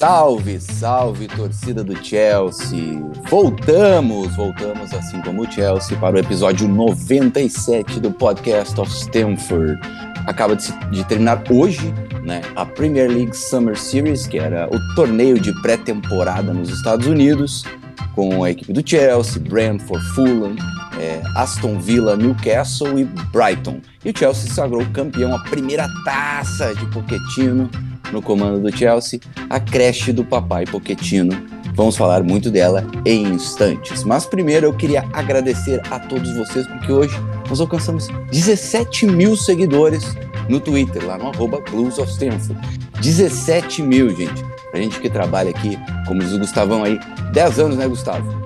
Salve, 0.00 0.58
salve, 0.58 1.28
torcida 1.28 1.84
do 1.84 1.94
Chelsea! 2.02 2.98
Voltamos, 3.28 4.34
voltamos 4.34 4.94
assim 4.94 5.20
como 5.20 5.42
o 5.42 5.52
Chelsea 5.52 5.94
para 5.98 6.16
o 6.16 6.18
episódio 6.18 6.66
97 6.66 8.00
do 8.00 8.10
podcast 8.10 8.80
of 8.80 8.90
Stanford. 8.90 9.78
Acaba 10.26 10.56
de, 10.56 10.72
de 10.90 11.04
terminar 11.04 11.44
hoje 11.50 11.92
né, 12.24 12.40
a 12.56 12.64
Premier 12.64 13.10
League 13.10 13.36
Summer 13.36 13.76
Series, 13.76 14.26
que 14.26 14.38
era 14.38 14.66
o 14.74 14.94
torneio 14.94 15.38
de 15.38 15.52
pré-temporada 15.60 16.50
nos 16.54 16.70
Estados 16.70 17.06
Unidos, 17.06 17.66
com 18.14 18.42
a 18.42 18.52
equipe 18.52 18.72
do 18.72 18.82
Chelsea, 18.82 19.42
Brentford, 19.42 20.02
Fulham, 20.14 20.56
é, 20.98 21.20
Aston 21.36 21.78
Villa, 21.78 22.16
Newcastle 22.16 22.98
e 22.98 23.04
Brighton. 23.04 23.82
E 24.02 24.08
o 24.08 24.18
Chelsea 24.18 24.48
se 24.48 24.54
sagrou 24.54 24.82
campeão, 24.94 25.36
a 25.36 25.40
primeira 25.40 25.86
taça 26.06 26.74
de 26.74 26.86
Pochettino 26.86 27.68
no 28.12 28.22
comando 28.22 28.60
do 28.60 28.76
Chelsea, 28.76 29.20
a 29.48 29.58
creche 29.58 30.12
do 30.12 30.24
papai 30.24 30.64
Poquetino. 30.64 31.32
Vamos 31.74 31.96
falar 31.96 32.22
muito 32.22 32.50
dela 32.50 32.86
em 33.04 33.22
instantes. 33.28 34.04
Mas 34.04 34.26
primeiro 34.26 34.66
eu 34.66 34.72
queria 34.72 35.04
agradecer 35.12 35.80
a 35.90 35.98
todos 35.98 36.34
vocês, 36.36 36.66
porque 36.66 36.92
hoje 36.92 37.16
nós 37.48 37.60
alcançamos 37.60 38.08
17 38.30 39.06
mil 39.06 39.36
seguidores 39.36 40.16
no 40.48 40.60
Twitter, 40.60 41.06
lá 41.06 41.16
no 41.16 41.28
arroba 41.28 41.60
Blues 41.70 41.98
of 41.98 42.10
Stanford. 42.10 42.60
17 43.00 43.82
mil, 43.82 44.10
gente. 44.14 44.44
A 44.72 44.76
gente 44.76 45.00
que 45.00 45.08
trabalha 45.08 45.50
aqui, 45.50 45.78
como 46.06 46.20
diz 46.20 46.32
o 46.32 46.38
Gustavão 46.38 46.84
aí, 46.84 46.98
10 47.32 47.58
anos, 47.58 47.76
né, 47.76 47.88
Gustavo? 47.88 48.40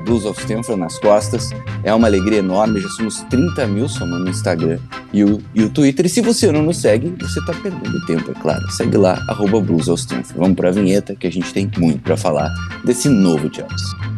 Blues 0.00 0.24
of 0.24 0.40
Stanford 0.40 0.80
nas 0.80 0.98
costas. 0.98 1.50
É 1.82 1.94
uma 1.94 2.06
alegria 2.06 2.38
enorme, 2.38 2.80
já 2.80 2.88
somos 2.90 3.20
30 3.30 3.66
mil 3.66 3.88
somando 3.88 4.24
no 4.24 4.30
Instagram 4.30 4.78
e 5.12 5.24
o, 5.24 5.42
e 5.54 5.62
o 5.62 5.70
Twitter. 5.70 6.06
E 6.06 6.08
se 6.08 6.20
você 6.20 6.50
não 6.50 6.62
nos 6.62 6.78
segue, 6.78 7.14
você 7.20 7.40
está 7.40 7.52
perdendo 7.54 8.04
tempo, 8.06 8.30
é 8.30 8.34
claro. 8.34 8.70
Segue 8.70 8.96
lá, 8.96 9.18
arroba 9.28 9.60
Blues 9.60 9.88
of 9.88 10.00
Stanford. 10.00 10.38
Vamos 10.38 10.56
para 10.56 10.68
a 10.68 10.72
vinheta 10.72 11.14
que 11.14 11.26
a 11.26 11.32
gente 11.32 11.52
tem 11.52 11.70
muito 11.78 12.02
para 12.02 12.16
falar 12.16 12.52
desse 12.84 13.08
novo 13.08 13.48
Chelsea. 13.52 14.14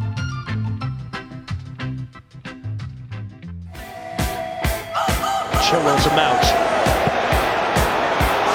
Chilwell 5.66 5.98
to 5.98 6.10
Mount. 6.14 6.44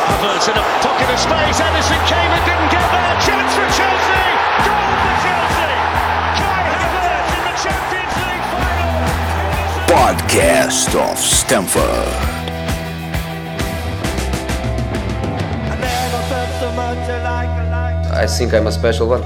Havertz 0.07 0.47
in 0.47 0.55
a 0.55 0.63
pocket 0.81 1.09
of 1.11 1.19
space. 1.19 1.59
Edison 1.59 1.99
came 2.07 2.31
and 2.31 2.45
didn't 2.45 2.71
get 2.71 2.91
there. 2.91 3.10
Podcast 10.11 10.89
of 10.97 11.17
Stanford. 11.17 11.85
I 18.11 18.27
think 18.27 18.53
I'm 18.53 18.67
a 18.67 18.71
special 18.73 19.07
one. 19.07 19.23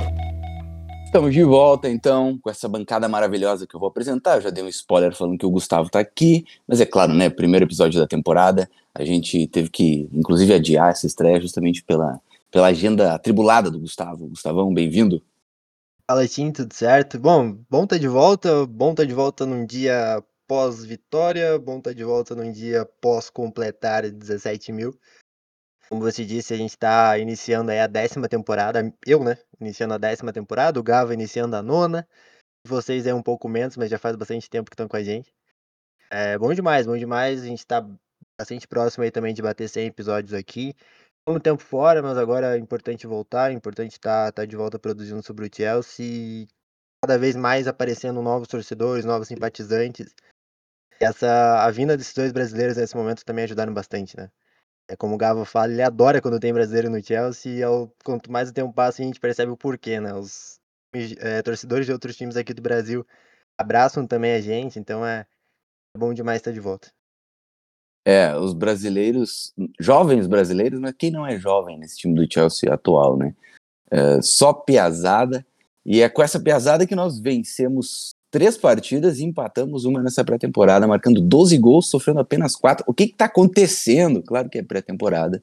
Estamos 1.06 1.34
de 1.34 1.44
volta 1.44 1.90
então 1.90 2.38
com 2.40 2.52
essa 2.52 2.70
bancada 2.70 3.10
maravilhosa 3.10 3.66
que 3.66 3.76
eu 3.76 3.80
vou 3.80 3.90
apresentar. 3.90 4.36
Eu 4.36 4.42
já 4.42 4.50
dei 4.52 4.64
um 4.64 4.68
spoiler 4.68 5.16
falando 5.16 5.40
que 5.40 5.46
o 5.48 5.50
Gustavo 5.50 5.88
está 5.88 6.00
aqui, 6.00 6.46
mas 6.68 6.80
é 6.80 6.86
claro, 6.86 7.14
né? 7.14 7.32
Primeiro 7.32 7.66
episódio 7.66 8.00
da 8.00 8.06
temporada, 8.06 8.70
a 8.94 9.04
gente 9.04 9.48
teve 9.48 9.72
que, 9.72 10.08
inclusive, 10.14 10.54
adiar 10.54 10.92
essa 10.92 11.08
estreia 11.08 11.42
justamente 11.42 11.84
pela, 11.84 12.22
pela 12.52 12.68
agenda 12.68 13.16
atribulada 13.16 13.72
do 13.72 13.80
Gustavo. 13.80 14.28
Gustavão, 14.28 14.72
bem-vindo. 14.72 15.20
Fala, 16.08 16.28
Tim, 16.28 16.52
tudo 16.52 16.76
certo? 16.76 17.18
Bom, 17.18 17.58
bom 17.68 17.86
estar 17.86 17.96
tá 17.96 18.00
de 18.00 18.08
volta, 18.08 18.68
bom 18.68 18.92
estar 18.92 19.02
tá 19.02 19.08
de 19.08 19.16
volta 19.16 19.48
num 19.48 19.66
dia 19.66 20.24
pós-vitória, 20.48 21.58
bom 21.60 21.78
estar 21.78 21.92
tá 21.92 21.94
de 21.96 22.04
volta 22.04 22.36
num 22.36 22.52
dia 22.52 22.86
pós-completar 23.02 24.10
17 24.10 24.72
mil. 24.72 24.98
Como 25.90 26.02
você 26.02 26.26
disse, 26.26 26.54
a 26.54 26.58
gente 26.58 26.72
está 26.72 27.18
iniciando 27.18 27.72
aí 27.72 27.80
a 27.80 27.88
décima 27.88 28.28
temporada, 28.28 28.94
eu, 29.06 29.24
né, 29.24 29.38
iniciando 29.60 29.94
a 29.94 29.98
décima 29.98 30.34
temporada, 30.34 30.80
o 30.80 30.84
Gava 30.84 31.14
iniciando 31.14 31.56
a 31.56 31.62
nona, 31.62 32.08
vocês 32.66 33.06
é 33.06 33.14
um 33.14 33.22
pouco 33.22 33.48
menos, 33.48 33.78
mas 33.78 33.90
já 33.90 34.00
faz 34.00 34.16
bastante 34.16 34.50
tempo 34.50 34.70
que 34.70 34.74
estão 34.74 34.88
com 34.88 34.98
a 34.98 35.04
gente. 35.04 35.32
É 36.10 36.38
bom 36.38 36.54
demais, 36.54 36.88
bom 36.88 36.98
demais, 36.98 37.44
a 37.44 37.46
gente 37.46 37.60
está 37.60 37.88
bastante 38.40 38.68
próximo 38.68 39.04
aí 39.04 39.12
também 39.12 39.34
de 39.34 39.42
bater 39.42 39.70
100 39.70 39.88
episódios 39.88 40.34
aqui. 40.34 40.74
Um 41.28 41.40
tempo 41.40 41.62
fora, 41.62 42.02
mas 42.02 42.18
agora 42.18 42.56
é 42.56 42.60
importante 42.60 43.08
voltar, 43.08 43.52
é 43.52 43.54
importante 43.54 43.94
estar 43.94 44.32
tá, 44.32 44.42
tá 44.42 44.46
de 44.46 44.56
volta 44.56 44.78
produzindo 44.78 45.24
sobre 45.24 45.48
o 45.48 45.50
Chelsea, 45.54 46.48
cada 47.04 47.18
vez 47.18 47.36
mais 47.36 47.68
aparecendo 47.68 48.22
novos 48.22 48.48
torcedores, 48.48 49.06
novos 49.06 49.28
simpatizantes, 49.28 50.14
essa 51.00 51.64
a 51.64 51.72
vinda 51.72 51.98
desses 51.98 52.14
dois 52.14 52.32
brasileiros 52.32 52.78
nesse 52.78 52.96
momento 52.96 53.26
também 53.26 53.44
ajudaram 53.46 53.74
bastante, 53.74 54.16
né? 54.18 54.30
É 54.88 54.96
como 54.96 55.16
o 55.16 55.18
Gava 55.18 55.46
fala, 55.46 55.72
ele 55.72 55.82
adora 55.82 56.22
quando 56.22 56.40
tem 56.40 56.54
brasileiro 56.54 56.90
no 56.90 57.04
Chelsea 57.04 57.54
e 57.54 57.64
ao, 57.64 57.92
quanto 58.04 58.32
mais 58.32 58.50
o 58.50 58.54
tempo 58.54 58.72
passa 58.72 59.02
a 59.02 59.06
gente 59.06 59.20
percebe 59.20 59.52
o 59.52 59.58
porquê, 59.58 60.00
né? 60.00 60.14
Os 60.14 60.60
é, 61.20 61.42
torcedores 61.42 61.86
de 61.86 61.92
outros 61.92 62.16
times 62.16 62.38
aqui 62.38 62.54
do 62.54 62.62
Brasil 62.62 63.06
abraçam 63.58 64.06
também 64.06 64.34
a 64.34 64.42
gente, 64.42 64.78
então 64.78 65.06
é, 65.06 65.26
é 65.96 65.98
bom 65.98 66.14
demais 66.14 66.38
estar 66.38 66.52
de 66.52 66.60
volta. 66.60 66.90
É, 68.08 68.36
os 68.38 68.54
brasileiros, 68.54 69.54
jovens 69.80 70.28
brasileiros, 70.28 70.80
mas 70.80 70.94
quem 70.96 71.10
não 71.10 71.26
é 71.26 71.40
jovem 71.40 71.80
nesse 71.80 71.98
time 71.98 72.14
do 72.14 72.32
Chelsea 72.32 72.72
atual, 72.72 73.18
né? 73.18 73.36
É, 73.90 74.22
só 74.22 74.54
piazada, 74.54 75.46
e 75.84 76.02
é 76.02 76.10
com 76.10 76.22
essa 76.22 76.40
piazada 76.40 76.86
que 76.86 76.96
nós 76.96 77.20
vencemos 77.20 78.15
três 78.36 78.58
partidas 78.58 79.20
e 79.20 79.24
empatamos 79.24 79.86
uma 79.86 80.04
nessa 80.04 80.22
pré-temporada, 80.22 80.86
marcando 80.86 81.22
12 81.22 81.58
gols, 81.58 81.90
sofrendo 81.90 82.20
apenas 82.20 82.54
quatro. 82.54 82.84
O 82.86 82.94
que 82.94 83.04
está 83.04 83.26
acontecendo? 83.26 84.22
Claro 84.22 84.50
que 84.50 84.58
é 84.58 84.62
pré-temporada, 84.62 85.42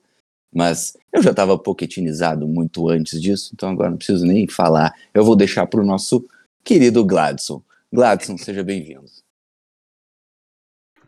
mas 0.54 0.94
eu 1.10 1.22
já 1.22 1.30
estava 1.30 1.58
poquetinizado 1.58 2.46
muito 2.46 2.90
antes 2.90 3.18
disso, 3.18 3.52
então 3.54 3.70
agora 3.70 3.88
não 3.88 3.96
preciso 3.96 4.26
nem 4.26 4.46
falar. 4.46 4.94
Eu 5.14 5.24
vou 5.24 5.34
deixar 5.34 5.66
para 5.66 5.80
o 5.80 5.86
nosso 5.86 6.22
querido 6.62 7.02
Gladson. 7.02 7.62
Gladson, 7.90 8.36
seja 8.36 8.62
bem-vindo. 8.62 9.06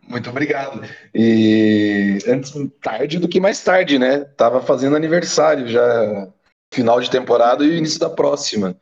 Muito 0.08 0.30
obrigado. 0.30 0.88
E 1.14 2.18
antes 2.26 2.54
tarde 2.80 3.18
do 3.18 3.28
que 3.28 3.38
mais 3.38 3.62
tarde, 3.62 3.98
né? 3.98 4.20
Tava 4.24 4.62
fazendo 4.62 4.96
aniversário 4.96 5.68
já, 5.68 6.32
final 6.72 6.98
de 6.98 7.10
temporada 7.10 7.62
e 7.62 7.76
início 7.76 8.00
da 8.00 8.08
próxima. 8.08 8.74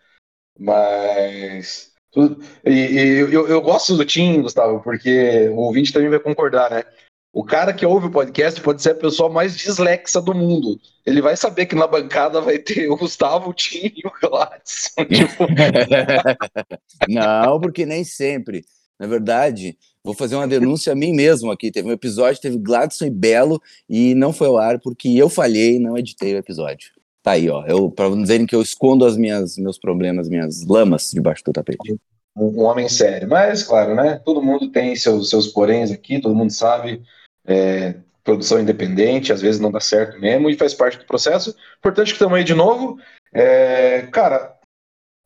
Mas 0.57 1.92
e, 2.15 2.71
e 2.71 3.19
eu, 3.21 3.49
eu, 3.49 3.63
gosto 3.63 3.97
do 3.97 4.05
Tim, 4.05 4.43
Gustavo, 4.43 4.81
porque 4.83 5.49
o 5.49 5.57
ouvinte 5.57 5.93
também 5.93 6.11
vai 6.11 6.19
concordar, 6.19 6.71
né? 6.71 6.85
O 7.33 7.43
cara 7.43 7.73
que 7.73 7.87
ouve 7.87 8.09
o 8.09 8.11
podcast 8.11 8.61
pode 8.61 8.83
ser 8.83 8.91
a 8.91 8.95
pessoa 8.95 9.31
mais 9.31 9.57
dislexa 9.57 10.21
do 10.21 10.35
mundo. 10.35 10.79
Ele 11.07 11.23
vai 11.23 11.35
saber 11.35 11.65
que 11.65 11.75
na 11.75 11.87
bancada 11.87 12.43
vai 12.43 12.59
ter 12.59 12.91
o 12.91 12.97
Gustavo, 12.97 13.49
o 13.49 13.55
Tim 13.55 13.91
e 13.97 14.07
o 14.07 14.13
Gladys. 14.21 14.93
Tipo... 15.09 15.47
Não, 17.09 17.59
porque 17.59 17.87
nem 17.87 18.05
sempre. 18.05 18.63
Na 19.01 19.07
verdade, 19.07 19.79
vou 20.05 20.15
fazer 20.15 20.37
uma 20.37 20.47
denúncia 20.47 20.93
a 20.93 20.97
mim 20.97 21.15
mesmo 21.15 21.51
aqui. 21.51 21.73
Teve 21.73 21.89
um 21.89 21.93
episódio, 21.93 22.43
teve 22.43 22.59
Gladson 22.59 23.07
e 23.07 23.11
Belo, 23.11 23.61
e 23.89 24.15
não 24.15 24.33
foi 24.33 24.49
ao 24.49 24.59
ar 24.59 24.79
porque 24.79 25.09
eu 25.09 25.31
falhei 25.31 25.77
e 25.77 25.81
não 25.81 25.97
editei 25.97 26.35
o 26.35 26.39
episódio. 26.39 26.91
Tá 27.23 27.33
aí, 27.33 27.49
ó. 27.49 27.65
Eu, 27.67 27.91
pra 27.91 28.09
não 28.09 28.21
dizerem 28.21 28.47
que 28.47 28.55
eu 28.55 28.61
escondo 28.61 29.07
as 29.07 29.17
minhas, 29.17 29.57
meus 29.57 29.79
problemas, 29.79 30.29
minhas 30.29 30.67
lamas 30.67 31.11
debaixo 31.13 31.45
do 31.45 31.53
tapete. 31.53 31.97
Um, 32.37 32.63
homem 32.63 32.89
sério. 32.89 33.29
Mas, 33.29 33.63
claro, 33.63 33.95
né? 33.95 34.21
Todo 34.25 34.43
mundo 34.43 34.71
tem 34.71 34.97
seus, 34.97 35.31
seus 35.31 35.47
poréns 35.47 35.91
aqui, 35.91 36.21
todo 36.21 36.35
mundo 36.35 36.53
sabe. 36.53 37.03
É, 37.47 37.95
produção 38.25 38.61
independente, 38.61 39.33
às 39.33 39.41
vezes 39.41 39.61
não 39.61 39.71
dá 39.71 39.81
certo 39.81 40.19
mesmo 40.19 40.51
e 40.51 40.57
faz 40.57 40.75
parte 40.75 40.99
do 40.99 41.07
processo. 41.07 41.55
Importante 41.79 42.09
que 42.09 42.15
estamos 42.15 42.37
aí 42.37 42.45
de 42.45 42.55
novo. 42.55 42.99
É, 43.33 44.03
cara, 44.13 44.57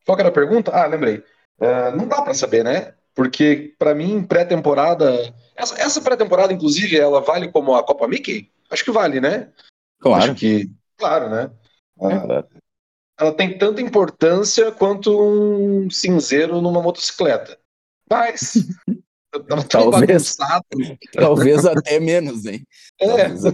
qual 0.05 0.19
era 0.19 0.29
a 0.29 0.31
pergunta? 0.31 0.71
Ah, 0.71 0.85
lembrei. 0.85 1.23
É, 1.59 1.91
não 1.95 2.07
dá 2.07 2.21
para 2.21 2.33
saber, 2.35 2.63
né? 2.63 2.93
Porque, 3.15 3.73
para 3.79 3.95
mim, 3.95 4.23
pré-temporada. 4.23 5.33
Essa, 5.55 5.81
essa 5.81 6.01
pré-temporada, 6.01 6.53
inclusive, 6.53 6.95
ela 6.99 7.21
vale 7.21 7.51
como 7.51 7.73
a 7.75 7.83
Copa 7.83 8.07
Mickey? 8.07 8.51
Acho 8.69 8.83
que 8.83 8.91
vale, 8.91 9.19
né? 9.19 9.49
Claro. 9.99 10.23
Acho 10.23 10.35
que. 10.35 10.69
Claro, 10.97 11.29
né? 11.29 11.49
É, 12.01 12.43
ela 13.19 13.33
tem 13.33 13.57
tanta 13.57 13.81
importância 13.81 14.71
quanto 14.71 15.11
um 15.19 15.89
cinzeiro 15.89 16.61
numa 16.61 16.81
motocicleta. 16.81 17.57
Mas. 18.09 18.53
talvez, 19.69 20.35
talvez 21.13 21.65
até 21.65 21.99
menos, 21.99 22.45
hein? 22.45 22.63
É, 22.99 23.27
menos. 23.27 23.45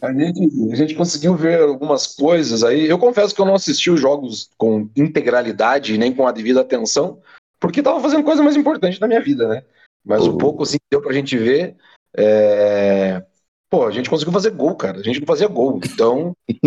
a, 0.00 0.12
gente, 0.12 0.72
a 0.72 0.76
gente 0.76 0.94
conseguiu 0.94 1.34
ver 1.34 1.60
algumas 1.60 2.06
coisas 2.06 2.62
aí. 2.62 2.88
Eu 2.88 2.98
confesso 2.98 3.34
que 3.34 3.40
eu 3.40 3.46
não 3.46 3.54
assisti 3.54 3.90
os 3.90 4.00
jogos 4.00 4.50
com 4.56 4.88
integralidade 4.96 5.98
nem 5.98 6.14
com 6.14 6.26
a 6.26 6.32
devida 6.32 6.60
atenção, 6.60 7.20
porque 7.58 7.80
estava 7.80 8.00
fazendo 8.00 8.24
coisa 8.24 8.42
mais 8.42 8.56
importante 8.56 9.00
na 9.00 9.08
minha 9.08 9.20
vida, 9.20 9.48
né? 9.48 9.64
Mas 10.04 10.26
o 10.26 10.38
pouco 10.38 10.62
assim, 10.62 10.78
deu 10.90 11.02
pra 11.02 11.12
gente 11.12 11.36
ver. 11.36 11.76
É... 12.16 13.22
Pô, 13.70 13.86
a 13.86 13.92
gente 13.92 14.10
conseguiu 14.10 14.32
fazer 14.32 14.50
gol, 14.50 14.74
cara. 14.74 14.98
A 14.98 15.02
gente 15.02 15.20
não 15.20 15.26
fazia 15.26 15.46
gol. 15.46 15.80
Então. 15.84 16.36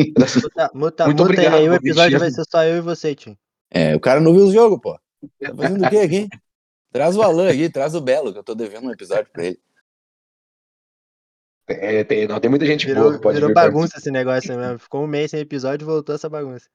muta, 0.42 0.72
muta, 0.74 1.06
muito 1.06 1.18
muta 1.20 1.24
obrigado. 1.24 1.56
Aí 1.56 1.70
o 1.70 1.74
episódio 1.74 2.18
vai 2.18 2.32
ser 2.32 2.46
só 2.50 2.64
eu 2.64 2.78
e 2.78 2.82
você, 2.82 3.14
Tim. 3.14 3.38
É, 3.70 3.94
o 3.94 4.00
cara 4.00 4.22
não 4.22 4.34
viu 4.34 4.46
o 4.46 4.52
jogo, 4.52 4.80
pô. 4.80 4.98
Tá 5.40 5.54
fazendo 5.54 5.86
o 5.86 5.90
quê 5.90 5.98
aqui? 5.98 6.30
Traz 6.94 7.18
o 7.18 7.22
Alan 7.22 7.50
aqui, 7.50 7.70
traz 7.70 7.94
o 7.94 8.02
Belo, 8.02 8.32
que 8.32 8.40
eu 8.40 8.44
tô 8.44 8.56
devendo 8.56 8.88
um 8.88 8.92
episódio 8.92 9.30
pra 9.34 9.46
ele. 9.46 9.60
É, 11.68 12.04
tem, 12.04 12.28
não, 12.28 12.40
tem 12.40 12.50
muita 12.50 12.66
gente 12.66 12.86
Virou, 12.86 13.10
boa. 13.10 13.20
Pode 13.20 13.36
virou 13.36 13.50
vir 13.50 13.54
bagunça 13.54 13.98
esse 13.98 14.12
negócio 14.12 14.58
mesmo. 14.58 14.80
Ficou 14.80 15.04
um 15.04 15.08
mês 15.08 15.32
sem 15.32 15.40
episódio 15.42 15.84
e 15.84 15.88
voltou 15.88 16.16
essa 16.16 16.30
bagunça. 16.30 16.70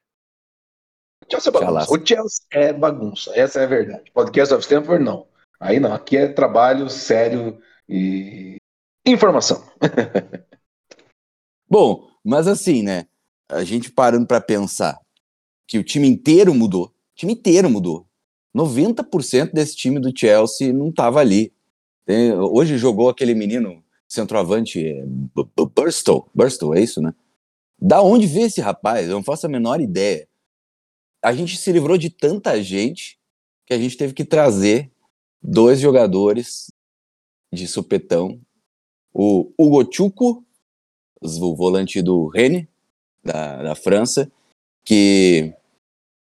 O 1.25 1.31
Chelsea 1.31 1.51
é 1.51 1.53
bagunça. 1.53 1.93
O 1.93 2.07
Chelsea 2.07 2.45
é 2.51 2.73
bagunça. 2.73 3.33
Essa 3.35 3.61
é 3.61 3.65
a 3.65 3.67
verdade. 3.67 4.11
Podcast 4.13 4.55
of 4.55 4.63
Stanford, 4.63 5.05
não. 5.05 5.27
Aí 5.61 5.79
não. 5.79 5.93
Aqui 5.93 6.17
é 6.17 6.29
trabalho 6.29 6.89
sério 6.91 7.61
e 7.89 8.57
informação. 9.13 9.63
Bom, 11.69 12.09
mas 12.25 12.47
assim, 12.47 12.83
né? 12.83 13.07
A 13.49 13.65
gente 13.65 13.91
parando 13.91 14.27
para 14.27 14.41
pensar 14.41 14.99
que 15.67 15.79
o 15.79 15.85
time 15.85 16.09
inteiro 16.09 16.55
mudou. 16.55 16.87
O 16.87 16.93
time 17.15 17.33
inteiro 17.33 17.69
mudou. 17.69 18.07
90% 18.57 19.53
desse 19.53 19.77
time 19.77 20.01
do 20.01 20.17
Chelsea 20.17 20.73
não 20.73 20.89
estava 20.89 21.21
ali. 21.21 21.53
Tem, 22.05 22.33
hoje 22.33 22.79
jogou 22.79 23.09
aquele 23.09 23.35
menino 23.35 23.83
centroavante 24.09 24.85
é, 24.85 25.05
Burstow. 25.75 26.31
Burstow, 26.35 26.75
é 26.75 26.81
isso, 26.81 27.01
né? 27.03 27.15
Da 27.81 28.03
onde 28.03 28.27
veio 28.27 28.47
esse 28.47 28.61
rapaz? 28.61 29.07
Eu 29.07 29.15
não 29.15 29.23
faço 29.23 29.47
a 29.47 29.49
menor 29.49 29.81
ideia. 29.81 30.27
A 31.23 31.33
gente 31.33 31.57
se 31.57 31.71
livrou 31.71 31.99
de 31.99 32.11
tanta 32.11 32.61
gente 32.63 33.19
que 33.67 33.75
a 33.75 33.79
gente 33.79 33.97
teve 33.97 34.15
que 34.15 34.25
trazer 34.25 34.91
dois 35.43 35.79
jogadores 35.79 36.69
de 37.53 37.69
supetão. 37.69 38.41
O 39.21 39.51
Hugo 39.59 39.85
Chuco, 39.93 40.45
o 41.21 41.57
volante 41.57 42.01
do 42.01 42.29
Rennes, 42.29 42.69
da, 43.25 43.65
da 43.65 43.75
França, 43.75 44.31
que, 44.85 45.53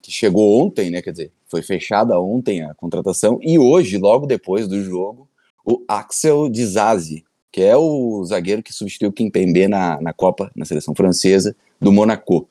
que 0.02 0.10
chegou 0.10 0.60
ontem, 0.60 0.90
né? 0.90 1.00
Quer 1.00 1.12
dizer, 1.12 1.32
foi 1.46 1.62
fechada 1.62 2.18
ontem 2.18 2.64
a 2.64 2.74
contratação, 2.74 3.38
e 3.42 3.60
hoje, 3.60 3.96
logo 3.96 4.26
depois 4.26 4.66
do 4.66 4.82
jogo, 4.82 5.28
o 5.64 5.84
Axel 5.86 6.48
Dizazi, 6.48 7.24
que 7.52 7.62
é 7.62 7.76
o 7.76 8.24
zagueiro 8.24 8.60
que 8.60 8.72
substituiu 8.72 9.12
Kimpembe 9.12 9.68
na, 9.68 10.00
na 10.00 10.12
Copa, 10.12 10.50
na 10.56 10.64
seleção 10.64 10.92
francesa, 10.92 11.54
do 11.80 11.92
Monaco. 11.92 12.48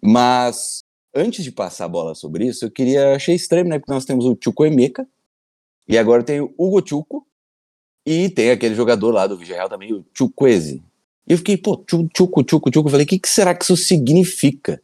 Mas, 0.00 0.84
antes 1.14 1.44
de 1.44 1.52
passar 1.52 1.84
a 1.84 1.88
bola 1.88 2.14
sobre 2.14 2.46
isso, 2.46 2.64
eu 2.64 2.70
queria, 2.70 3.14
achei 3.14 3.34
estranho, 3.34 3.68
né, 3.68 3.78
porque 3.78 3.92
nós 3.92 4.06
temos 4.06 4.24
o 4.24 4.38
Chuco 4.42 4.64
Emeka, 4.64 5.06
e 5.86 5.98
agora 5.98 6.22
tem 6.22 6.40
o 6.40 6.54
Hugo 6.56 6.82
Chuco, 6.82 7.26
e 8.06 8.30
tem 8.30 8.50
aquele 8.50 8.74
jogador 8.74 9.10
lá 9.10 9.26
do 9.26 9.36
Villarreal 9.36 9.68
também, 9.68 9.92
o 9.92 10.04
Chukwueze. 10.14 10.82
E 11.26 11.32
eu 11.32 11.38
fiquei, 11.38 11.56
pô, 11.56 11.84
Chuco, 11.90 12.44
Chuco, 12.48 12.70
Chuco, 12.72 12.88
falei, 12.88 13.04
o 13.04 13.08
que, 13.08 13.18
que 13.18 13.28
será 13.28 13.52
que 13.52 13.64
isso 13.64 13.76
significa? 13.76 14.80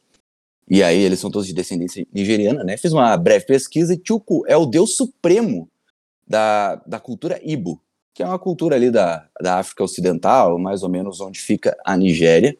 E 0.68 0.82
aí 0.82 0.98
eles 0.98 1.20
são 1.20 1.30
todos 1.30 1.46
de 1.46 1.54
descendência 1.54 2.04
nigeriana, 2.12 2.64
né? 2.64 2.76
Fiz 2.76 2.92
uma 2.92 3.16
breve 3.16 3.46
pesquisa 3.46 3.94
e 3.94 4.00
Chuku 4.04 4.44
é 4.48 4.56
o 4.56 4.66
deus 4.66 4.96
supremo 4.96 5.68
da, 6.26 6.76
da 6.86 6.98
cultura 6.98 7.40
Ibo, 7.44 7.80
que 8.14 8.22
é 8.22 8.26
uma 8.26 8.38
cultura 8.38 8.74
ali 8.74 8.90
da, 8.90 9.28
da 9.40 9.58
África 9.58 9.84
Ocidental, 9.84 10.58
mais 10.58 10.82
ou 10.82 10.88
menos 10.88 11.20
onde 11.20 11.38
fica 11.40 11.76
a 11.84 11.96
Nigéria. 11.96 12.56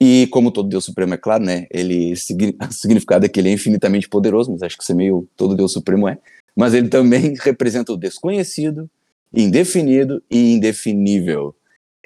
E 0.00 0.26
como 0.28 0.50
todo 0.50 0.68
Deus 0.68 0.84
Supremo, 0.84 1.14
é 1.14 1.16
claro, 1.16 1.44
né? 1.44 1.66
Ele, 1.70 2.12
o 2.14 2.72
significado 2.72 3.26
é 3.26 3.28
que 3.28 3.40
ele 3.40 3.48
é 3.48 3.52
infinitamente 3.52 4.08
poderoso, 4.08 4.52
mas 4.52 4.62
acho 4.62 4.76
que 4.76 4.84
ser 4.84 4.94
meio 4.94 5.28
todo 5.36 5.56
Deus 5.56 5.72
Supremo 5.72 6.08
é. 6.08 6.18
Mas 6.54 6.74
ele 6.74 6.88
também 6.88 7.34
representa 7.40 7.92
o 7.92 7.96
desconhecido, 7.96 8.90
indefinido 9.32 10.22
e 10.30 10.52
indefinível 10.52 11.54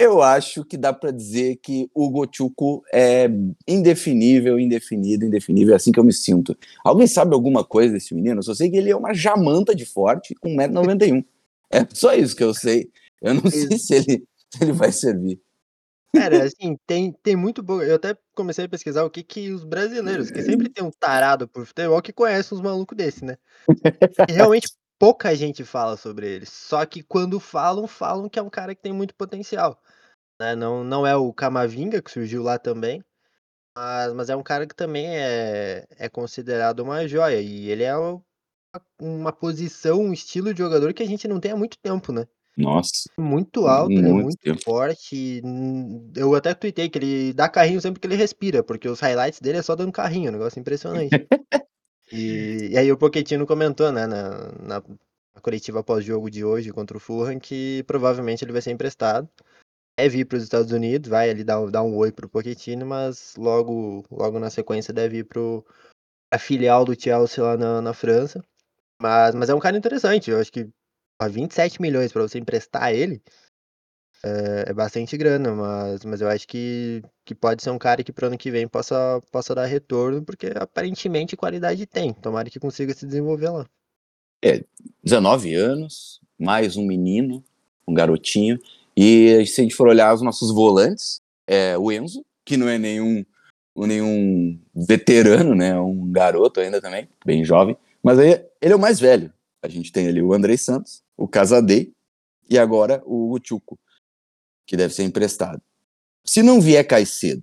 eu 0.00 0.22
acho 0.22 0.64
que 0.64 0.78
dá 0.78 0.94
para 0.94 1.10
dizer 1.10 1.56
que 1.56 1.90
o 1.92 2.08
Gochuco 2.08 2.82
é 2.90 3.28
indefinível, 3.68 4.58
indefinido, 4.58 5.26
indefinível, 5.26 5.74
é 5.74 5.76
assim 5.76 5.92
que 5.92 6.00
eu 6.00 6.04
me 6.04 6.12
sinto. 6.12 6.56
Alguém 6.82 7.06
sabe 7.06 7.34
alguma 7.34 7.62
coisa 7.62 7.92
desse 7.92 8.14
menino? 8.14 8.38
Eu 8.38 8.42
só 8.42 8.54
sei 8.54 8.70
que 8.70 8.78
ele 8.78 8.90
é 8.90 8.96
uma 8.96 9.12
jamanta 9.12 9.74
de 9.74 9.84
forte 9.84 10.34
com 10.36 10.56
1,91m. 10.56 11.22
É 11.70 11.86
só 11.92 12.14
isso 12.14 12.34
que 12.34 12.42
eu 12.42 12.54
sei. 12.54 12.90
Eu 13.20 13.34
não 13.34 13.50
sei 13.50 13.76
se 13.78 13.94
ele, 13.94 14.24
se 14.48 14.64
ele 14.64 14.72
vai 14.72 14.90
servir. 14.90 15.38
Cara, 16.14 16.44
assim, 16.44 16.78
tem, 16.86 17.14
tem 17.22 17.36
muito 17.36 17.62
bom. 17.62 17.82
Eu 17.82 17.96
até 17.96 18.16
comecei 18.34 18.64
a 18.64 18.68
pesquisar 18.68 19.04
o 19.04 19.10
que 19.10 19.22
que 19.22 19.52
os 19.52 19.64
brasileiros, 19.64 20.30
que 20.30 20.42
sempre 20.42 20.70
tem 20.70 20.82
um 20.82 20.90
tarado 20.90 21.46
por 21.46 21.66
futebol, 21.66 22.00
que 22.00 22.12
conhece 22.12 22.54
uns 22.54 22.60
malucos 22.62 22.96
desse, 22.96 23.22
né? 23.22 23.36
E 24.28 24.32
realmente 24.32 24.66
pouca 25.00 25.34
gente 25.34 25.64
fala 25.64 25.96
sobre 25.96 26.28
ele. 26.28 26.46
Só 26.46 26.84
que 26.84 27.02
quando 27.02 27.40
falam, 27.40 27.86
falam 27.86 28.28
que 28.28 28.38
é 28.38 28.42
um 28.42 28.50
cara 28.50 28.74
que 28.74 28.82
tem 28.82 28.92
muito 28.92 29.14
potencial. 29.14 29.82
Né? 30.38 30.54
Não, 30.54 30.84
não 30.84 31.06
é 31.06 31.16
o 31.16 31.32
Camavinga, 31.32 32.02
que 32.02 32.10
surgiu 32.10 32.42
lá 32.42 32.58
também, 32.58 33.02
mas, 33.74 34.12
mas 34.12 34.28
é 34.28 34.36
um 34.36 34.42
cara 34.42 34.66
que 34.66 34.76
também 34.76 35.06
é, 35.08 35.86
é 35.98 36.08
considerado 36.10 36.80
uma 36.80 37.08
joia. 37.08 37.40
E 37.40 37.70
ele 37.70 37.82
é 37.82 37.96
uma, 37.96 38.22
uma 39.00 39.32
posição, 39.32 40.02
um 40.02 40.12
estilo 40.12 40.52
de 40.52 40.58
jogador 40.58 40.92
que 40.92 41.02
a 41.02 41.06
gente 41.06 41.26
não 41.26 41.40
tem 41.40 41.52
há 41.52 41.56
muito 41.56 41.78
tempo, 41.78 42.12
né? 42.12 42.26
Nossa. 42.54 43.08
Muito 43.16 43.66
alto, 43.66 43.92
muito, 43.92 44.06
é 44.06 44.12
muito 44.12 44.38
tempo. 44.38 44.62
forte. 44.62 45.40
Eu 46.14 46.34
até 46.34 46.52
tuitei 46.52 46.90
que 46.90 46.98
ele 46.98 47.32
dá 47.32 47.48
carrinho 47.48 47.80
sempre 47.80 48.00
que 48.00 48.06
ele 48.06 48.16
respira, 48.16 48.62
porque 48.62 48.86
os 48.86 49.00
highlights 49.00 49.40
dele 49.40 49.58
é 49.58 49.62
só 49.62 49.74
dando 49.74 49.92
carrinho, 49.92 50.28
um 50.28 50.32
negócio 50.32 50.60
impressionante. 50.60 51.08
e, 52.12 52.70
e, 52.72 52.78
aí 52.78 52.90
o 52.90 52.96
Pochettino 52.96 53.46
comentou, 53.46 53.92
né, 53.92 54.06
na, 54.06 54.52
na, 54.62 54.82
na 55.34 55.40
coletiva 55.40 55.82
pós-jogo 55.82 56.30
de 56.30 56.44
hoje 56.44 56.72
contra 56.72 56.96
o 56.96 57.00
Fulham, 57.00 57.38
que 57.38 57.82
provavelmente 57.86 58.44
ele 58.44 58.52
vai 58.52 58.62
ser 58.62 58.72
emprestado 58.72 59.28
deve 60.00 60.20
ir 60.20 60.24
para 60.24 60.36
os 60.36 60.44
Estados 60.44 60.72
Unidos, 60.72 61.10
vai 61.10 61.28
ali 61.28 61.44
dar, 61.44 61.64
dar 61.70 61.82
um 61.82 61.94
oi 61.96 62.10
pro 62.10 62.28
Pochettino, 62.28 62.86
mas 62.86 63.34
logo, 63.36 64.04
logo 64.10 64.38
na 64.38 64.48
sequência 64.48 64.94
deve 64.94 65.18
ir 65.18 65.24
pro 65.24 65.64
a 66.32 66.38
filial 66.38 66.84
do 66.84 66.98
Chelsea 66.98 67.42
lá 67.42 67.56
na, 67.56 67.82
na 67.82 67.92
França. 67.92 68.42
Mas, 69.00 69.34
mas 69.34 69.50
é 69.50 69.54
um 69.54 69.60
cara 69.60 69.76
interessante, 69.76 70.30
eu 70.30 70.38
acho 70.38 70.52
que 70.52 70.68
a 71.20 71.28
27 71.28 71.82
milhões 71.82 72.12
para 72.12 72.22
você 72.22 72.38
emprestar 72.38 72.94
ele 72.94 73.22
é, 74.22 74.64
é, 74.68 74.72
bastante 74.72 75.16
grana, 75.16 75.54
mas, 75.54 76.04
mas 76.04 76.20
eu 76.20 76.28
acho 76.28 76.46
que, 76.46 77.02
que 77.24 77.34
pode 77.34 77.62
ser 77.62 77.70
um 77.70 77.78
cara 77.78 78.04
que 78.04 78.12
pro 78.12 78.26
ano 78.26 78.36
que 78.36 78.50
vem 78.50 78.68
possa, 78.68 79.20
possa 79.32 79.54
dar 79.54 79.66
retorno, 79.66 80.22
porque 80.22 80.52
aparentemente 80.54 81.36
qualidade 81.36 81.86
tem. 81.86 82.12
Tomara 82.12 82.50
que 82.50 82.60
consiga 82.60 82.92
se 82.92 83.06
desenvolver 83.06 83.48
lá. 83.48 83.66
É, 84.42 84.64
19 85.02 85.54
anos, 85.54 86.20
mais 86.38 86.76
um 86.76 86.84
menino, 86.84 87.42
um 87.86 87.94
garotinho. 87.94 88.58
E 88.96 89.44
se 89.46 89.60
a 89.60 89.64
gente 89.64 89.74
for 89.74 89.88
olhar 89.88 90.14
os 90.14 90.22
nossos 90.22 90.52
volantes, 90.52 91.20
é 91.46 91.76
o 91.78 91.90
Enzo, 91.90 92.24
que 92.44 92.56
não 92.56 92.68
é 92.68 92.78
nenhum, 92.78 93.24
nenhum 93.76 94.58
veterano, 94.74 95.54
né? 95.54 95.78
Um 95.78 96.10
garoto 96.10 96.60
ainda 96.60 96.80
também, 96.80 97.08
bem 97.24 97.44
jovem. 97.44 97.76
Mas 98.02 98.18
aí 98.18 98.44
ele 98.60 98.72
é 98.72 98.76
o 98.76 98.80
mais 98.80 99.00
velho. 99.00 99.32
A 99.62 99.68
gente 99.68 99.92
tem 99.92 100.08
ali 100.08 100.22
o 100.22 100.32
Andrei 100.32 100.56
Santos, 100.56 101.02
o 101.16 101.28
Casadei 101.28 101.92
e 102.48 102.58
agora 102.58 103.02
o 103.04 103.38
Chuco, 103.42 103.78
que 104.70 104.76
deve 104.76 104.94
ser 104.94 105.02
emprestado. 105.02 105.60
Se 106.24 106.44
não 106.44 106.60
vier 106.60 106.86
Caicedo, 106.86 107.42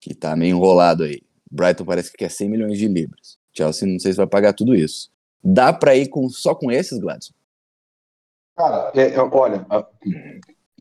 que 0.00 0.14
tá 0.14 0.34
meio 0.34 0.56
enrolado 0.56 1.04
aí, 1.04 1.20
Brighton 1.50 1.84
parece 1.84 2.10
que 2.10 2.16
quer 2.16 2.30
100 2.30 2.48
milhões 2.48 2.78
de 2.78 2.88
libras. 2.88 3.36
Chelsea 3.54 3.86
não 3.86 3.98
sei 3.98 4.12
se 4.12 4.16
vai 4.16 4.26
pagar 4.26 4.54
tudo 4.54 4.74
isso. 4.74 5.10
Dá 5.44 5.74
para 5.74 5.94
ir 5.94 6.08
com, 6.08 6.26
só 6.30 6.54
com 6.54 6.72
esses, 6.72 6.98
Gladson? 6.98 7.34
Cara, 8.56 8.90
é, 8.94 9.12
é 9.12 9.20
olha, 9.20 9.66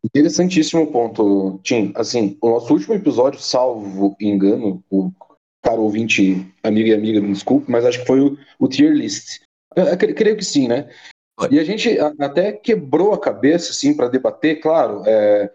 Interessantíssimo 0.06 0.90
ponto, 0.90 1.60
Tim. 1.64 1.92
Assim, 1.96 2.38
o 2.40 2.52
nosso 2.52 2.72
último 2.72 2.94
episódio, 2.94 3.38
salvo 3.38 4.16
engano, 4.22 4.82
o 4.90 5.12
caro 5.62 5.82
ouvinte, 5.82 6.50
amigo 6.64 6.88
e 6.88 6.94
amiga, 6.94 7.20
me 7.20 7.34
desculpe, 7.34 7.70
mas 7.70 7.84
acho 7.84 8.00
que 8.00 8.08
foi 8.08 8.22
o, 8.22 8.38
o 8.58 8.70
tier 8.70 8.94
list. 8.94 9.42
Eu, 9.76 9.84
eu, 9.84 9.98
creio 9.98 10.38
que 10.38 10.46
sim, 10.46 10.70
né? 10.70 10.90
E 11.52 11.60
a 11.60 11.64
gente 11.64 11.98
até 12.20 12.52
quebrou 12.52 13.14
a 13.14 13.20
cabeça, 13.20 13.72
assim, 13.72 13.96
para 13.96 14.08
debater, 14.08 14.60
claro, 14.60 15.04
é, 15.06 15.52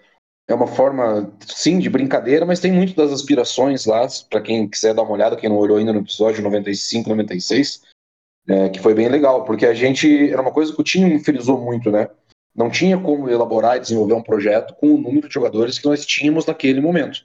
é 0.48 0.54
uma 0.54 0.68
forma, 0.68 1.32
sim, 1.44 1.78
de 1.80 1.90
brincadeira, 1.90 2.46
mas 2.46 2.60
tem 2.60 2.70
muito 2.70 2.94
das 2.94 3.10
aspirações 3.10 3.84
lá, 3.84 4.06
para 4.30 4.40
quem 4.40 4.68
quiser 4.68 4.94
dar 4.94 5.02
uma 5.02 5.12
olhada, 5.12 5.36
quem 5.36 5.48
não 5.48 5.56
olhou 5.56 5.78
ainda 5.78 5.92
no 5.92 6.00
episódio 6.00 6.42
95, 6.42 7.08
96, 7.08 7.82
é, 8.48 8.68
que 8.68 8.78
foi 8.78 8.94
bem 8.94 9.08
legal, 9.08 9.44
porque 9.44 9.66
a 9.66 9.74
gente, 9.74 10.30
era 10.30 10.40
uma 10.40 10.52
coisa 10.52 10.72
que 10.72 10.80
o 10.80 10.84
Tim 10.84 11.18
frisou 11.18 11.60
muito, 11.60 11.90
né? 11.90 12.08
Não 12.54 12.70
tinha 12.70 12.98
como 12.98 13.28
elaborar 13.28 13.76
e 13.76 13.80
desenvolver 13.80 14.14
um 14.14 14.22
projeto 14.22 14.74
com 14.74 14.94
o 14.94 14.98
número 14.98 15.26
de 15.26 15.34
jogadores 15.34 15.78
que 15.78 15.86
nós 15.86 16.06
tínhamos 16.06 16.46
naquele 16.46 16.80
momento. 16.80 17.24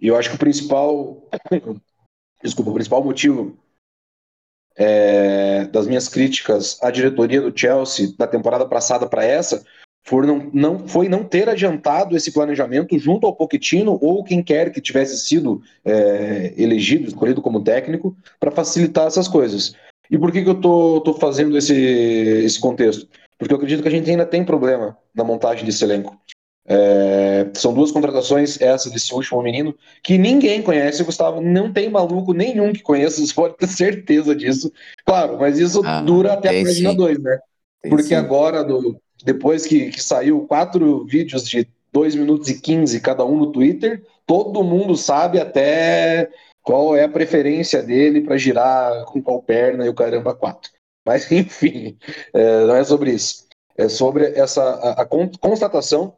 E 0.00 0.08
eu 0.08 0.16
acho 0.16 0.30
que 0.30 0.36
o 0.36 0.38
principal, 0.38 1.28
desculpa, 2.42 2.70
o 2.70 2.74
principal 2.74 3.04
motivo 3.04 3.56
é, 4.76 5.64
das 5.66 5.86
minhas 5.86 6.08
críticas 6.08 6.78
à 6.82 6.90
diretoria 6.90 7.40
do 7.40 7.56
Chelsea 7.56 8.14
da 8.18 8.26
temporada 8.26 8.66
passada 8.66 9.06
para 9.06 9.24
essa 9.24 9.62
foi 10.04 10.26
não, 10.26 10.50
não, 10.52 10.88
foi 10.88 11.08
não 11.08 11.22
ter 11.22 11.48
adiantado 11.48 12.16
esse 12.16 12.32
planejamento 12.32 12.98
junto 12.98 13.26
ao 13.26 13.36
Pochettino 13.36 13.98
ou 14.02 14.24
quem 14.24 14.42
quer 14.42 14.72
que 14.72 14.80
tivesse 14.80 15.16
sido 15.18 15.62
é, 15.84 16.52
elegido, 16.56 17.06
escolhido 17.06 17.40
como 17.40 17.62
técnico, 17.62 18.16
para 18.40 18.50
facilitar 18.50 19.06
essas 19.06 19.28
coisas. 19.28 19.74
E 20.10 20.18
por 20.18 20.32
que, 20.32 20.42
que 20.42 20.48
eu 20.48 20.54
estou 20.54 21.16
fazendo 21.20 21.56
esse, 21.56 21.74
esse 21.74 22.60
contexto? 22.60 23.06
porque 23.42 23.54
eu 23.54 23.56
acredito 23.56 23.82
que 23.82 23.88
a 23.88 23.90
gente 23.90 24.08
ainda 24.08 24.24
tem 24.24 24.44
problema 24.44 24.96
na 25.12 25.24
montagem 25.24 25.64
desse 25.64 25.82
elenco. 25.82 26.16
É, 26.64 27.50
são 27.54 27.74
duas 27.74 27.90
contratações, 27.90 28.60
essa 28.60 28.88
desse 28.88 29.12
último 29.12 29.42
menino, 29.42 29.74
que 30.02 30.16
ninguém 30.16 30.62
conhece, 30.62 31.02
Gustavo. 31.02 31.40
Não 31.40 31.72
tem 31.72 31.90
maluco 31.90 32.32
nenhum 32.32 32.72
que 32.72 32.82
conheça, 32.82 33.20
você 33.20 33.34
pode 33.34 33.56
ter 33.56 33.66
certeza 33.66 34.34
disso. 34.34 34.72
Claro, 35.04 35.38
mas 35.38 35.58
isso 35.58 35.82
ah, 35.84 36.00
dura 36.00 36.34
até 36.34 36.60
a 36.60 36.64
página 36.64 36.94
2, 36.94 37.18
né? 37.18 37.38
Tem 37.82 37.90
Porque 37.90 38.04
sim. 38.08 38.14
agora, 38.14 38.62
do, 38.62 38.96
depois 39.24 39.66
que, 39.66 39.90
que 39.90 40.02
saiu 40.02 40.46
quatro 40.46 41.04
vídeos 41.04 41.48
de 41.48 41.68
2 41.92 42.14
minutos 42.14 42.48
e 42.48 42.60
15 42.60 43.00
cada 43.00 43.24
um 43.24 43.36
no 43.36 43.52
Twitter, 43.52 44.02
todo 44.24 44.64
mundo 44.64 44.96
sabe 44.96 45.40
até 45.40 46.30
qual 46.62 46.96
é 46.96 47.04
a 47.04 47.08
preferência 47.08 47.82
dele 47.82 48.20
para 48.20 48.38
girar 48.38 49.04
com 49.06 49.20
qual 49.20 49.42
perna 49.42 49.84
e 49.84 49.88
o 49.88 49.94
caramba 49.94 50.34
4. 50.34 50.70
Mas, 51.04 51.30
enfim, 51.32 51.98
é, 52.32 52.66
não 52.66 52.76
é 52.76 52.84
sobre 52.84 53.12
isso. 53.12 53.46
É 53.76 53.88
sobre 53.88 54.26
essa 54.38 54.62
a, 54.62 55.02
a 55.02 55.06
constatação 55.06 56.14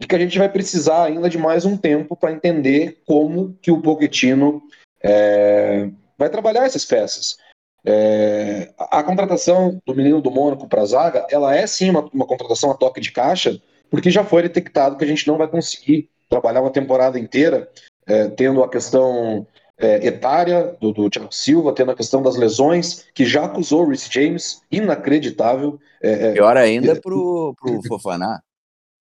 de 0.00 0.06
que 0.06 0.16
a 0.16 0.18
gente 0.18 0.38
vai 0.38 0.48
precisar 0.48 1.04
ainda 1.04 1.28
de 1.28 1.36
mais 1.36 1.66
um 1.66 1.76
tempo 1.76 2.16
para 2.16 2.32
entender 2.32 3.02
como 3.06 3.54
que 3.60 3.70
o 3.70 3.82
Pochettino 3.82 4.62
é, 5.02 5.90
vai 6.16 6.30
trabalhar 6.30 6.64
essas 6.64 6.86
peças. 6.86 7.36
É, 7.84 8.72
a 8.78 9.02
contratação 9.02 9.78
do 9.86 9.94
menino 9.94 10.22
do 10.22 10.30
Mônaco 10.30 10.66
para 10.66 10.80
a 10.80 10.86
zaga, 10.86 11.26
ela 11.30 11.54
é 11.54 11.66
sim 11.66 11.90
uma, 11.90 12.08
uma, 12.14 12.26
contratação 12.26 12.70
a 12.70 12.74
toque 12.74 13.00
de 13.00 13.12
caixa, 13.12 13.60
porque 13.90 14.10
já 14.10 14.24
foi 14.24 14.42
detectado 14.42 14.96
que 14.96 15.04
a 15.04 15.06
gente 15.06 15.26
não 15.28 15.36
vai 15.36 15.48
conseguir 15.48 16.08
trabalhar 16.30 16.62
uma 16.62 16.70
temporada 16.70 17.18
inteira, 17.18 17.70
é, 18.06 18.28
tendo 18.28 18.62
a 18.62 18.70
questão 18.70 19.46
é, 19.76 20.06
etária 20.06 20.76
do, 20.80 20.92
do 20.92 21.10
Thiago 21.10 21.32
Silva, 21.32 21.74
tendo 21.74 21.90
a 21.90 21.96
questão 21.96 22.22
das 22.22 22.36
lesões, 22.36 23.04
que 23.14 23.26
já 23.26 23.44
acusou 23.44 23.84
o 23.84 23.88
Rhys 23.90 24.08
James, 24.10 24.62
inacreditável. 24.70 25.78
É, 26.02 26.28
é, 26.28 26.32
Pior 26.32 26.56
ainda 26.56 26.98
para 26.98 27.14
o 27.14 27.54
Fofaná. 27.86 28.40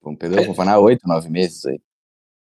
Vamos 0.01 0.19
perder 0.19 0.41
o 0.41 0.45
Fofaná 0.45 0.79
oito, 0.79 1.07
nove 1.07 1.29
meses 1.29 1.65
aí. 1.65 1.79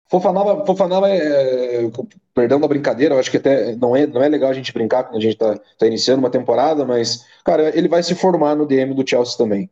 Fofaná, 0.09 0.65
Fofaná 0.65 1.07
é, 1.09 1.85
é, 1.85 1.91
perdão 2.33 2.59
da 2.59 2.67
brincadeira, 2.67 3.15
eu 3.15 3.19
acho 3.19 3.29
que 3.29 3.37
até 3.37 3.75
não 3.75 3.95
é, 3.95 4.07
não 4.07 4.23
é 4.23 4.29
legal 4.29 4.49
a 4.49 4.53
gente 4.53 4.73
brincar 4.73 5.03
quando 5.03 5.17
a 5.17 5.21
gente 5.21 5.33
está 5.33 5.57
tá 5.77 5.85
iniciando 5.85 6.19
uma 6.19 6.29
temporada, 6.29 6.85
mas, 6.85 7.25
cara, 7.43 7.77
ele 7.77 7.89
vai 7.89 8.01
se 8.01 8.15
formar 8.15 8.55
no 8.55 8.65
DM 8.65 8.93
do 8.93 9.07
Chelsea 9.07 9.37
também. 9.37 9.69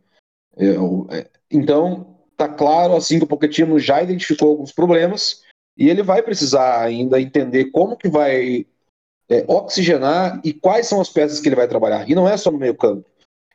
Eu, 0.57 1.07
é, 1.09 1.27
então, 1.49 2.17
tá 2.35 2.49
claro, 2.49 2.95
assim, 2.95 3.17
que 3.17 3.23
o 3.23 3.27
Pochettino 3.27 3.79
já 3.79 4.01
identificou 4.01 4.49
alguns 4.49 4.73
problemas 4.73 5.41
e 5.77 5.89
ele 5.89 6.03
vai 6.03 6.21
precisar 6.21 6.81
ainda 6.81 7.19
entender 7.19 7.65
como 7.71 7.97
que 7.97 8.09
vai 8.09 8.65
é, 9.29 9.45
oxigenar 9.47 10.41
e 10.43 10.53
quais 10.53 10.87
são 10.87 10.99
as 10.99 11.09
peças 11.09 11.39
que 11.39 11.47
ele 11.47 11.55
vai 11.55 11.67
trabalhar. 11.67 12.09
E 12.09 12.15
não 12.15 12.27
é 12.27 12.35
só 12.35 12.51
no 12.51 12.57
meio 12.57 12.75
campo. 12.75 13.05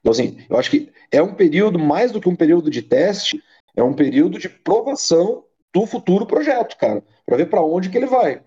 Então, 0.00 0.12
assim, 0.12 0.38
eu 0.48 0.58
acho 0.58 0.70
que 0.70 0.90
é 1.12 1.22
um 1.22 1.34
período, 1.34 1.78
mais 1.78 2.10
do 2.10 2.20
que 2.20 2.28
um 2.28 2.36
período 2.36 2.70
de 2.70 2.80
teste, 2.80 3.42
é 3.76 3.82
um 3.82 3.92
período 3.92 4.38
de 4.38 4.48
provação 4.48 5.44
do 5.72 5.86
futuro 5.86 6.26
projeto, 6.26 6.76
cara, 6.76 7.02
para 7.24 7.36
ver 7.36 7.46
para 7.46 7.62
onde 7.62 7.88
que 7.88 7.96
ele 7.96 8.06
vai. 8.06 8.42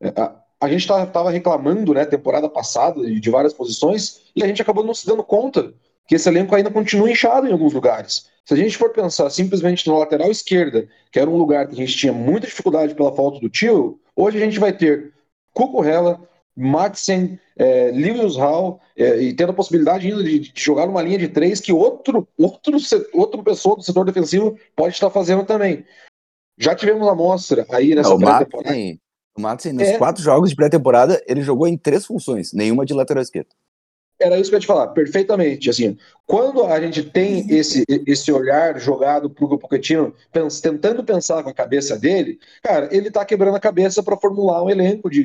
É, 0.00 0.12
a, 0.60 0.68
gente 0.68 0.80
estava 0.80 1.06
tá, 1.06 1.30
reclamando, 1.30 1.94
né, 1.94 2.04
temporada 2.04 2.48
passada, 2.48 3.00
de 3.04 3.30
várias 3.30 3.52
posições, 3.52 4.22
e 4.34 4.42
a 4.42 4.46
gente 4.46 4.60
acabou 4.60 4.84
não 4.84 4.94
se 4.94 5.06
dando 5.06 5.22
conta 5.22 5.72
que 6.06 6.14
esse 6.14 6.28
elenco 6.28 6.54
ainda 6.54 6.70
continua 6.70 7.10
inchado 7.10 7.48
em 7.48 7.52
alguns 7.52 7.72
lugares. 7.72 8.28
Se 8.44 8.54
a 8.54 8.56
gente 8.56 8.76
for 8.76 8.90
pensar 8.90 9.28
simplesmente 9.30 9.88
na 9.88 9.98
lateral 9.98 10.30
esquerda, 10.30 10.88
que 11.10 11.18
era 11.18 11.28
um 11.28 11.36
lugar 11.36 11.66
que 11.66 11.74
a 11.74 11.76
gente 11.76 11.96
tinha 11.96 12.12
muita 12.12 12.46
dificuldade 12.46 12.94
pela 12.94 13.12
falta 13.12 13.40
do 13.40 13.48
tio, 13.48 13.98
hoje 14.14 14.38
a 14.38 14.40
gente 14.40 14.58
vai 14.58 14.72
ter 14.72 15.12
Cucurella, 15.52 16.20
Madsen, 16.56 17.38
é, 17.56 17.90
Lewis 17.90 18.36
Hall, 18.36 18.80
é, 18.96 19.20
e 19.20 19.34
tendo 19.34 19.50
a 19.50 19.54
possibilidade 19.54 20.06
ainda 20.06 20.24
de, 20.24 20.38
de, 20.38 20.52
jogar 20.54 20.86
numa 20.86 21.02
linha 21.02 21.18
de 21.18 21.28
três 21.28 21.60
que 21.60 21.72
outro, 21.72 22.26
outro, 22.38 22.76
outro 23.12 23.42
pessoa 23.42 23.76
do 23.76 23.82
setor 23.82 24.06
defensivo 24.06 24.58
pode 24.74 24.94
estar 24.94 25.10
fazendo 25.10 25.44
também. 25.44 25.84
Já 26.58 26.74
tivemos 26.74 27.06
amostra 27.06 27.66
aí 27.70 27.94
nessa 27.94 28.10
Não, 28.10 28.18
pré-temporada. 28.18 28.76
O 29.36 29.40
Madsen, 29.40 29.74
nos 29.74 29.86
é. 29.86 29.98
quatro 29.98 30.22
jogos 30.22 30.48
de 30.48 30.56
pré-temporada, 30.56 31.22
ele 31.26 31.42
jogou 31.42 31.68
em 31.68 31.76
três 31.76 32.06
funções, 32.06 32.54
nenhuma 32.54 32.86
de 32.86 32.94
lateral 32.94 33.22
esquerdo. 33.22 33.50
Era 34.18 34.38
isso 34.38 34.48
que 34.48 34.54
eu 34.54 34.56
ia 34.56 34.60
te 34.62 34.66
falar, 34.66 34.88
perfeitamente. 34.88 35.68
Assim, 35.68 35.98
quando 36.24 36.64
a 36.64 36.80
gente 36.80 37.02
tem 37.02 37.46
esse, 37.50 37.84
esse 38.06 38.32
olhar 38.32 38.80
jogado 38.80 39.28
para 39.28 39.44
o 39.44 39.58
Pochettino, 39.58 40.14
pens, 40.32 40.58
tentando 40.58 41.04
pensar 41.04 41.42
com 41.42 41.50
a 41.50 41.54
cabeça 41.54 41.98
dele, 41.98 42.38
cara, 42.62 42.88
ele 42.90 43.08
está 43.08 43.26
quebrando 43.26 43.56
a 43.56 43.60
cabeça 43.60 44.02
para 44.02 44.16
formular 44.16 44.62
um 44.62 44.70
elenco 44.70 45.10
de 45.10 45.22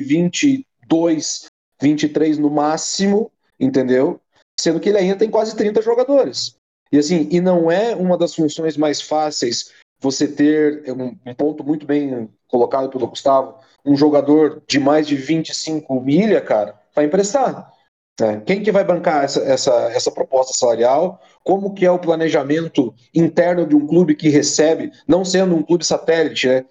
22, 0.92 1.46
23 1.80 2.38
no 2.38 2.50
máximo, 2.50 3.32
entendeu? 3.58 4.20
Sendo 4.60 4.78
que 4.78 4.90
ele 4.90 4.98
ainda 4.98 5.16
tem 5.16 5.30
quase 5.30 5.56
30 5.56 5.80
jogadores. 5.80 6.56
E 6.92 6.98
assim, 6.98 7.26
e 7.30 7.40
não 7.40 7.70
é 7.70 7.96
uma 7.96 8.18
das 8.18 8.34
funções 8.34 8.76
mais 8.76 9.00
fáceis 9.00 9.72
você 9.98 10.28
ter 10.28 10.84
um, 10.92 11.34
ponto 11.34 11.64
muito 11.64 11.86
bem 11.86 12.28
colocado 12.48 12.90
pelo 12.90 13.06
Gustavo, 13.06 13.54
um 13.84 13.96
jogador 13.96 14.62
de 14.66 14.78
mais 14.78 15.06
de 15.06 15.16
25 15.16 16.00
milha, 16.00 16.40
cara, 16.40 16.78
para 16.92 17.04
emprestar. 17.04 17.72
É, 18.20 18.40
quem 18.40 18.62
que 18.62 18.70
vai 18.70 18.84
bancar 18.84 19.24
essa, 19.24 19.40
essa, 19.40 19.72
essa 19.92 20.10
proposta 20.10 20.52
salarial? 20.52 21.20
Como 21.42 21.72
que 21.72 21.86
é 21.86 21.90
o 21.90 21.98
planejamento 21.98 22.94
interno 23.14 23.66
de 23.66 23.74
um 23.74 23.86
clube 23.86 24.14
que 24.14 24.28
recebe, 24.28 24.92
não 25.08 25.24
sendo 25.24 25.56
um 25.56 25.62
clube 25.62 25.84
satélite, 25.84 26.46
né? 26.46 26.64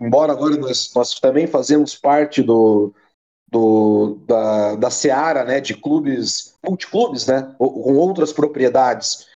Embora 0.00 0.32
agora 0.32 0.56
nós, 0.56 0.92
nós 0.94 1.18
também 1.18 1.46
fazemos 1.46 1.96
parte 1.96 2.42
do, 2.42 2.94
do, 3.54 4.18
da, 4.26 4.74
da 4.74 4.90
seara 4.90 5.44
né, 5.44 5.60
de 5.60 5.74
clubes, 5.74 6.54
multiclubes, 6.66 7.24
né, 7.28 7.54
com 7.56 7.94
outras 7.94 8.32
propriedades. 8.32 9.28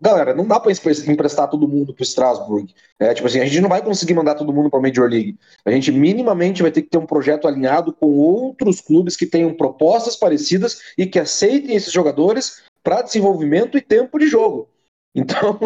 Galera, 0.00 0.34
não 0.34 0.44
dá 0.44 0.58
para 0.58 0.72
emprestar 1.06 1.48
todo 1.48 1.68
mundo 1.68 1.94
para 1.94 2.02
o 2.02 2.04
Strasbourg. 2.04 2.74
É, 2.98 3.14
tipo 3.14 3.28
assim, 3.28 3.38
a 3.38 3.44
gente 3.44 3.60
não 3.60 3.68
vai 3.68 3.80
conseguir 3.80 4.14
mandar 4.14 4.34
todo 4.34 4.52
mundo 4.52 4.68
para 4.68 4.80
a 4.80 4.82
Major 4.82 5.08
League. 5.08 5.38
A 5.64 5.70
gente 5.70 5.92
minimamente 5.92 6.60
vai 6.60 6.72
ter 6.72 6.82
que 6.82 6.90
ter 6.90 6.98
um 6.98 7.06
projeto 7.06 7.46
alinhado 7.46 7.92
com 7.92 8.08
outros 8.08 8.80
clubes 8.80 9.14
que 9.14 9.26
tenham 9.26 9.54
propostas 9.54 10.16
parecidas 10.16 10.80
e 10.98 11.06
que 11.06 11.20
aceitem 11.20 11.76
esses 11.76 11.92
jogadores 11.92 12.64
para 12.82 13.02
desenvolvimento 13.02 13.78
e 13.78 13.80
tempo 13.80 14.18
de 14.18 14.26
jogo. 14.26 14.68
Então, 15.14 15.58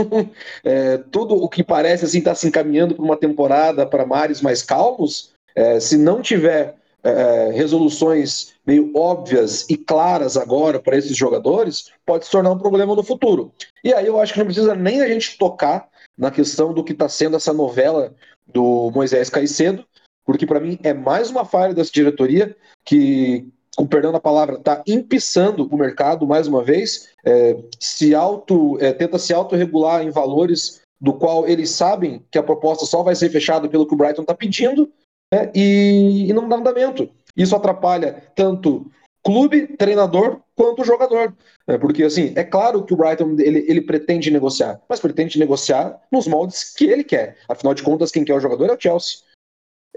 é, 0.64 0.98
tudo 0.98 1.36
o 1.36 1.48
que 1.48 1.62
parece 1.62 2.04
assim 2.04 2.18
estar 2.18 2.32
tá 2.32 2.34
se 2.34 2.48
encaminhando 2.48 2.96
para 2.96 3.04
uma 3.04 3.16
temporada 3.16 3.86
para 3.86 4.04
mares 4.04 4.42
mais 4.42 4.60
calmos, 4.60 5.32
é, 5.54 5.78
se 5.78 5.96
não 5.96 6.20
tiver 6.20 6.74
é, 7.02 7.50
resoluções 7.52 8.54
meio 8.66 8.90
óbvias 8.96 9.64
e 9.68 9.76
claras 9.76 10.36
agora 10.36 10.80
para 10.80 10.96
esses 10.96 11.16
jogadores, 11.16 11.90
pode 12.04 12.24
se 12.24 12.30
tornar 12.30 12.50
um 12.50 12.58
problema 12.58 12.94
no 12.94 13.02
futuro. 13.02 13.52
E 13.84 13.94
aí 13.94 14.06
eu 14.06 14.18
acho 14.18 14.32
que 14.32 14.38
não 14.38 14.46
precisa 14.46 14.74
nem 14.74 15.00
a 15.00 15.08
gente 15.08 15.38
tocar 15.38 15.88
na 16.18 16.30
questão 16.30 16.72
do 16.72 16.82
que 16.82 16.92
está 16.92 17.08
sendo 17.08 17.36
essa 17.36 17.52
novela 17.52 18.14
do 18.46 18.90
Moisés 18.92 19.30
Caicedo, 19.30 19.84
porque 20.24 20.46
para 20.46 20.60
mim 20.60 20.78
é 20.82 20.92
mais 20.92 21.30
uma 21.30 21.44
falha 21.44 21.74
dessa 21.74 21.92
diretoria 21.92 22.56
que, 22.84 23.46
com 23.76 23.86
perdão 23.86 24.10
da 24.10 24.20
palavra, 24.20 24.56
está 24.56 24.82
empiçando 24.86 25.68
o 25.70 25.76
mercado 25.76 26.26
mais 26.26 26.48
uma 26.48 26.62
vez, 26.62 27.08
é, 27.24 27.56
se 27.78 28.14
auto, 28.14 28.78
é, 28.80 28.92
tenta 28.92 29.18
se 29.18 29.32
autorregular 29.32 30.02
em 30.02 30.10
valores 30.10 30.80
do 31.00 31.12
qual 31.12 31.46
eles 31.46 31.70
sabem 31.70 32.24
que 32.30 32.38
a 32.38 32.42
proposta 32.42 32.86
só 32.86 33.02
vai 33.02 33.14
ser 33.14 33.30
fechada 33.30 33.68
pelo 33.68 33.86
que 33.86 33.94
o 33.94 33.96
Brighton 33.96 34.22
está 34.22 34.34
pedindo, 34.34 34.90
né, 35.33 35.50
e, 35.54 36.26
e 36.28 36.33
não 36.33 36.49
dá 36.49 36.56
andamento. 36.56 37.09
Isso 37.37 37.54
atrapalha 37.54 38.23
tanto 38.35 38.90
clube, 39.23 39.66
treinador, 39.76 40.40
quanto 40.54 40.85
jogador. 40.85 41.37
Né? 41.66 41.76
Porque, 41.78 42.04
assim, 42.04 42.33
é 42.37 42.45
claro 42.45 42.85
que 42.85 42.95
o 42.95 42.97
Brighton 42.97 43.37
ele, 43.38 43.64
ele 43.68 43.80
pretende 43.80 44.30
negociar, 44.30 44.80
mas 44.88 45.00
pretende 45.00 45.38
negociar 45.38 46.00
nos 46.12 46.28
moldes 46.28 46.73
que 46.73 46.85
ele 46.85 47.02
quer. 47.02 47.37
Afinal 47.49 47.75
de 47.75 47.83
contas, 47.83 48.12
quem 48.12 48.25
quer 48.25 48.35
o 48.35 48.40
jogador 48.40 48.71
é 48.71 48.75
o 48.75 48.80
Chelsea. 48.80 49.18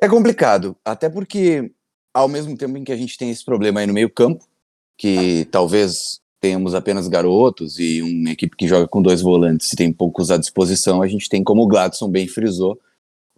É 0.01 0.09
complicado, 0.09 0.75
até 0.83 1.09
porque, 1.09 1.71
ao 2.13 2.27
mesmo 2.27 2.57
tempo 2.57 2.77
em 2.77 2.83
que 2.83 2.91
a 2.91 2.97
gente 2.97 3.17
tem 3.17 3.29
esse 3.29 3.45
problema 3.45 3.81
aí 3.81 3.87
no 3.87 3.93
meio-campo, 3.93 4.45
que 4.97 5.47
talvez 5.51 6.19
tenhamos 6.41 6.73
apenas 6.73 7.07
garotos 7.07 7.77
e 7.79 8.01
uma 8.01 8.31
equipe 8.31 8.55
que 8.55 8.67
joga 8.67 8.87
com 8.87 9.01
dois 9.01 9.21
volantes 9.21 9.71
e 9.71 9.75
tem 9.75 9.91
poucos 9.93 10.31
à 10.31 10.37
disposição, 10.37 11.01
a 11.01 11.07
gente 11.07 11.29
tem, 11.29 11.43
como 11.43 11.63
o 11.63 11.67
Gladson 11.67 12.09
bem 12.09 12.27
frisou, 12.27 12.79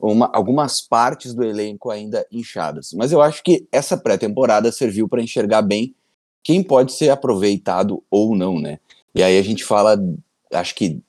uma, 0.02 0.30
algumas 0.34 0.82
partes 0.82 1.34
do 1.34 1.44
elenco 1.44 1.90
ainda 1.90 2.26
inchadas. 2.32 2.92
Mas 2.94 3.12
eu 3.12 3.22
acho 3.22 3.44
que 3.44 3.68
essa 3.72 3.96
pré-temporada 3.96 4.72
serviu 4.72 5.08
para 5.08 5.22
enxergar 5.22 5.62
bem 5.62 5.94
quem 6.44 6.64
pode 6.64 6.94
ser 6.94 7.10
aproveitado 7.10 8.04
ou 8.10 8.36
não, 8.36 8.60
né? 8.60 8.80
E 9.14 9.22
aí 9.22 9.38
a 9.38 9.42
gente 9.42 9.64
fala, 9.64 10.02
acho 10.52 10.74
que 10.74 11.00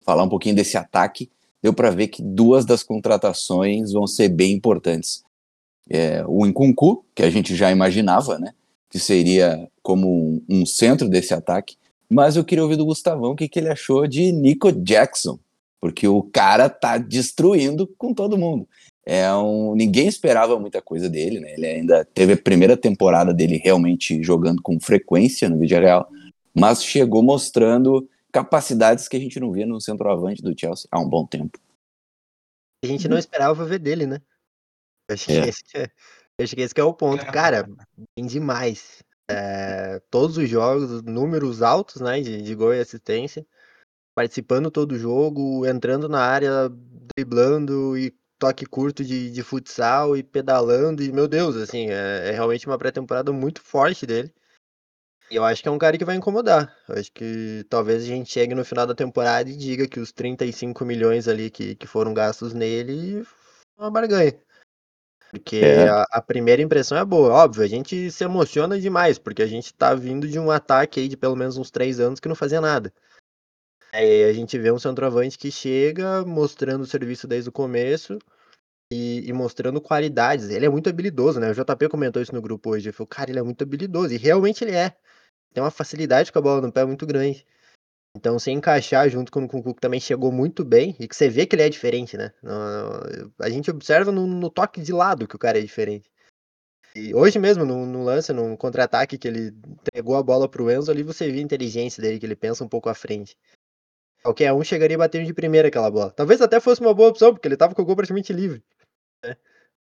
falar 0.00 0.22
um 0.22 0.28
pouquinho 0.28 0.54
desse 0.54 0.76
ataque, 0.78 1.30
deu 1.62 1.74
para 1.74 1.90
ver 1.90 2.08
que 2.08 2.22
duas 2.22 2.64
das 2.64 2.82
contratações 2.82 3.92
vão 3.92 4.06
ser 4.06 4.28
bem 4.28 4.54
importantes. 4.54 5.22
É, 5.90 6.24
o 6.26 6.46
Nkunku, 6.46 7.04
que 7.14 7.22
a 7.22 7.30
gente 7.30 7.54
já 7.54 7.70
imaginava, 7.70 8.38
né? 8.38 8.52
Que 8.88 8.98
seria 8.98 9.68
como 9.82 10.08
um, 10.08 10.42
um 10.48 10.66
centro 10.66 11.08
desse 11.08 11.34
ataque. 11.34 11.76
Mas 12.08 12.36
eu 12.36 12.44
queria 12.44 12.62
ouvir 12.62 12.76
do 12.76 12.86
Gustavão 12.86 13.32
o 13.32 13.36
que, 13.36 13.48
que 13.48 13.58
ele 13.58 13.68
achou 13.68 14.06
de 14.06 14.32
Nico 14.32 14.72
Jackson, 14.72 15.38
porque 15.80 16.06
o 16.08 16.22
cara 16.22 16.68
tá 16.68 16.98
destruindo 16.98 17.86
com 17.86 18.12
todo 18.12 18.38
mundo. 18.38 18.68
É 19.06 19.32
um, 19.34 19.74
ninguém 19.74 20.06
esperava 20.06 20.58
muita 20.58 20.82
coisa 20.82 21.08
dele, 21.08 21.40
né? 21.40 21.54
Ele 21.54 21.66
ainda 21.66 22.04
teve 22.04 22.34
a 22.34 22.36
primeira 22.36 22.76
temporada 22.76 23.32
dele 23.32 23.56
realmente 23.56 24.22
jogando 24.22 24.60
com 24.60 24.78
frequência 24.78 25.48
no 25.48 25.58
vídeo 25.58 25.80
real, 25.80 26.10
mas 26.54 26.84
chegou 26.84 27.22
mostrando 27.22 28.08
capacidades 28.30 29.08
que 29.08 29.16
a 29.16 29.20
gente 29.20 29.40
não 29.40 29.50
via 29.50 29.64
no 29.64 29.80
centroavante 29.80 30.42
do 30.42 30.54
Chelsea 30.58 30.86
há 30.90 31.00
um 31.00 31.08
bom 31.08 31.26
tempo. 31.26 31.58
A 32.84 32.86
gente 32.86 33.08
não 33.08 33.16
esperava 33.16 33.64
ver 33.64 33.78
dele, 33.78 34.06
né? 34.06 34.20
acho 35.10 35.26
que, 35.26 35.32
é. 35.32 35.48
esse, 35.48 35.62
é, 35.74 35.90
acho 36.40 36.54
que 36.54 36.60
esse 36.60 36.74
que 36.74 36.80
é 36.80 36.84
o 36.84 36.92
ponto. 36.92 37.24
Cara, 37.26 37.66
bem 38.14 38.26
demais. 38.26 39.02
É, 39.30 40.00
todos 40.10 40.36
os 40.36 40.48
jogos, 40.48 41.02
números 41.02 41.62
altos, 41.62 42.02
né? 42.02 42.20
De, 42.20 42.42
de 42.42 42.54
gol 42.54 42.74
e 42.74 42.80
assistência 42.80 43.46
participando 44.18 44.68
todo 44.68 44.92
o 44.92 44.98
jogo, 44.98 45.64
entrando 45.64 46.08
na 46.08 46.18
área, 46.18 46.68
driblando 47.16 47.96
e 47.96 48.12
toque 48.36 48.66
curto 48.66 49.04
de, 49.04 49.30
de 49.30 49.42
futsal 49.44 50.16
e 50.16 50.24
pedalando, 50.24 51.04
e 51.04 51.12
meu 51.12 51.28
Deus, 51.28 51.54
assim, 51.54 51.88
é, 51.88 52.30
é 52.30 52.30
realmente 52.32 52.66
uma 52.66 52.76
pré-temporada 52.76 53.32
muito 53.32 53.62
forte 53.62 54.04
dele. 54.04 54.34
E 55.30 55.36
eu 55.36 55.44
acho 55.44 55.62
que 55.62 55.68
é 55.68 55.70
um 55.70 55.78
cara 55.78 55.96
que 55.96 56.04
vai 56.04 56.16
incomodar. 56.16 56.76
Eu 56.88 56.96
acho 56.96 57.12
que 57.12 57.64
talvez 57.70 58.02
a 58.02 58.06
gente 58.06 58.28
chegue 58.28 58.56
no 58.56 58.64
final 58.64 58.88
da 58.88 58.94
temporada 58.94 59.48
e 59.48 59.56
diga 59.56 59.86
que 59.86 60.00
os 60.00 60.10
35 60.10 60.84
milhões 60.84 61.28
ali 61.28 61.48
que, 61.48 61.76
que 61.76 61.86
foram 61.86 62.12
gastos 62.12 62.52
nele 62.52 63.22
foi 63.22 63.84
uma 63.84 63.90
barganha. 63.90 64.36
Porque 65.30 65.58
É. 65.58 65.88
a, 65.88 66.04
a 66.10 66.20
primeira 66.20 66.60
impressão 66.60 66.98
é 66.98 67.04
boa. 67.04 67.32
Óbvio, 67.32 67.62
a 67.62 67.68
gente 67.68 68.10
se 68.10 68.24
emociona 68.24 68.80
demais, 68.80 69.16
porque 69.16 69.42
a 69.42 69.46
gente 69.46 69.72
tá 69.72 69.94
vindo 69.94 70.26
de 70.26 70.40
um 70.40 70.50
ataque 70.50 70.98
aí 70.98 71.06
de 71.06 71.16
pelo 71.16 71.36
menos 71.36 71.56
uns 71.56 71.70
três 71.70 72.00
anos 72.00 72.18
que 72.18 72.28
não 72.28 72.34
fazia 72.34 72.60
nada. 72.60 72.92
Aí 73.92 74.24
a 74.24 74.32
gente 74.32 74.58
vê 74.58 74.70
um 74.70 74.78
centroavante 74.78 75.38
que 75.38 75.50
chega 75.50 76.24
mostrando 76.24 76.82
o 76.82 76.86
serviço 76.86 77.26
desde 77.26 77.48
o 77.48 77.52
começo 77.52 78.18
e, 78.92 79.28
e 79.28 79.32
mostrando 79.32 79.80
qualidades. 79.80 80.50
Ele 80.50 80.66
é 80.66 80.68
muito 80.68 80.88
habilidoso, 80.88 81.40
né? 81.40 81.50
O 81.50 81.54
JP 81.54 81.88
comentou 81.88 82.20
isso 82.20 82.34
no 82.34 82.42
grupo 82.42 82.70
hoje. 82.70 82.88
Ele 82.88 82.92
falou, 82.92 83.08
cara, 83.08 83.30
ele 83.30 83.38
é 83.38 83.42
muito 83.42 83.62
habilidoso. 83.62 84.12
E 84.14 84.18
realmente 84.18 84.62
ele 84.62 84.74
é. 84.74 84.94
Tem 85.52 85.62
uma 85.62 85.70
facilidade 85.70 86.30
com 86.30 86.38
a 86.38 86.42
bola 86.42 86.60
no 86.60 86.72
pé 86.72 86.84
muito 86.84 87.06
grande. 87.06 87.46
Então, 88.16 88.38
se 88.38 88.50
encaixar 88.50 89.08
junto 89.08 89.30
com 89.30 89.44
o 89.44 89.48
Kunku, 89.48 89.74
que 89.74 89.80
também 89.80 90.00
chegou 90.00 90.32
muito 90.32 90.64
bem, 90.64 90.96
e 90.98 91.06
que 91.06 91.14
você 91.14 91.28
vê 91.28 91.46
que 91.46 91.54
ele 91.54 91.62
é 91.62 91.68
diferente, 91.68 92.16
né? 92.16 92.32
A 93.38 93.48
gente 93.48 93.70
observa 93.70 94.10
no, 94.10 94.26
no 94.26 94.50
toque 94.50 94.80
de 94.80 94.92
lado 94.92 95.28
que 95.28 95.36
o 95.36 95.38
cara 95.38 95.58
é 95.58 95.62
diferente. 95.62 96.10
E 96.96 97.14
hoje 97.14 97.38
mesmo, 97.38 97.64
no, 97.64 97.86
no 97.86 98.02
lance, 98.02 98.32
no 98.32 98.56
contra-ataque 98.56 99.18
que 99.18 99.28
ele 99.28 99.54
entregou 99.66 100.16
a 100.16 100.22
bola 100.22 100.48
pro 100.48 100.70
Enzo, 100.70 100.90
ali 100.90 101.02
você 101.02 101.30
vê 101.30 101.38
a 101.38 101.42
inteligência 101.42 102.02
dele, 102.02 102.18
que 102.18 102.26
ele 102.26 102.34
pensa 102.34 102.64
um 102.64 102.68
pouco 102.68 102.88
à 102.88 102.94
frente. 102.94 103.36
Qualquer 104.22 104.52
um 104.52 104.62
chegaria 104.62 104.98
batendo 104.98 105.26
de 105.26 105.34
primeira 105.34 105.68
aquela 105.68 105.90
bola. 105.90 106.10
Talvez 106.10 106.40
até 106.40 106.60
fosse 106.60 106.80
uma 106.80 106.92
boa 106.92 107.08
opção, 107.10 107.32
porque 107.32 107.46
ele 107.46 107.56
tava 107.56 107.74
com 107.74 107.82
o 107.82 107.84
gol 107.84 107.96
praticamente 107.96 108.32
livre. 108.32 108.62
né? 109.24 109.36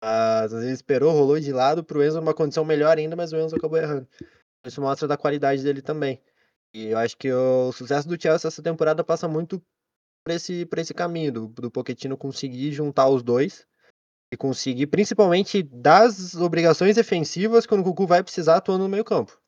Mas 0.03 0.51
ele 0.53 0.71
esperou, 0.71 1.11
rolou 1.11 1.39
de 1.39 1.51
lado 1.51 1.83
pro 1.83 2.03
Enzo 2.03 2.19
numa 2.19 2.33
condição 2.33 2.65
melhor 2.65 2.97
ainda, 2.97 3.15
mas 3.15 3.31
o 3.31 3.37
Enzo 3.37 3.55
acabou 3.55 3.77
errando. 3.77 4.07
Isso 4.65 4.81
mostra 4.81 5.07
da 5.07 5.17
qualidade 5.17 5.63
dele 5.63 5.81
também. 5.81 6.21
E 6.73 6.87
eu 6.87 6.97
acho 6.97 7.17
que 7.17 7.31
o 7.31 7.71
sucesso 7.71 8.07
do 8.07 8.19
Chelsea 8.19 8.47
essa 8.47 8.63
temporada 8.63 9.03
passa 9.03 9.27
muito 9.27 9.61
por 10.23 10.33
esse, 10.33 10.65
por 10.65 10.79
esse 10.79 10.93
caminho, 10.93 11.31
do, 11.31 11.47
do 11.47 11.71
Pochettino 11.71 12.17
conseguir 12.17 12.71
juntar 12.71 13.09
os 13.09 13.21
dois 13.21 13.67
e 14.31 14.37
conseguir, 14.37 14.87
principalmente, 14.87 15.61
das 15.61 16.35
obrigações 16.35 16.95
defensivas 16.95 17.65
quando 17.65 17.81
o 17.81 17.83
Cucu 17.83 18.07
vai 18.07 18.23
precisar 18.23 18.57
atuando 18.57 18.83
no 18.83 18.89
meio 18.89 19.03
campo. 19.03 19.40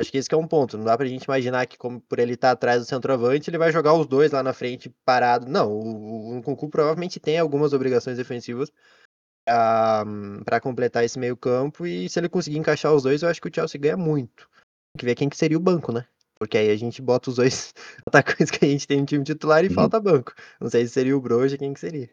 Acho 0.00 0.12
que 0.12 0.18
esse 0.18 0.28
que 0.28 0.34
é 0.34 0.38
um 0.38 0.46
ponto. 0.46 0.78
Não 0.78 0.84
dá 0.84 0.96
pra 0.96 1.06
gente 1.06 1.24
imaginar 1.24 1.66
que, 1.66 1.76
como 1.76 2.00
por 2.00 2.18
ele 2.18 2.34
estar 2.34 2.52
atrás 2.52 2.80
do 2.80 2.88
centroavante, 2.88 3.50
ele 3.50 3.58
vai 3.58 3.72
jogar 3.72 3.94
os 3.94 4.06
dois 4.06 4.30
lá 4.30 4.42
na 4.42 4.52
frente 4.52 4.94
parado. 5.04 5.46
Não, 5.48 5.72
o, 5.72 6.38
o 6.38 6.42
Cucu 6.42 6.68
provavelmente 6.68 7.18
tem 7.18 7.38
algumas 7.38 7.72
obrigações 7.72 8.16
defensivas 8.16 8.72
para 10.44 10.60
completar 10.60 11.04
esse 11.04 11.18
meio 11.18 11.36
campo 11.36 11.86
e 11.86 12.08
se 12.08 12.20
ele 12.20 12.28
conseguir 12.28 12.58
encaixar 12.58 12.94
os 12.94 13.02
dois, 13.02 13.22
eu 13.22 13.28
acho 13.28 13.40
que 13.40 13.48
o 13.48 13.54
Chelsea 13.54 13.80
ganha 13.80 13.96
muito. 13.96 14.48
Tem 14.92 14.98
que 14.98 15.04
ver 15.06 15.14
quem 15.14 15.28
que 15.28 15.36
seria 15.36 15.56
o 15.56 15.60
banco, 15.60 15.90
né? 15.90 16.06
Porque 16.38 16.56
aí 16.58 16.70
a 16.70 16.76
gente 16.76 17.02
bota 17.02 17.30
os 17.30 17.36
dois 17.36 17.74
atacantes 18.06 18.50
que 18.50 18.64
a 18.64 18.68
gente 18.68 18.86
tem 18.86 19.00
no 19.00 19.06
time 19.06 19.24
titular 19.24 19.64
e 19.64 19.68
Uhum. 19.68 19.74
falta 19.74 19.98
banco. 19.98 20.34
Não 20.60 20.68
sei 20.70 20.86
se 20.86 20.92
seria 20.92 21.16
o 21.16 21.20
Broja, 21.20 21.58
quem 21.58 21.72
que 21.72 21.80
seria. 21.80 22.10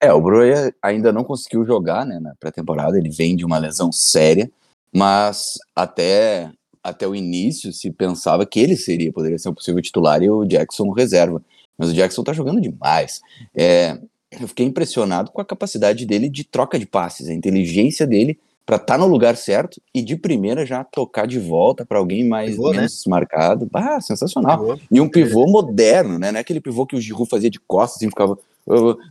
É, 0.00 0.12
o 0.12 0.20
Broia 0.20 0.74
ainda 0.82 1.12
não 1.12 1.24
conseguiu 1.24 1.64
jogar 1.64 2.04
né, 2.04 2.20
na 2.20 2.34
pré-temporada, 2.38 2.98
ele 2.98 3.10
vem 3.10 3.34
de 3.34 3.44
uma 3.44 3.58
lesão 3.58 3.90
séria, 3.90 4.50
mas 4.94 5.54
até, 5.74 6.52
até 6.88 7.06
o 7.06 7.14
início 7.14 7.72
se 7.72 7.90
pensava 7.90 8.46
que 8.46 8.60
ele 8.60 8.76
seria, 8.76 9.12
poderia 9.12 9.38
ser 9.38 9.48
um 9.48 9.54
possível 9.54 9.82
titular 9.82 10.22
e 10.22 10.30
o 10.30 10.44
Jackson 10.44 10.90
reserva. 10.90 11.42
Mas 11.76 11.90
o 11.90 11.92
Jackson 11.92 12.22
tá 12.22 12.32
jogando 12.32 12.60
demais. 12.60 13.20
É, 13.54 13.98
eu 14.40 14.48
fiquei 14.48 14.66
impressionado 14.66 15.30
com 15.30 15.40
a 15.40 15.44
capacidade 15.44 16.06
dele 16.06 16.28
de 16.28 16.44
troca 16.44 16.78
de 16.78 16.86
passes, 16.86 17.28
a 17.28 17.34
inteligência 17.34 18.06
dele 18.06 18.38
para 18.64 18.76
estar 18.76 18.98
no 18.98 19.06
lugar 19.06 19.36
certo 19.36 19.80
e 19.94 20.02
de 20.02 20.16
primeira 20.16 20.66
já 20.66 20.82
tocar 20.82 21.26
de 21.26 21.38
volta 21.38 21.86
para 21.86 21.98
alguém 21.98 22.26
mais 22.26 22.50
Pivô, 22.50 22.70
né? 22.72 22.78
menos 22.78 23.04
marcado. 23.06 23.70
Ah, 23.72 24.00
sensacional. 24.00 24.58
Pivô. 24.58 24.78
E 24.90 25.00
um 25.00 25.08
pivô 25.08 25.46
moderno, 25.46 26.18
né? 26.18 26.32
Não 26.32 26.38
é 26.38 26.40
aquele 26.40 26.60
pivô 26.60 26.84
que 26.84 26.96
o 26.96 27.00
Giroud 27.00 27.30
fazia 27.30 27.48
de 27.48 27.60
costas 27.60 28.02
e 28.02 28.08
ficava. 28.08 28.36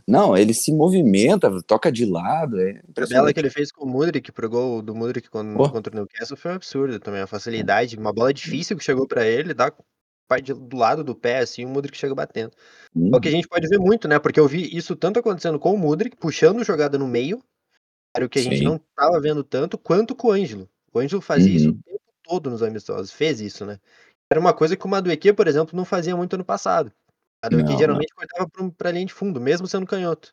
Não, 0.06 0.36
ele 0.36 0.52
se 0.52 0.72
movimenta, 0.72 1.50
toca 1.62 1.90
de 1.90 2.04
lado. 2.04 2.60
É 2.60 2.62
A 2.62 2.72
bela 2.72 2.82
impressionante. 2.90 3.34
que 3.34 3.40
ele 3.40 3.50
fez 3.50 3.72
com 3.72 3.84
o 3.84 3.88
Mudrik, 3.88 4.30
pro 4.32 4.48
gol 4.50 4.82
do 4.82 4.94
Mudrik 4.94 5.30
con- 5.30 5.54
Pô. 5.56 5.70
contra 5.70 5.92
o 5.92 5.96
Newcastle 5.96 6.36
foi 6.36 6.50
um 6.52 6.54
absurdo 6.54 7.00
também. 7.00 7.22
A 7.22 7.26
facilidade, 7.26 7.96
uma 7.96 8.12
bola 8.12 8.32
difícil 8.34 8.76
que 8.76 8.84
chegou 8.84 9.06
pra 9.06 9.26
ele, 9.26 9.54
dá 9.54 9.72
parte 10.28 10.52
do 10.52 10.76
lado 10.76 11.02
do 11.04 11.14
pé, 11.14 11.38
assim, 11.38 11.64
o 11.64 11.68
Mudrik 11.68 11.96
chega 11.96 12.14
batendo. 12.14 12.50
Hum, 12.94 13.10
É 13.14 13.16
o 13.16 13.20
que 13.20 13.28
a 13.28 13.30
gente 13.30 13.48
pode 13.48 13.66
ver 13.68 13.78
muito, 13.78 14.06
né? 14.08 14.18
Porque 14.18 14.38
eu 14.40 14.46
vi 14.48 14.76
isso 14.76 14.94
tanto 14.96 15.18
acontecendo 15.20 15.58
com 15.58 15.72
o 15.72 15.78
Mudrik, 15.78 16.16
puxando 16.16 16.62
jogada 16.64 16.98
no 16.98 17.06
meio, 17.06 17.42
era 18.14 18.26
o 18.26 18.28
que 18.28 18.38
a 18.38 18.42
gente 18.42 18.58
Sim. 18.58 18.64
não 18.64 18.80
tava 18.94 19.20
vendo 19.20 19.42
tanto, 19.44 19.78
quanto 19.78 20.14
com 20.14 20.28
o 20.28 20.32
Ângelo. 20.32 20.68
O 20.92 20.98
Ângelo 20.98 21.22
fazia 21.22 21.54
isso 21.54 21.68
o 21.68 21.72
Uhum. 21.72 21.80
tempo 21.84 22.00
todo 22.24 22.50
nos 22.50 22.62
amistosos, 22.62 23.12
fez 23.12 23.40
isso, 23.40 23.64
né? 23.64 23.78
Era 24.30 24.40
uma 24.40 24.52
coisa 24.52 24.76
que 24.76 24.84
o 24.84 24.88
Madueque, 24.88 25.32
por 25.32 25.46
exemplo, 25.46 25.76
não 25.76 25.84
fazia 25.84 26.16
muito 26.16 26.34
ano 26.34 26.44
passado. 26.44 26.90
O 27.42 27.46
Madueque 27.46 27.70
Não, 27.72 27.78
geralmente 27.78 28.14
cortava 28.14 28.48
pra, 28.48 28.62
um- 28.64 28.70
pra 28.70 28.90
linha 28.90 29.06
de 29.06 29.12
fundo, 29.12 29.40
mesmo 29.40 29.66
sendo 29.66 29.86
canhoto. 29.86 30.32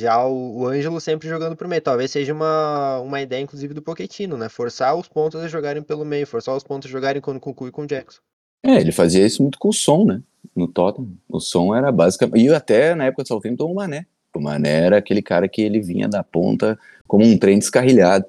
Já 0.00 0.24
o, 0.26 0.58
o 0.60 0.66
Ângelo 0.66 1.00
sempre 1.00 1.28
jogando 1.28 1.54
pro 1.54 1.68
meio. 1.68 1.82
Talvez 1.82 2.10
seja 2.10 2.32
uma, 2.32 2.98
uma 3.00 3.20
ideia, 3.20 3.40
inclusive, 3.42 3.74
do 3.74 3.82
Pochettino, 3.82 4.36
né? 4.36 4.48
Forçar 4.48 4.96
os 4.96 5.06
pontos 5.06 5.40
a 5.40 5.48
jogarem 5.48 5.82
pelo 5.82 6.04
meio, 6.04 6.26
forçar 6.26 6.56
os 6.56 6.64
pontos 6.64 6.88
a 6.88 6.92
jogarem 6.92 7.20
com 7.22 7.36
o 7.36 7.40
Cucu 7.40 7.68
e 7.68 7.70
com 7.70 7.82
o 7.82 7.86
Jackson. 7.86 8.20
É, 8.64 8.80
ele 8.80 8.92
fazia 8.92 9.24
isso 9.24 9.42
muito 9.42 9.58
com 9.58 9.68
o 9.68 9.72
som, 9.72 10.04
né? 10.04 10.22
No 10.56 10.66
Tottenham. 10.66 11.12
O 11.28 11.38
som 11.38 11.74
era 11.74 11.92
basicamente. 11.92 12.44
E 12.44 12.52
até 12.52 12.94
na 12.94 13.04
época 13.04 13.22
do 13.22 13.28
Southampton, 13.28 13.70
o 13.70 13.74
Mané. 13.74 14.06
O 14.34 14.40
Mané 14.40 14.86
era 14.86 14.96
aquele 14.96 15.20
cara 15.20 15.46
que 15.48 15.60
ele 15.60 15.80
vinha 15.80 16.08
da 16.08 16.24
ponta 16.24 16.78
como 17.06 17.24
um 17.24 17.36
trem 17.36 17.58
descarrilhado. 17.58 18.24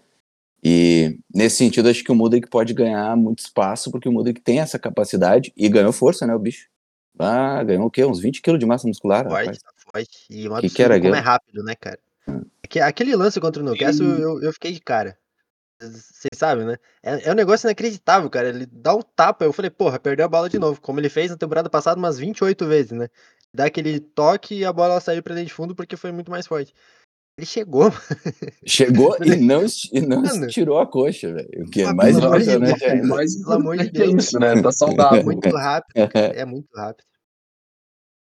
E 0.63 1.18
nesse 1.34 1.58
sentido, 1.58 1.89
acho 1.89 2.04
que 2.04 2.12
o 2.12 2.16
Mudrik 2.16 2.50
pode 2.50 2.74
ganhar 2.74 3.16
muito 3.18 3.39
espaço, 3.39 3.89
porque 3.89 4.08
o 4.08 4.12
Mudrik 4.12 4.42
tem 4.42 4.60
essa 4.60 4.78
capacidade 4.78 5.52
e 5.58 5.68
ganhou 5.70 5.92
força, 5.92 6.26
né, 6.28 6.34
o 6.36 6.39
bicho? 6.39 6.68
Ah, 7.19 7.63
ganhou 7.63 7.86
o 7.86 7.91
quê? 7.91 8.04
Uns 8.04 8.19
20 8.19 8.41
quilos 8.41 8.60
de 8.60 8.65
massa 8.65 8.88
muscular, 8.88 9.23
Forte, 9.23 9.39
rapaz. 9.45 9.60
tá 9.60 9.71
forte. 9.91 10.26
E 10.30 10.49
um 10.49 10.60
Que 10.60 10.69
que 10.69 10.84
era 10.84 10.99
como 10.99 11.15
é 11.15 11.19
rápido, 11.19 11.63
né, 11.63 11.76
cara? 11.76 11.99
Hum. 12.28 12.41
Aque- 12.63 12.80
Aquele 12.80 13.15
lance 13.15 13.39
contra 13.39 13.62
o 13.62 13.65
Newcastle, 13.65 14.08
eu, 14.19 14.41
eu 14.41 14.54
fiquei 14.54 14.71
de 14.71 14.80
cara. 14.80 15.17
Vocês 15.82 16.30
sabem, 16.38 16.65
né? 16.65 16.78
É, 17.04 17.28
é 17.30 17.32
um 17.32 17.36
negócio 17.36 17.67
inacreditável, 17.67 18.30
cara. 18.30 18.49
Ele 18.49 18.65
dá 18.65 18.95
um 18.95 19.02
tapa. 19.02 19.43
Eu 19.43 19.52
falei, 19.52 19.69
porra, 19.69 19.99
perdeu 19.99 20.26
a 20.26 20.30
bola 20.30 20.49
de 20.49 20.58
novo. 20.58 20.80
Como 20.80 20.99
ele 20.99 21.10
fez 21.10 21.30
na 21.30 21.38
temporada 21.38 21.69
passada 21.69 21.99
umas 21.99 22.17
28 22.17 22.65
vezes, 22.65 22.91
né? 22.93 23.10
Dá 23.54 23.65
aquele 23.65 23.99
toque 23.99 24.56
e 24.56 24.65
a 24.65 24.71
bola 24.71 24.99
saiu 25.02 25.21
pra 25.21 25.34
dentro 25.36 25.47
de 25.49 25.54
fundo 25.54 25.76
porque 25.76 25.97
foi 25.97 26.12
muito 26.12 26.32
mais 26.32 26.47
forte. 26.47 26.73
Ele 27.38 27.48
chegou, 27.48 27.91
Chegou 28.65 29.17
e 29.24 29.36
não, 29.38 29.65
e 29.91 30.02
não 30.02 30.22
Mano. 30.22 30.46
estirou 30.46 30.78
a 30.80 30.86
coxa, 30.86 31.34
velho. 31.34 31.65
O 31.65 31.69
que 31.69 31.82
é 31.82 31.91
mais 31.91 32.15
pelo 32.15 32.28
amor 32.28 32.39
de 32.39 32.46
Deus, 32.60 32.84
ainda. 32.84 33.08
mais 33.08 33.36
Pelo 33.41 33.54
amor 33.54 33.78
de 33.78 33.84
importante 33.84 34.02
é 34.04 34.12
Deus. 34.12 34.24
isso, 34.26 34.39
né? 34.39 34.62
Tá 34.62 34.72
saudável. 34.72 35.24
muito 35.26 35.50
rápido, 35.50 36.08
cara. 36.10 36.28
É 36.28 36.46
muito 36.46 36.67
rápido. 36.76 37.06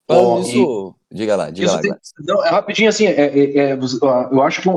Bom, 0.07 0.39
nisso, 0.39 0.95
diga 1.11 1.35
lá, 1.35 1.49
diga 1.51 1.67
Isso 1.67 1.75
lá, 1.75 1.81
tem-. 1.81 1.93
Não, 2.21 2.43
é 2.43 2.49
rapidinho 2.49 2.89
assim, 2.89 3.05
é, 3.05 3.11
é- 3.21 3.57
é, 3.57 3.73
eu 3.73 4.41
acho 4.41 4.61
que 4.61 4.67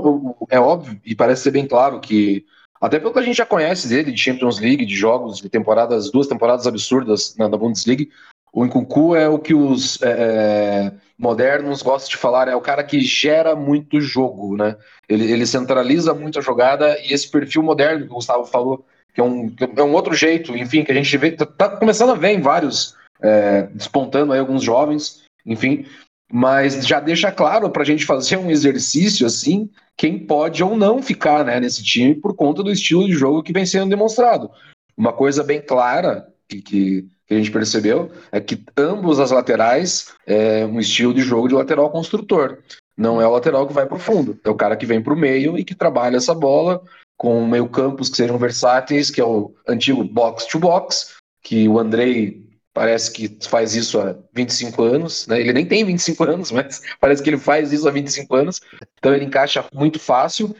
é 0.51 0.61
óbvio 0.61 1.01
e 1.05 1.15
parece 1.17 1.43
ser 1.43 1.51
bem 1.51 1.67
claro 1.67 1.99
que, 1.99 2.45
até 2.81 2.99
pelo 3.01 3.13
que 3.13 3.19
a 3.19 3.23
gente 3.23 3.37
já 3.37 3.47
conhece 3.47 3.89
dele, 3.89 4.13
de 4.13 4.21
Champions 4.21 4.61
League, 4.61 4.85
de 4.87 4.95
jogos, 4.95 5.39
de 5.39 5.49
temporadas, 5.49 6.11
duas 6.13 6.27
temporadas 6.29 6.67
absurdas 6.67 7.35
na, 7.37 7.49
na 7.49 7.57
Bundesliga, 7.57 8.07
o 8.53 8.65
Nkunku 8.65 9.17
é 9.17 9.29
o 9.29 9.39
que 9.39 9.53
os 9.55 10.01
é, 10.03 10.11
é, 10.11 10.93
modernos 11.19 11.83
gostam 11.83 12.11
de 12.11 12.17
falar, 12.17 12.49
é 12.49 12.55
o 12.55 12.61
cara 12.61 12.85
que 12.85 13.01
gera 13.01 13.57
muito 13.57 14.01
jogo, 14.01 14.57
né? 14.57 14.77
Ele, 15.09 15.31
ele 15.33 15.47
centraliza 15.47 16.13
muito 16.13 16.39
a 16.39 16.43
jogada 16.43 16.99
e 17.01 17.13
esse 17.13 17.31
perfil 17.31 17.63
moderno 17.63 18.07
que 18.07 18.13
o 18.13 18.17
Gustavo 18.17 18.45
falou, 18.45 18.85
que 19.15 19.21
é 19.21 19.25
um, 19.25 19.55
é 19.77 19.83
um 19.83 19.95
outro 19.95 20.15
jeito, 20.15 20.57
enfim, 20.57 20.85
que 20.85 20.93
a 20.93 20.95
gente 20.95 21.17
vê, 21.17 21.33
tá, 21.33 21.47
tá 21.47 21.69
começando 21.71 22.11
a 22.11 22.15
ver 22.15 22.33
em 22.33 22.41
vários, 22.41 22.95
é, 23.23 23.63
despontando 23.73 24.33
aí 24.33 24.39
alguns 24.39 24.63
jovens, 24.63 25.25
enfim, 25.45 25.87
mas 26.31 26.87
já 26.87 27.01
deixa 27.01 27.33
claro 27.33 27.71
para 27.71 27.83
a 27.83 27.87
gente 27.87 28.05
fazer 28.05 28.37
um 28.37 28.51
exercício 28.51 29.27
assim, 29.27 29.71
quem 29.97 30.19
pode 30.19 30.63
ou 30.63 30.77
não 30.77 31.03
ficar 31.03 31.45
né, 31.45 31.59
nesse 31.59 31.83
time 31.83 32.15
por 32.15 32.35
conta 32.35 32.63
do 32.63 32.71
estilo 32.71 33.07
de 33.07 33.13
jogo 33.13 33.43
que 33.43 33.53
vem 33.53 33.65
sendo 33.65 33.89
demonstrado. 33.89 34.51
Uma 34.97 35.13
coisa 35.13 35.43
bem 35.43 35.63
clara 35.63 36.27
que, 36.49 36.61
que, 36.61 37.09
que 37.27 37.35
a 37.35 37.37
gente 37.37 37.51
percebeu 37.51 38.11
é 38.31 38.41
que 38.41 38.63
ambos 38.77 39.19
as 39.19 39.31
laterais 39.31 40.13
é 40.27 40.65
um 40.65 40.79
estilo 40.79 41.13
de 41.13 41.23
jogo 41.23 41.49
de 41.49 41.55
lateral 41.55 41.91
construtor. 41.91 42.59
Não 42.97 43.21
é 43.21 43.27
o 43.27 43.33
lateral 43.33 43.67
que 43.67 43.75
vai 43.75 43.87
para 43.87 43.97
o 43.97 44.01
fundo, 44.01 44.39
é 44.43 44.49
o 44.49 44.55
cara 44.55 44.77
que 44.77 44.87
vem 44.87 45.03
para 45.03 45.13
o 45.13 45.17
meio 45.17 45.59
e 45.59 45.65
que 45.65 45.75
trabalha 45.75 46.17
essa 46.17 46.35
bola 46.35 46.83
com 47.17 47.47
meio 47.47 47.69
campos 47.69 48.09
que 48.09 48.17
sejam 48.17 48.39
versáteis, 48.39 49.11
que 49.11 49.21
é 49.21 49.25
o 49.25 49.55
antigo 49.67 50.05
box 50.05 50.47
to 50.47 50.59
box, 50.59 51.17
que 51.43 51.69
o 51.69 51.79
Andrei 51.79 52.47
parece 52.77 53.11
que 53.11 53.39
faz 53.49 53.75
isso 53.75 53.99
há 53.99 54.15
25 54.35 54.83
anos, 54.83 55.27
né? 55.27 55.41
Ele 55.41 55.55
nem 55.55 55.65
tem 55.65 55.83
25 55.83 56.25
anos, 56.25 56.53
mas 56.53 56.83
parece 57.01 57.23
que 57.23 57.31
ele 57.31 57.39
faz 57.39 57.73
isso 57.73 57.89
há 57.89 57.91
25 57.91 58.35
anos. 58.37 58.61
Então 58.99 59.15
ele 59.15 59.25
encaixa 59.25 59.65
muito 59.73 59.99
fácil. 59.99 60.55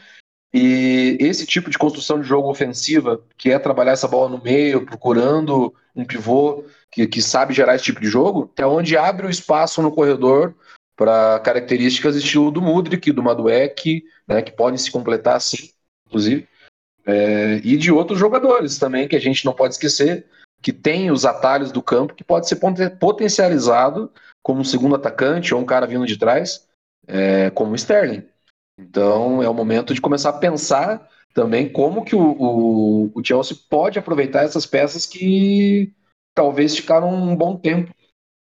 E 0.53 1.17
esse 1.19 1.45
tipo 1.45 1.69
de 1.69 1.77
construção 1.77 2.21
de 2.21 2.27
jogo 2.27 2.49
ofensiva, 2.49 3.21
que 3.37 3.51
é 3.51 3.59
trabalhar 3.59 3.91
essa 3.91 4.07
bola 4.07 4.29
no 4.29 4.41
meio, 4.41 4.85
procurando 4.85 5.73
um 5.95 6.05
pivô 6.05 6.63
que, 6.91 7.05
que 7.07 7.21
sabe 7.21 7.53
gerar 7.53 7.75
esse 7.75 7.83
tipo 7.83 7.99
de 7.99 8.07
jogo, 8.07 8.51
é 8.57 8.65
onde 8.65 8.95
abre 8.95 9.27
o 9.27 9.29
espaço 9.29 9.81
no 9.81 9.91
corredor 9.91 10.55
para 10.95 11.39
características 11.41 12.15
estilo 12.15 12.49
do 12.49 12.61
Mudrik, 12.61 13.11
do 13.11 13.21
Maduek, 13.21 14.03
né, 14.27 14.41
que 14.41 14.51
podem 14.51 14.77
se 14.77 14.89
completar 14.89 15.35
assim, 15.35 15.69
inclusive, 16.07 16.47
é, 17.05 17.61
e 17.63 17.77
de 17.77 17.91
outros 17.91 18.17
jogadores 18.17 18.79
também 18.79 19.07
que 19.07 19.15
a 19.15 19.21
gente 19.21 19.45
não 19.45 19.53
pode 19.53 19.75
esquecer 19.75 20.25
que 20.61 20.73
tem 20.73 21.11
os 21.11 21.25
atalhos 21.25 21.71
do 21.71 21.81
campo 21.81 22.15
que 22.15 22.23
pode 22.23 22.47
ser 22.47 22.59
potencializado 22.99 24.11
como 24.43 24.61
um 24.61 24.65
segundo 24.65 24.95
atacante 24.95 25.53
ou 25.53 25.61
um 25.61 25.65
cara 25.65 25.85
vindo 25.85 26.05
de 26.05 26.17
trás, 26.17 26.67
é, 27.07 27.49
como 27.51 27.71
o 27.71 27.75
Sterling. 27.75 28.23
Então 28.77 29.41
é 29.41 29.49
o 29.49 29.53
momento 29.53 29.93
de 29.93 30.01
começar 30.01 30.29
a 30.29 30.37
pensar 30.37 31.09
também 31.33 31.69
como 31.69 32.03
que 32.03 32.15
o, 32.15 32.21
o, 32.21 33.11
o 33.13 33.23
Chelsea 33.23 33.57
pode 33.69 33.99
aproveitar 33.99 34.43
essas 34.43 34.65
peças 34.65 35.05
que 35.05 35.93
talvez 36.33 36.75
ficaram 36.75 37.13
um 37.13 37.35
bom 37.35 37.55
tempo 37.57 37.93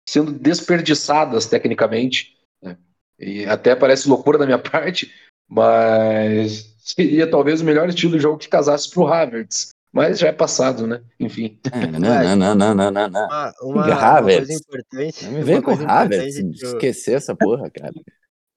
sendo 0.09 0.33
desperdiçadas 0.33 1.47
tecnicamente. 1.47 2.37
Né? 2.62 2.77
E 3.18 3.45
até 3.47 3.75
parece 3.77 4.09
loucura 4.09 4.38
da 4.38 4.47
minha 4.47 4.59
parte, 4.61 5.12
mas 5.49 6.75
seria 6.79 7.31
talvez 7.31 7.61
o 7.61 7.64
melhor 7.64 7.88
estilo 7.88 8.12
de 8.12 8.23
jogo 8.23 8.38
que 8.38 8.49
casasse 8.49 8.90
para 8.90 9.03
o 9.03 9.07
Havertz. 9.07 9.71
Mas 9.92 10.18
já 10.18 10.29
é 10.29 10.33
passado, 10.33 10.87
né? 10.87 11.03
Enfim. 11.21 11.61
É, 11.71 11.87
não, 11.87 12.01
não, 12.01 12.37
não, 12.37 12.55
não, 12.55 12.75
não, 12.75 12.90
não, 12.90 13.09
não. 13.11 13.27
Uma, 13.27 13.55
uma, 13.61 13.87
uma 13.87 14.23
coisa 14.23 14.53
importante. 14.55 15.25
Não 15.27 15.33
me 15.33 15.42
vem 15.42 15.61
com 15.61 15.73
Havertz, 15.73 16.37
esquecer 16.62 17.16
essa 17.16 17.37
porra, 17.37 17.71
cara. 17.71 17.92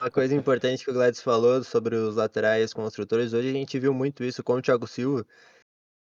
Uma 0.06 0.12
coisa 0.12 0.36
importante 0.36 0.86
que 0.86 0.92
o 0.92 0.94
Gladys 0.94 1.20
falou 1.20 1.64
sobre 1.64 1.96
os 1.96 2.16
laterais 2.16 2.72
construtores, 2.72 3.34
hoje 3.34 3.50
a 3.50 3.52
gente 3.52 3.80
viu 3.80 3.92
muito 3.92 4.24
isso 4.24 4.44
com 4.44 4.54
o 4.54 4.62
Thiago 4.62 4.86
Silva, 4.86 5.26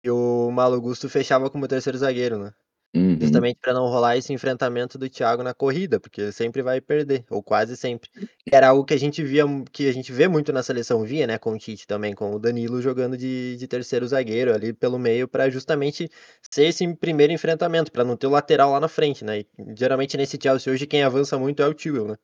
e 0.04 0.12
o 0.12 0.52
Malo 0.52 0.82
Gusto 0.82 1.08
fechava 1.08 1.50
como 1.50 1.70
terceiro 1.70 1.98
zagueiro, 1.98 2.38
né? 2.38 2.52
Uhum. 2.94 3.18
Justamente 3.18 3.60
para 3.62 3.74
não 3.74 3.88
rolar 3.88 4.18
esse 4.18 4.34
enfrentamento 4.34 4.98
do 4.98 5.10
Thiago 5.10 5.42
na 5.42 5.54
corrida, 5.54 6.02
porque 6.02 6.34
sempre 6.34 6.62
vai 6.62 6.82
perder, 6.82 7.24
ou 7.30 7.42
quase 7.42 7.78
sempre. 7.78 8.10
Era 8.52 8.68
algo 8.68 8.84
que 8.84 8.94
a 8.94 9.00
gente 9.00 9.24
via, 9.24 9.46
que 9.72 9.88
a 9.88 9.94
gente 9.94 10.12
vê 10.12 10.28
muito 10.28 10.52
na 10.52 10.62
seleção, 10.62 11.06
via, 11.06 11.26
né, 11.26 11.38
com 11.38 11.54
o 11.54 11.58
Tite 11.58 11.88
também, 11.88 12.14
com 12.14 12.36
o 12.36 12.40
Danilo 12.40 12.82
jogando 12.82 13.16
de, 13.16 13.56
de 13.56 13.68
terceiro 13.70 14.06
zagueiro 14.06 14.54
ali 14.54 14.74
pelo 14.74 15.00
meio, 15.00 15.30
para 15.30 15.50
justamente 15.50 16.12
ser 16.52 16.66
esse 16.66 16.94
primeiro 16.96 17.32
enfrentamento, 17.32 17.90
para 17.90 18.04
não 18.04 18.18
ter 18.18 18.28
o 18.28 18.32
lateral 18.32 18.74
lá 18.74 18.82
na 18.82 18.90
frente, 18.90 19.24
né? 19.24 19.40
E, 19.40 19.48
geralmente 19.78 20.18
nesse 20.18 20.38
Chelsea 20.38 20.74
hoje 20.74 20.86
quem 20.86 21.04
avança 21.04 21.40
muito 21.40 21.64
é 21.64 21.68
o 21.68 21.74
Tio, 21.74 22.06
né? 22.06 22.18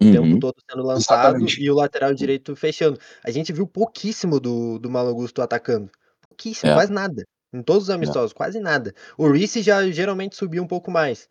O 0.00 0.04
uhum. 0.04 0.12
tempo 0.12 0.40
todo 0.40 0.54
sendo 0.70 0.82
lançado 0.82 1.20
Exatamente. 1.20 1.62
e 1.62 1.70
o 1.70 1.74
lateral 1.74 2.14
direito 2.14 2.56
fechando. 2.56 2.98
A 3.22 3.30
gente 3.30 3.52
viu 3.52 3.66
pouquíssimo 3.66 4.40
do, 4.40 4.78
do 4.78 4.88
Malo 4.90 5.14
Gusto 5.14 5.42
atacando. 5.42 5.90
Pouquíssimo, 6.28 6.70
É. 6.70 6.74
quase 6.74 6.92
nada. 6.92 7.22
Em 7.52 7.62
todos 7.62 7.84
os 7.84 7.90
amistosos, 7.90 8.32
quase 8.32 8.60
nada. 8.60 8.94
O 9.18 9.30
Reece 9.30 9.60
já 9.60 9.86
geralmente 9.90 10.36
subia 10.36 10.62
um 10.62 10.66
pouco 10.66 10.90
mais. 10.90 11.28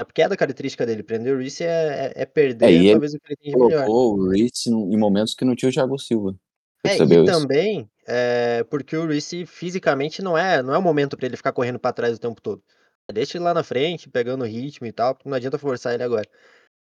É 0.00 0.04
porque 0.04 0.22
é 0.22 0.28
da 0.28 0.36
característica 0.36 0.86
dele. 0.86 1.02
Prender 1.02 1.34
o 1.34 1.38
Reece 1.38 1.64
é, 1.64 2.12
é, 2.16 2.22
é 2.22 2.26
perder 2.26 2.66
É, 2.66 2.72
e 2.72 2.90
talvez 2.92 3.14
o 3.14 3.18
que 3.18 3.36
ele 3.40 3.56
melhor. 3.56 3.86
O 3.88 4.28
Reece 4.30 4.70
no- 4.70 4.92
em 4.92 4.96
momentos 4.96 5.34
que 5.34 5.44
não 5.44 5.54
tinha 5.56 5.68
o 5.68 5.72
Thiago 5.72 5.98
Silva. 5.98 6.34
É, 6.84 6.98
e 6.98 7.02
isso? 7.02 7.24
também 7.24 7.90
é, 8.06 8.64
porque 8.70 8.96
o 8.96 9.06
Reece 9.06 9.44
fisicamente 9.44 10.22
não 10.22 10.38
é, 10.38 10.62
não 10.62 10.72
é 10.72 10.78
o 10.78 10.82
momento 10.82 11.16
pra 11.16 11.26
ele 11.26 11.36
ficar 11.36 11.52
correndo 11.52 11.78
pra 11.78 11.92
trás 11.92 12.16
o 12.16 12.20
tempo 12.20 12.40
todo. 12.40 12.62
Deixa 13.12 13.36
ele 13.36 13.44
lá 13.44 13.52
na 13.52 13.62
frente, 13.62 14.08
pegando 14.08 14.42
o 14.42 14.46
ritmo 14.46 14.86
e 14.86 14.92
tal, 14.92 15.14
porque 15.14 15.28
não 15.28 15.36
adianta 15.36 15.58
forçar 15.58 15.94
ele 15.94 16.02
agora. 16.02 16.28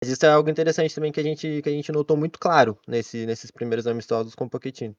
Mas 0.03 0.09
isso 0.09 0.25
é 0.25 0.29
algo 0.29 0.49
interessante 0.49 0.93
também 0.93 1.13
que 1.13 1.19
a 1.21 1.23
gente, 1.23 1.61
que 1.61 1.69
a 1.69 1.71
gente 1.71 1.89
notou 1.89 2.17
muito 2.17 2.37
claro 2.37 2.77
nesse, 2.85 3.25
nesses 3.25 3.49
primeiros 3.49 3.87
amistosos 3.87 4.35
com 4.35 4.43
o 4.43 4.49
Pochettino. 4.49 4.93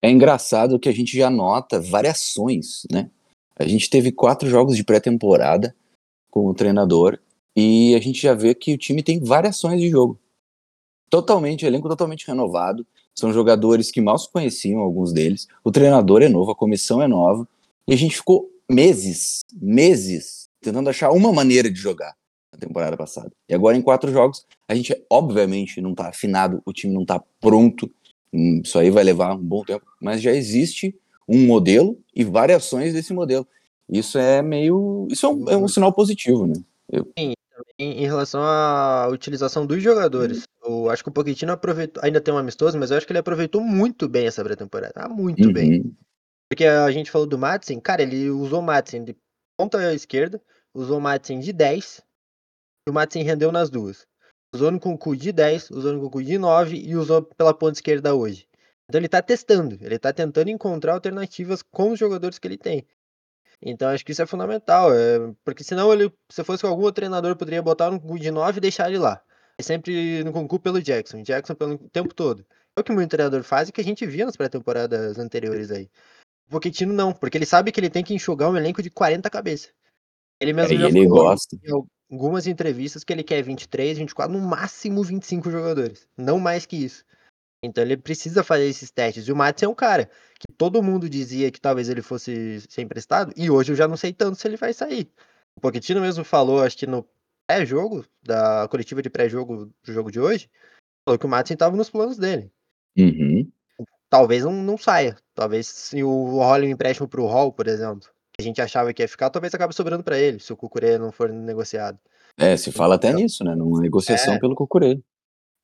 É 0.00 0.08
engraçado 0.08 0.78
que 0.78 0.88
a 0.88 0.92
gente 0.92 1.14
já 1.14 1.28
nota 1.28 1.78
variações, 1.78 2.86
né? 2.90 3.10
A 3.54 3.68
gente 3.68 3.90
teve 3.90 4.10
quatro 4.10 4.48
jogos 4.48 4.78
de 4.78 4.82
pré-temporada 4.82 5.76
com 6.30 6.46
o 6.46 6.54
treinador 6.54 7.18
e 7.54 7.94
a 7.94 8.00
gente 8.00 8.22
já 8.22 8.32
vê 8.32 8.54
que 8.54 8.72
o 8.72 8.78
time 8.78 9.02
tem 9.02 9.22
variações 9.22 9.78
de 9.78 9.90
jogo. 9.90 10.18
Totalmente, 11.10 11.66
elenco 11.66 11.90
totalmente 11.90 12.26
renovado. 12.26 12.86
São 13.14 13.34
jogadores 13.34 13.90
que 13.90 14.00
mal 14.00 14.16
se 14.16 14.32
conheciam, 14.32 14.80
alguns 14.80 15.12
deles. 15.12 15.48
O 15.62 15.70
treinador 15.70 16.22
é 16.22 16.30
novo, 16.30 16.50
a 16.50 16.56
comissão 16.56 17.02
é 17.02 17.06
nova. 17.06 17.46
E 17.86 17.92
a 17.92 17.96
gente 17.96 18.16
ficou 18.16 18.50
meses, 18.70 19.40
meses, 19.52 20.48
tentando 20.62 20.88
achar 20.88 21.10
uma 21.10 21.30
maneira 21.30 21.70
de 21.70 21.78
jogar 21.78 22.14
na 22.52 22.58
temporada 22.58 22.96
passada. 22.96 23.30
E 23.48 23.54
agora, 23.54 23.76
em 23.76 23.82
quatro 23.82 24.10
jogos, 24.12 24.46
a 24.68 24.74
gente, 24.74 24.94
obviamente, 25.08 25.80
não 25.80 25.94
tá 25.94 26.08
afinado, 26.08 26.62
o 26.64 26.72
time 26.72 26.92
não 26.92 27.04
tá 27.04 27.22
pronto. 27.40 27.90
Hum, 28.32 28.60
Isso 28.64 28.78
aí 28.78 28.90
vai 28.90 29.04
levar 29.04 29.34
um 29.34 29.42
bom 29.42 29.64
tempo. 29.64 29.86
Mas 30.00 30.20
já 30.20 30.32
existe 30.32 30.94
um 31.28 31.46
modelo 31.46 31.98
e 32.14 32.24
variações 32.24 32.92
desse 32.92 33.12
modelo. 33.12 33.46
Isso 33.88 34.18
é 34.18 34.42
meio. 34.42 35.06
Isso 35.10 35.26
é 35.26 35.28
um, 35.28 35.48
é 35.50 35.56
um 35.56 35.68
sinal 35.68 35.92
positivo, 35.92 36.46
né? 36.46 36.54
Em, 37.16 37.34
em 37.78 38.06
relação 38.06 38.42
à 38.42 39.08
utilização 39.08 39.66
dos 39.66 39.82
jogadores, 39.82 40.44
eu 40.64 40.90
acho 40.90 41.02
que 41.02 41.08
o 41.08 41.12
Pochettino 41.12 41.52
aproveitou, 41.52 42.02
ainda 42.02 42.20
tem 42.20 42.32
um 42.32 42.38
amistoso, 42.38 42.78
mas 42.78 42.90
eu 42.90 42.96
acho 42.96 43.06
que 43.06 43.12
ele 43.12 43.18
aproveitou 43.18 43.60
muito 43.60 44.08
bem 44.08 44.26
essa 44.26 44.42
pré-temporada. 44.42 44.94
Ah, 44.96 45.08
muito 45.08 45.52
bem. 45.52 45.80
Uhum. 45.80 45.94
Porque 46.48 46.64
a 46.64 46.90
gente 46.90 47.10
falou 47.10 47.26
do 47.26 47.38
Madsen, 47.38 47.78
cara, 47.78 48.02
ele 48.02 48.28
usou 48.28 48.58
o 48.60 48.62
Madsen 48.62 49.04
de 49.04 49.16
ponta 49.56 49.94
esquerda, 49.94 50.42
usou 50.74 50.98
o 50.98 51.00
Madsen 51.00 51.38
de 51.38 51.52
10, 51.52 52.02
e 52.86 52.90
o 52.90 52.94
Madsen 52.94 53.22
rendeu 53.22 53.52
nas 53.52 53.70
duas. 53.70 54.06
Usou 54.54 54.70
no 54.70 54.80
Kunku 54.80 55.16
de 55.16 55.32
10, 55.32 55.70
usou 55.70 55.92
no 55.92 56.00
Kunku 56.00 56.22
de 56.22 56.38
9 56.38 56.76
e 56.76 56.96
usou 56.96 57.22
pela 57.22 57.54
ponta 57.54 57.78
esquerda 57.78 58.14
hoje. 58.14 58.48
Então 58.88 59.00
ele 59.00 59.08
tá 59.08 59.22
testando, 59.22 59.78
ele 59.80 59.98
tá 59.98 60.12
tentando 60.12 60.50
encontrar 60.50 60.94
alternativas 60.94 61.62
com 61.62 61.92
os 61.92 61.98
jogadores 61.98 62.38
que 62.38 62.48
ele 62.48 62.58
tem. 62.58 62.84
Então 63.62 63.88
acho 63.88 64.04
que 64.04 64.10
isso 64.10 64.22
é 64.22 64.26
fundamental, 64.26 64.92
é, 64.92 65.32
porque 65.44 65.62
senão 65.62 65.92
ele, 65.92 66.12
se 66.32 66.42
fosse 66.42 66.62
com 66.62 66.68
algum 66.68 66.82
outro 66.82 66.96
treinador, 66.96 67.36
poderia 67.36 67.62
botar 67.62 67.90
no 67.90 68.00
Kunku 68.00 68.18
de 68.18 68.30
9 68.30 68.58
e 68.58 68.60
deixar 68.60 68.88
ele 68.88 68.98
lá. 68.98 69.22
É 69.58 69.62
sempre 69.62 70.24
no 70.24 70.32
Kunku 70.32 70.58
pelo 70.58 70.82
Jackson, 70.82 71.22
Jackson 71.22 71.54
pelo 71.54 71.78
tempo 71.90 72.14
todo. 72.14 72.44
É 72.76 72.80
o 72.80 72.84
que 72.84 72.92
muito 72.92 73.10
treinador 73.10 73.42
faz 73.42 73.68
e 73.68 73.72
que 73.72 73.80
a 73.80 73.84
gente 73.84 74.06
via 74.06 74.24
nas 74.24 74.36
pré-temporadas 74.36 75.18
anteriores 75.18 75.70
aí. 75.70 75.90
O 76.48 76.50
Pochettino 76.52 76.92
não, 76.92 77.12
porque 77.12 77.38
ele 77.38 77.46
sabe 77.46 77.70
que 77.70 77.78
ele 77.78 77.90
tem 77.90 78.02
que 78.02 78.14
enxugar 78.14 78.50
um 78.50 78.56
elenco 78.56 78.82
de 78.82 78.90
40 78.90 79.28
cabeças. 79.30 79.72
Ele 80.40 80.52
mesmo 80.52 80.72
É, 80.72 80.74
ele 80.74 81.08
falou 81.08 81.26
gosta. 81.26 81.56
Algumas 82.10 82.46
entrevistas 82.46 83.04
que 83.04 83.12
ele 83.12 83.22
quer 83.22 83.42
23, 83.42 83.98
24, 83.98 84.36
no 84.36 84.46
máximo 84.46 85.02
25 85.02 85.50
jogadores. 85.50 86.08
Não 86.16 86.38
mais 86.38 86.66
que 86.66 86.76
isso. 86.76 87.04
Então 87.62 87.84
ele 87.84 87.96
precisa 87.96 88.42
fazer 88.42 88.66
esses 88.66 88.90
testes. 88.90 89.28
E 89.28 89.32
o 89.32 89.36
Matos 89.36 89.62
é 89.62 89.68
um 89.68 89.74
cara 89.74 90.10
que 90.38 90.52
todo 90.56 90.82
mundo 90.82 91.08
dizia 91.08 91.50
que 91.50 91.60
talvez 91.60 91.88
ele 91.88 92.02
fosse 92.02 92.60
ser 92.62 92.82
emprestado, 92.82 93.32
e 93.36 93.50
hoje 93.50 93.72
eu 93.72 93.76
já 93.76 93.86
não 93.86 93.96
sei 93.96 94.12
tanto 94.12 94.36
se 94.36 94.48
ele 94.48 94.56
vai 94.56 94.72
sair. 94.72 95.10
O 95.56 95.60
Pochettino 95.60 96.00
mesmo 96.00 96.24
falou, 96.24 96.62
acho 96.62 96.76
que 96.76 96.86
no 96.86 97.06
pré-jogo, 97.46 98.06
da 98.22 98.66
coletiva 98.68 99.02
de 99.02 99.10
pré-jogo 99.10 99.66
do 99.84 99.92
jogo 99.92 100.10
de 100.10 100.20
hoje, 100.20 100.48
falou 101.04 101.18
que 101.18 101.26
o 101.26 101.28
Matos 101.28 101.50
estava 101.50 101.76
nos 101.76 101.90
planos 101.90 102.16
dele. 102.16 102.50
Uhum. 102.96 103.50
Talvez 104.08 104.44
não, 104.44 104.52
não 104.52 104.78
saia. 104.78 105.16
Talvez 105.34 105.66
se 105.66 106.02
o 106.02 106.24
role 106.38 106.66
um 106.66 106.70
empréstimo 106.70 107.08
pro 107.08 107.26
Hall, 107.26 107.52
por 107.52 107.66
exemplo, 107.66 108.08
a 108.40 108.42
gente 108.42 108.60
achava 108.60 108.92
que 108.92 109.02
ia 109.02 109.08
ficar, 109.08 109.30
talvez 109.30 109.54
acabe 109.54 109.74
sobrando 109.74 110.02
para 110.02 110.18
ele, 110.18 110.40
se 110.40 110.52
o 110.52 110.56
Cucurella 110.56 110.98
não 110.98 111.12
for 111.12 111.28
negociado. 111.30 111.98
É, 112.36 112.56
se 112.56 112.72
fala 112.72 112.94
até 112.94 113.12
nisso, 113.12 113.44
né? 113.44 113.54
Numa 113.54 113.80
negociação 113.80 114.34
É. 114.34 114.38
pelo 114.38 114.54
Cucurella. 114.54 115.00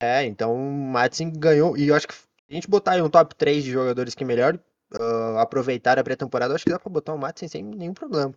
É, 0.01 0.25
então 0.25 0.55
o 0.55 0.73
Matson 0.73 1.31
ganhou, 1.31 1.77
e 1.77 1.89
eu 1.89 1.95
acho 1.95 2.07
que 2.07 2.15
se 2.15 2.25
a 2.51 2.55
gente 2.55 2.69
botar 2.69 2.93
aí 2.93 3.03
um 3.03 3.09
top 3.09 3.35
3 3.35 3.65
de 3.65 3.71
jogadores 3.71 4.15
que 4.15 4.25
melhor 4.25 4.59
ah, 4.93 5.41
aproveitaram 5.41 6.01
a 6.01 6.05
pré-temporada, 6.05 6.53
eu 6.53 6.57
acho 6.57 6.65
que 6.65 6.71
dá 6.71 6.79
pra 6.79 6.91
botar 6.91 7.15
o 7.15 7.19
Matson 7.19 7.49
sem 7.49 7.63
nenhum 7.63 7.95
problema. 7.95 8.35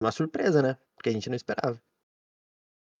Uma 0.00 0.12
surpresa, 0.12 0.62
né? 0.62 0.76
Porque 0.96 1.10
a 1.10 1.12
gente 1.12 1.28
não 1.28 1.36
esperava. 1.36 1.80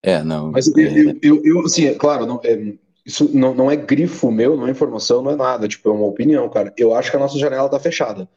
É, 0.02 0.22
não. 0.22 0.50
Mas 0.50 0.66
eu, 0.66 0.74
é, 0.78 0.92
eu, 0.92 1.18
eu, 1.22 1.42
eu, 1.44 1.60
assim, 1.60 1.86
é 1.86 1.94
claro, 1.94 2.26
não, 2.26 2.40
é, 2.42 2.76
isso 3.04 3.28
não, 3.36 3.54
não 3.54 3.70
é 3.70 3.76
grifo 3.76 4.30
meu, 4.30 4.56
não 4.56 4.66
é 4.66 4.70
informação, 4.70 5.22
não 5.22 5.30
é 5.30 5.36
nada, 5.36 5.68
tipo, 5.68 5.88
é 5.88 5.92
uma 5.92 6.06
opinião, 6.06 6.48
cara. 6.48 6.72
Eu 6.76 6.94
acho 6.94 7.10
que 7.10 7.16
a 7.16 7.20
nossa 7.20 7.38
janela 7.38 7.68
tá 7.68 7.78
fechada. 7.78 8.28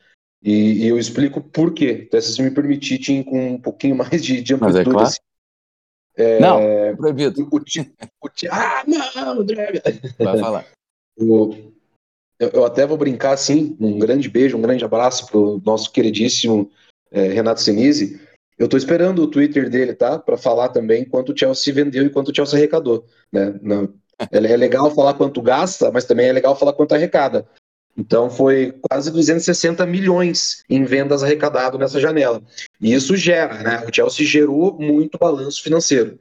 E, 0.43 0.83
e 0.83 0.87
eu 0.87 0.99
explico 0.99 1.39
por 1.41 1.73
quê. 1.73 2.03
Então, 2.05 2.21
se 2.21 2.41
me 2.41 2.51
permitir, 2.51 2.97
Tim, 2.99 3.23
com 3.23 3.53
um 3.53 3.61
pouquinho 3.61 3.95
mais 3.97 4.23
de, 4.23 4.41
de 4.41 4.53
Mas 4.55 4.75
é 4.75 4.81
amplitude. 4.81 4.93
claro. 4.93 5.07
assim. 5.07 5.19
É, 6.15 6.39
Não, 6.39 6.59
é 6.59 6.95
proibido. 6.95 7.41
o, 7.41 7.55
o 7.55 7.59
Ti- 8.29 8.47
ah, 8.51 8.83
não, 8.85 9.41
André! 9.41 9.81
Vai 10.19 10.37
falar. 10.39 10.65
Eu, 12.39 12.49
eu- 12.51 12.65
até 12.65 12.85
vou 12.87 12.97
brincar 12.97 13.33
assim, 13.33 13.77
um 13.79 13.99
grande 13.99 14.27
beijo, 14.27 14.57
um 14.57 14.61
grande 14.61 14.83
abraço 14.83 15.27
pro 15.27 15.61
nosso 15.63 15.91
queridíssimo 15.91 16.71
eh, 17.11 17.27
Renato 17.27 17.61
Senise. 17.61 18.19
Eu 18.57 18.67
tô 18.67 18.75
esperando 18.75 19.21
o 19.21 19.27
Twitter 19.27 19.69
dele, 19.69 19.93
tá? 19.93 20.17
Para 20.17 20.35
falar 20.35 20.69
também 20.69 21.05
quanto 21.05 21.31
o 21.31 21.37
Chelsea 21.37 21.71
vendeu 21.73 22.03
e 22.03 22.09
quanto 22.09 22.31
o 22.31 22.35
Chelsea 22.35 22.57
arrecadou, 22.57 23.05
né? 23.31 23.57
Não- 23.61 23.93
é, 24.31 24.37
é 24.37 24.57
legal 24.57 24.89
falar 24.93 25.13
quanto 25.13 25.41
gasta, 25.41 25.91
mas 25.91 26.05
também 26.05 26.27
é 26.27 26.33
legal 26.33 26.55
falar 26.57 26.73
quanto 26.73 26.93
arrecada. 26.95 27.47
Então 27.97 28.29
foi 28.29 28.73
quase 28.89 29.11
260 29.11 29.85
milhões 29.85 30.63
em 30.69 30.83
vendas 30.83 31.23
arrecadado 31.23 31.77
nessa 31.77 31.99
janela. 31.99 32.41
E 32.81 32.93
isso 32.93 33.15
gera, 33.15 33.61
né? 33.61 33.85
O 33.87 33.93
Chelsea 33.93 34.25
gerou 34.25 34.77
muito 34.79 35.17
balanço 35.17 35.61
financeiro. 35.61 36.17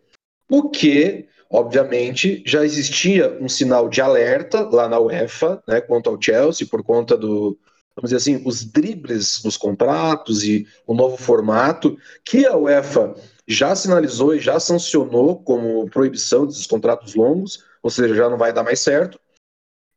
O 0.50 0.68
que, 0.68 1.26
obviamente, 1.50 2.42
já 2.46 2.64
existia 2.64 3.38
um 3.40 3.48
sinal 3.48 3.88
de 3.88 4.02
alerta 4.02 4.68
lá 4.70 4.86
na 4.86 5.00
UEFA, 5.00 5.62
né, 5.66 5.80
quanto 5.80 6.10
ao 6.10 6.20
Chelsea, 6.20 6.66
por 6.66 6.82
conta 6.82 7.16
do, 7.16 7.58
vamos 7.96 8.10
dizer 8.10 8.16
assim, 8.16 8.42
os 8.44 8.64
dribles 8.64 9.40
dos 9.42 9.56
contratos 9.56 10.44
e 10.44 10.66
o 10.86 10.92
novo 10.94 11.16
formato, 11.16 11.96
que 12.22 12.44
a 12.44 12.54
UEFA 12.54 13.14
já 13.46 13.74
sinalizou 13.74 14.34
e 14.34 14.40
já 14.40 14.60
sancionou 14.60 15.42
como 15.42 15.88
proibição 15.90 16.46
desses 16.46 16.66
contratos 16.66 17.14
longos, 17.14 17.64
ou 17.82 17.90
seja, 17.90 18.14
já 18.14 18.28
não 18.28 18.38
vai 18.38 18.52
dar 18.52 18.62
mais 18.62 18.80
certo. 18.80 19.18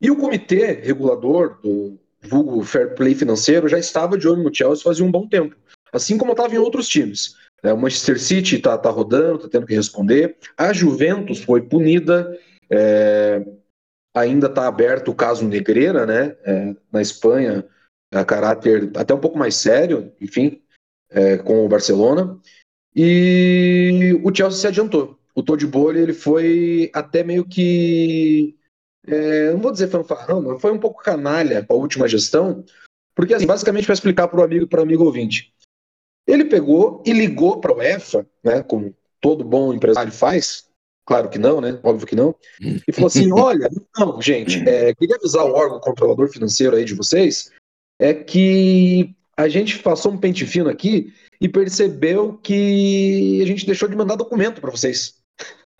E 0.01 0.11
o 0.11 0.17
comitê 0.17 0.73
regulador 0.73 1.59
do 1.61 1.97
vulgo 2.21 2.63
fair 2.63 2.95
play 2.95 3.13
financeiro 3.13 3.67
já 3.67 3.77
estava 3.77 4.17
de 4.17 4.27
olho 4.27 4.43
no 4.43 4.53
Chelsea 4.53 4.83
fazia 4.83 5.05
um 5.05 5.11
bom 5.11 5.27
tempo, 5.27 5.55
assim 5.93 6.17
como 6.17 6.31
estava 6.31 6.53
em 6.53 6.57
outros 6.57 6.87
times. 6.87 7.35
É, 7.63 7.73
o 7.73 7.77
Manchester 7.77 8.19
City 8.19 8.57
está 8.57 8.77
tá 8.77 8.89
rodando, 8.89 9.37
está 9.37 9.49
tendo 9.49 9.65
que 9.65 9.73
responder. 9.73 10.37
A 10.57 10.71
Juventus 10.73 11.39
foi 11.39 11.61
punida. 11.61 12.37
É, 12.69 13.43
ainda 14.13 14.47
está 14.47 14.67
aberto 14.67 15.09
o 15.09 15.15
caso 15.15 15.47
Negreira, 15.47 16.05
né? 16.05 16.35
É, 16.45 16.75
na 16.91 17.01
Espanha, 17.01 17.65
a 18.13 18.23
caráter 18.23 18.91
até 18.95 19.13
um 19.13 19.19
pouco 19.19 19.37
mais 19.37 19.55
sério, 19.55 20.11
enfim, 20.21 20.61
é, 21.09 21.37
com 21.37 21.65
o 21.65 21.67
Barcelona. 21.67 22.37
E 22.95 24.19
o 24.23 24.33
Chelsea 24.33 24.61
se 24.61 24.67
adiantou. 24.67 25.19
O 25.33 25.43
Todd 25.43 25.65
Bowley, 25.67 26.01
ele 26.01 26.13
foi 26.13 26.89
até 26.93 27.23
meio 27.23 27.43
que 27.43 28.55
é, 29.07 29.51
não 29.51 29.59
vou 29.59 29.71
dizer 29.71 29.87
fanfarrão, 29.87 30.41
mas 30.41 30.61
foi 30.61 30.71
um 30.71 30.79
pouco 30.79 31.03
canalha 31.03 31.63
com 31.65 31.73
a 31.73 31.77
última 31.77 32.07
gestão, 32.07 32.63
porque 33.15 33.33
assim, 33.33 33.45
basicamente 33.45 33.85
para 33.85 33.93
explicar 33.93 34.27
para 34.27 34.39
o 34.39 34.43
amigo, 34.43 34.67
para 34.67 34.81
amigo 34.81 35.03
ouvinte, 35.03 35.53
ele 36.27 36.45
pegou 36.45 37.03
e 37.05 37.13
ligou 37.13 37.59
para 37.59 37.75
o 37.75 37.81
EFA, 37.81 38.27
né, 38.43 38.63
como 38.63 38.95
todo 39.21 39.43
bom 39.43 39.73
empresário 39.73 40.11
faz, 40.11 40.67
claro 41.05 41.29
que 41.29 41.37
não, 41.37 41.61
né, 41.61 41.79
óbvio 41.83 42.07
que 42.07 42.15
não, 42.15 42.35
e 42.59 42.91
falou 42.91 43.07
assim, 43.07 43.31
olha, 43.33 43.69
não, 43.97 44.21
gente, 44.21 44.67
é, 44.67 44.93
queria 44.95 45.15
avisar 45.15 45.45
o 45.45 45.53
órgão 45.53 45.79
controlador 45.79 46.29
financeiro 46.29 46.75
aí 46.75 46.85
de 46.85 46.95
vocês, 46.95 47.51
é 47.99 48.13
que 48.13 49.15
a 49.37 49.47
gente 49.47 49.79
passou 49.79 50.11
um 50.11 50.17
pente 50.17 50.45
fino 50.45 50.69
aqui 50.69 51.13
e 51.39 51.49
percebeu 51.49 52.37
que 52.37 53.41
a 53.41 53.45
gente 53.45 53.65
deixou 53.65 53.89
de 53.89 53.95
mandar 53.95 54.15
documento 54.15 54.61
para 54.61 54.71
vocês. 54.71 55.19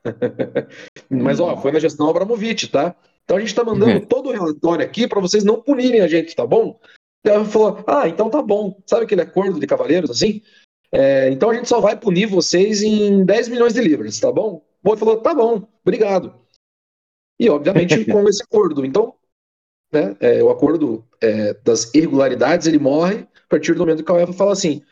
Mas 1.10 1.40
ó, 1.40 1.56
foi 1.58 1.72
na 1.72 1.80
gestão 1.80 2.10
Abramovich, 2.10 2.68
tá? 2.68 2.96
Então 3.26 3.38
a 3.38 3.40
gente 3.40 3.50
está 3.50 3.64
mandando 3.64 4.00
uhum. 4.00 4.06
todo 4.06 4.30
o 4.30 4.32
relatório 4.32 4.86
aqui 4.86 5.08
para 5.08 5.20
vocês 5.20 5.44
não 5.44 5.62
punirem 5.62 6.02
a 6.02 6.08
gente, 6.08 6.36
tá 6.36 6.46
bom? 6.46 6.80
Ela 7.24 7.44
falou: 7.44 7.84
Ah, 7.88 8.08
então 8.08 8.30
tá 8.30 8.42
bom. 8.42 8.82
Sabe 8.86 9.04
aquele 9.04 9.22
acordo 9.22 9.60
de 9.60 9.68
cavaleiros 9.68 10.12
assim? 10.12 10.42
É, 10.92 11.30
então 11.32 11.50
a 11.50 11.56
gente 11.56 11.68
só 11.68 11.82
vai 11.82 12.00
punir 12.00 12.28
vocês 12.28 12.82
em 12.84 13.26
10 13.26 13.50
milhões 13.50 13.74
de 13.74 13.82
libras, 13.82 14.20
tá 14.20 14.32
bom? 14.32 14.58
O 14.58 14.64
Boi 14.84 14.98
falou: 14.98 15.18
Tá 15.18 15.34
bom, 15.34 15.68
obrigado. 15.82 16.34
E 17.40 17.50
obviamente 17.50 18.06
com 18.06 18.30
esse 18.30 18.44
acordo. 18.44 18.86
Então, 18.86 19.16
né, 19.92 20.16
é, 20.20 20.44
o 20.44 20.50
acordo 20.52 21.04
é, 21.20 21.56
das 21.56 21.94
irregularidades 21.96 22.68
ele 22.68 22.80
morre 22.80 23.28
a 23.46 23.48
partir 23.50 23.74
do 23.74 23.80
momento 23.80 24.04
que 24.04 24.12
a 24.12 24.16
UEFA 24.16 24.34
fala 24.34 24.54
assim: 24.54 24.84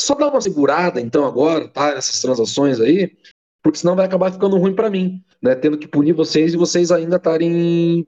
só 0.00 0.14
dá 0.14 0.28
uma 0.28 0.40
segurada 0.40 1.00
então 1.00 1.26
agora, 1.26 1.68
tá? 1.68 1.90
Essas 1.90 2.20
transações 2.20 2.80
aí, 2.80 3.16
porque 3.64 3.78
senão 3.78 3.96
vai 3.96 4.04
acabar 4.04 4.30
ficando 4.30 4.58
ruim 4.58 4.74
para 4.74 4.90
mim, 4.90 5.24
né? 5.40 5.54
Tendo 5.54 5.78
que 5.78 5.88
punir 5.88 6.12
vocês 6.12 6.52
e 6.52 6.58
vocês 6.58 6.92
ainda 6.92 7.16
estarem 7.16 8.06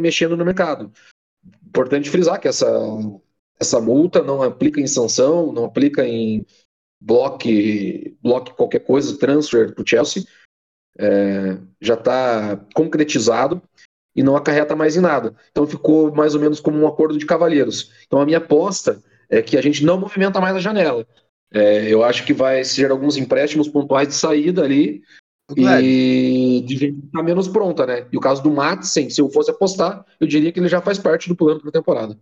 mexendo 0.00 0.36
no 0.36 0.44
mercado. 0.44 0.92
Importante 1.66 2.08
frisar 2.08 2.40
que 2.40 2.46
essa, 2.46 2.68
essa 3.58 3.80
multa 3.80 4.22
não 4.22 4.40
aplica 4.40 4.80
em 4.80 4.86
sanção, 4.86 5.52
não 5.52 5.64
aplica 5.64 6.06
em 6.06 6.46
bloque, 7.00 8.16
bloque 8.22 8.54
qualquer 8.54 8.78
coisa, 8.78 9.18
transfer 9.18 9.74
para 9.74 9.82
o 9.82 9.86
Chelsea. 9.86 10.22
É, 10.96 11.58
já 11.80 11.94
está 11.94 12.56
concretizado 12.72 13.60
e 14.14 14.22
não 14.22 14.36
acarreta 14.36 14.76
mais 14.76 14.96
em 14.96 15.00
nada. 15.00 15.34
Então 15.50 15.66
ficou 15.66 16.14
mais 16.14 16.36
ou 16.36 16.40
menos 16.40 16.60
como 16.60 16.78
um 16.78 16.86
acordo 16.86 17.18
de 17.18 17.26
cavalheiros. 17.26 17.90
Então 18.06 18.20
a 18.20 18.24
minha 18.24 18.38
aposta 18.38 19.02
é 19.28 19.42
que 19.42 19.56
a 19.56 19.62
gente 19.62 19.84
não 19.84 19.98
movimenta 19.98 20.40
mais 20.40 20.54
a 20.54 20.60
janela. 20.60 21.04
É, 21.52 21.92
eu 21.92 22.02
acho 22.02 22.24
que 22.24 22.32
vai 22.32 22.64
ser 22.64 22.90
alguns 22.90 23.16
empréstimos 23.16 23.68
pontuais 23.68 24.08
de 24.08 24.14
saída 24.14 24.64
ali 24.64 25.02
claro. 25.54 25.82
e 25.84 26.62
de 26.62 26.76
gente 26.76 27.02
tá 27.12 27.22
menos 27.22 27.48
pronta, 27.48 27.86
né? 27.86 28.06
E 28.10 28.16
o 28.16 28.20
caso 28.20 28.42
do 28.42 28.50
Matsen, 28.50 29.10
se 29.10 29.20
eu 29.20 29.28
fosse 29.30 29.50
apostar, 29.50 30.04
eu 30.18 30.26
diria 30.26 30.50
que 30.50 30.58
ele 30.58 30.68
já 30.68 30.80
faz 30.80 30.98
parte 30.98 31.28
do 31.28 31.36
plano 31.36 31.60
para 31.60 31.68
a 31.68 31.72
temporada. 31.72 32.18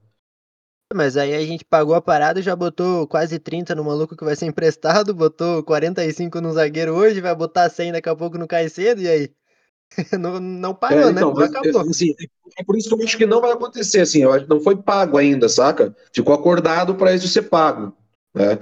Mas 0.92 1.16
aí 1.16 1.32
a 1.32 1.46
gente 1.46 1.64
pagou 1.64 1.94
a 1.94 2.02
parada 2.02 2.40
e 2.40 2.42
já 2.42 2.56
botou 2.56 3.06
quase 3.06 3.38
30 3.38 3.76
no 3.76 3.84
maluco 3.84 4.16
que 4.16 4.24
vai 4.24 4.34
ser 4.34 4.46
emprestado, 4.46 5.14
botou 5.14 5.62
45 5.62 6.40
no 6.40 6.52
zagueiro 6.52 6.94
hoje, 6.94 7.20
vai 7.20 7.34
botar 7.34 7.70
100 7.70 7.92
daqui 7.92 8.08
a 8.08 8.16
pouco 8.16 8.36
no 8.36 8.48
Caicedo, 8.48 9.00
e 9.00 9.08
aí? 9.08 9.30
não, 10.18 10.40
não 10.40 10.74
parou, 10.74 11.10
é, 11.10 11.12
né? 11.12 11.20
então, 11.20 11.32
né? 11.32 11.48
Não 11.48 11.60
acabou. 11.60 11.80
Assim, 11.82 12.12
é 12.58 12.64
por 12.64 12.76
isso 12.76 12.88
que 12.88 12.94
eu 12.94 13.04
acho 13.04 13.16
que 13.16 13.26
não 13.26 13.40
vai 13.40 13.52
acontecer, 13.52 14.00
assim, 14.00 14.22
não 14.48 14.60
foi 14.60 14.76
pago 14.76 15.16
ainda, 15.16 15.48
saca? 15.48 15.94
Ficou 16.12 16.34
acordado 16.34 16.96
para 16.96 17.14
isso 17.14 17.28
ser 17.28 17.42
pago, 17.42 17.96
né? 18.34 18.58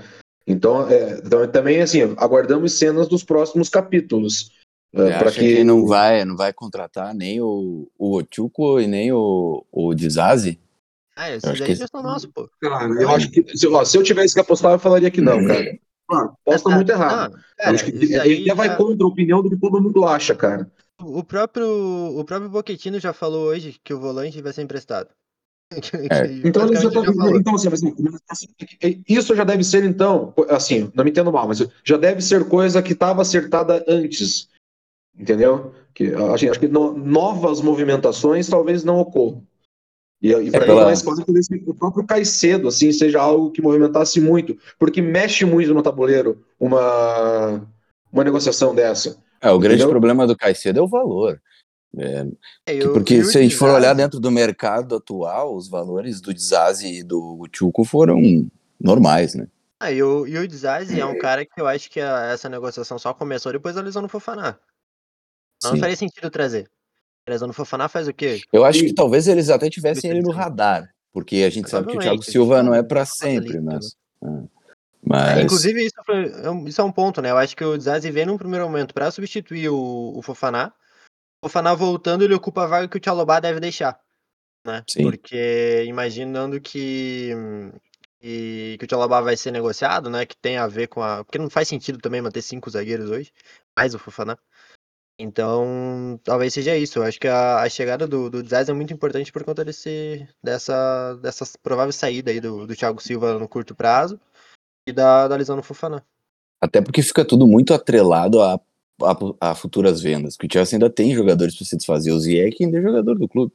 Então, 0.48 0.88
é, 0.88 1.20
então, 1.24 1.46
também 1.46 1.80
assim, 1.80 2.14
aguardamos 2.16 2.72
cenas 2.72 3.06
dos 3.06 3.22
próximos 3.22 3.68
capítulos. 3.68 4.50
É, 4.94 5.18
para 5.18 5.30
que... 5.30 5.56
que 5.56 5.64
não 5.64 5.86
vai, 5.86 6.24
não 6.24 6.34
vai 6.34 6.52
contratar 6.52 7.14
nem 7.14 7.40
o, 7.42 7.86
o 7.98 8.16
Ochuco 8.16 8.80
e 8.80 8.86
nem 8.86 9.12
o, 9.12 9.62
o 9.70 9.94
Dizazi? 9.94 10.58
Ah, 11.14 11.30
esses 11.30 11.44
aí 11.44 11.66
que... 11.66 11.74
já 11.74 11.86
são 11.86 12.02
nossos, 12.02 12.30
pô. 12.32 12.48
Cara, 12.60 12.86
eu 12.94 13.10
acho 13.10 13.30
que 13.30 13.44
se, 13.56 13.66
ó, 13.66 13.84
se, 13.84 13.98
eu 13.98 14.02
tivesse 14.02 14.32
que 14.32 14.40
apostar, 14.40 14.72
eu 14.72 14.78
falaria 14.78 15.10
que 15.10 15.20
não, 15.20 15.46
cara. 15.46 15.78
Mano, 16.08 16.34
aposta 16.46 16.70
muito 16.70 16.90
errado. 16.90 17.32
Não, 17.32 17.40
cara, 17.58 17.74
acho 17.74 17.84
que 17.84 17.90
ele 17.90 18.44
já 18.46 18.54
vai 18.54 18.74
contra 18.74 19.04
a 19.04 19.08
opinião 19.08 19.42
do 19.42 19.50
que 19.50 19.58
todo 19.58 19.82
mundo 19.82 20.06
acha, 20.06 20.34
cara. 20.34 20.70
O 21.02 21.22
próprio, 21.22 21.68
o 22.18 22.24
próprio 22.24 22.48
Boquetino 22.48 22.98
já 22.98 23.12
falou 23.12 23.48
hoje 23.48 23.78
que 23.84 23.92
o 23.92 24.00
volante 24.00 24.40
vai 24.40 24.52
ser 24.52 24.62
emprestado. 24.62 25.10
É. 26.10 26.26
Então, 26.44 26.66
já 26.74 26.90
tá, 26.90 27.00
então 27.34 27.54
assim, 27.54 27.68
assim, 28.28 29.04
isso 29.06 29.34
já 29.34 29.44
deve 29.44 29.62
ser, 29.62 29.84
então, 29.84 30.32
assim, 30.48 30.90
não 30.94 31.04
me 31.04 31.10
entendo 31.10 31.30
mal, 31.30 31.46
mas 31.46 31.62
já 31.84 31.96
deve 31.96 32.22
ser 32.22 32.48
coisa 32.48 32.82
que 32.82 32.92
estava 32.94 33.20
acertada 33.20 33.84
antes, 33.86 34.48
entendeu? 35.18 35.74
Que, 35.92 36.14
assim, 36.32 36.48
acho 36.48 36.60
que 36.60 36.68
no, 36.68 36.96
novas 36.96 37.60
movimentações 37.60 38.48
talvez 38.48 38.82
não 38.82 38.98
ocorram. 38.98 39.42
E, 40.20 40.32
e 40.32 40.50
para 40.50 40.64
é 40.64 40.66
pela... 40.66 40.84
mais 40.84 41.02
claro 41.02 41.24
que 41.24 41.62
o 41.66 41.74
próprio 41.74 42.04
Caicedo 42.04 42.66
assim, 42.68 42.90
seja 42.90 43.20
algo 43.20 43.52
que 43.52 43.62
movimentasse 43.62 44.20
muito, 44.20 44.56
porque 44.78 45.00
mexe 45.00 45.44
muito 45.44 45.72
no 45.72 45.82
tabuleiro 45.82 46.44
uma, 46.58 47.62
uma 48.12 48.24
negociação 48.24 48.74
dessa. 48.74 49.16
É, 49.40 49.50
o 49.50 49.58
grande 49.58 49.76
entendeu? 49.76 49.90
problema 49.90 50.26
do 50.26 50.36
Caicedo 50.36 50.80
é 50.80 50.82
o 50.82 50.88
valor. 50.88 51.40
É, 51.96 52.26
é, 52.66 52.74
eu, 52.74 52.92
porque 52.92 53.24
se 53.24 53.38
a 53.38 53.42
gente 53.42 53.56
for 53.56 53.70
olhar 53.70 53.94
dentro 53.94 54.20
do 54.20 54.30
mercado 54.30 54.96
atual, 54.96 55.54
os 55.54 55.68
valores 55.68 56.20
do 56.20 56.34
Dizazi 56.34 56.98
e 56.98 57.02
do 57.02 57.48
Chuco 57.52 57.84
foram 57.84 58.20
normais, 58.78 59.34
né? 59.34 59.48
Ah, 59.80 59.92
e 59.92 60.02
o, 60.02 60.26
e 60.26 60.36
o 60.36 60.46
Dizazi 60.46 61.00
é 61.00 61.06
um 61.06 61.18
cara 61.18 61.46
que 61.46 61.60
eu 61.60 61.66
acho 61.66 61.88
que 61.90 62.00
a, 62.00 62.26
essa 62.32 62.48
negociação 62.48 62.98
só 62.98 63.14
começou 63.14 63.52
depois 63.52 63.76
da 63.76 63.80
lesão 63.80 64.02
no 64.02 64.08
Fofaná. 64.08 64.58
Não, 65.62 65.72
não 65.72 65.78
faria 65.78 65.96
sentido 65.96 66.30
trazer. 66.30 66.68
A 67.26 67.30
lesão 67.30 67.48
no 67.48 67.54
Fofaná 67.54 67.88
faz 67.88 68.08
o 68.08 68.12
quê? 68.12 68.40
Eu 68.52 68.64
acho 68.64 68.80
que 68.80 68.92
talvez 68.92 69.28
eles 69.28 69.48
até 69.50 69.70
tivessem 69.70 70.10
ele 70.10 70.20
no 70.20 70.30
radar, 70.30 70.88
porque 71.12 71.36
a 71.36 71.50
gente 71.50 71.70
sabe 71.70 71.88
que 71.88 71.96
o 71.96 72.00
Thiago 72.00 72.22
Silva 72.22 72.62
não 72.62 72.74
é 72.74 72.82
para 72.82 73.04
sempre, 73.04 73.60
mas... 73.60 73.94
É. 74.22 74.58
Mas... 75.00 75.38
É, 75.38 75.42
inclusive, 75.42 75.86
isso, 75.86 75.94
foi, 76.04 76.24
é 76.26 76.68
isso, 76.68 76.80
é 76.80 76.84
um 76.84 76.92
ponto, 76.92 77.22
né? 77.22 77.30
Eu 77.30 77.38
acho 77.38 77.56
que 77.56 77.64
o 77.64 77.78
Dizazi 77.78 78.10
vem 78.10 78.26
num 78.26 78.36
primeiro 78.36 78.66
momento 78.66 78.92
para 78.92 79.10
substituir 79.10 79.68
o, 79.68 80.12
o 80.16 80.22
Fofaná, 80.22 80.72
o 81.42 81.48
Faná 81.48 81.74
voltando, 81.74 82.24
ele 82.24 82.34
ocupa 82.34 82.64
a 82.64 82.66
vaga 82.66 82.88
que 82.88 82.96
o 82.96 83.00
Tchalobá 83.00 83.40
deve 83.40 83.60
deixar. 83.60 83.98
Né? 84.66 84.82
Sim. 84.88 85.02
Porque 85.02 85.84
imaginando 85.86 86.60
que, 86.60 87.32
que, 88.20 88.76
que 88.78 88.84
o 88.84 88.88
Tchalobá 88.88 89.20
vai 89.20 89.36
ser 89.36 89.50
negociado, 89.50 90.10
né? 90.10 90.26
Que 90.26 90.36
tem 90.36 90.56
a 90.56 90.66
ver 90.66 90.88
com 90.88 91.02
a. 91.02 91.24
Porque 91.24 91.38
não 91.38 91.48
faz 91.48 91.68
sentido 91.68 91.98
também 91.98 92.20
manter 92.20 92.42
cinco 92.42 92.70
zagueiros 92.70 93.10
hoje, 93.10 93.32
mais 93.76 93.94
o 93.94 93.98
Fofaná. 93.98 94.36
Então, 95.20 96.20
talvez 96.22 96.54
seja 96.54 96.76
isso. 96.76 97.00
Eu 97.00 97.02
acho 97.02 97.18
que 97.18 97.26
a, 97.26 97.60
a 97.60 97.68
chegada 97.68 98.06
do, 98.06 98.30
do 98.30 98.46
Zaz 98.46 98.68
é 98.68 98.72
muito 98.72 98.92
importante 98.92 99.32
por 99.32 99.42
conta 99.42 99.64
desse, 99.64 100.28
dessa, 100.42 101.16
dessa 101.16 101.44
provável 101.60 101.92
saída 101.92 102.30
aí 102.30 102.40
do, 102.40 102.66
do 102.66 102.76
Thiago 102.76 103.02
Silva 103.02 103.36
no 103.36 103.48
curto 103.48 103.74
prazo 103.74 104.20
e 104.86 104.92
da, 104.92 105.26
da 105.26 105.34
lesão 105.34 105.56
no 105.56 105.62
Fofaná. 105.62 106.02
Até 106.60 106.80
porque 106.80 107.02
fica 107.02 107.24
tudo 107.24 107.48
muito 107.48 107.74
atrelado 107.74 108.40
a 108.40 108.60
a, 109.02 109.50
a, 109.50 109.54
futuras 109.54 110.00
vendas. 110.00 110.36
Que 110.36 110.46
o 110.46 110.48
Chelsea 110.52 110.76
ainda 110.76 110.90
tem 110.90 111.14
jogadores 111.14 111.56
para 111.56 111.66
se 111.66 111.76
desfazer. 111.76 112.12
O 112.12 112.20
Ziyech 112.20 112.64
ainda 112.64 112.78
é 112.78 112.82
jogador 112.82 113.18
do 113.18 113.28
clube. 113.28 113.52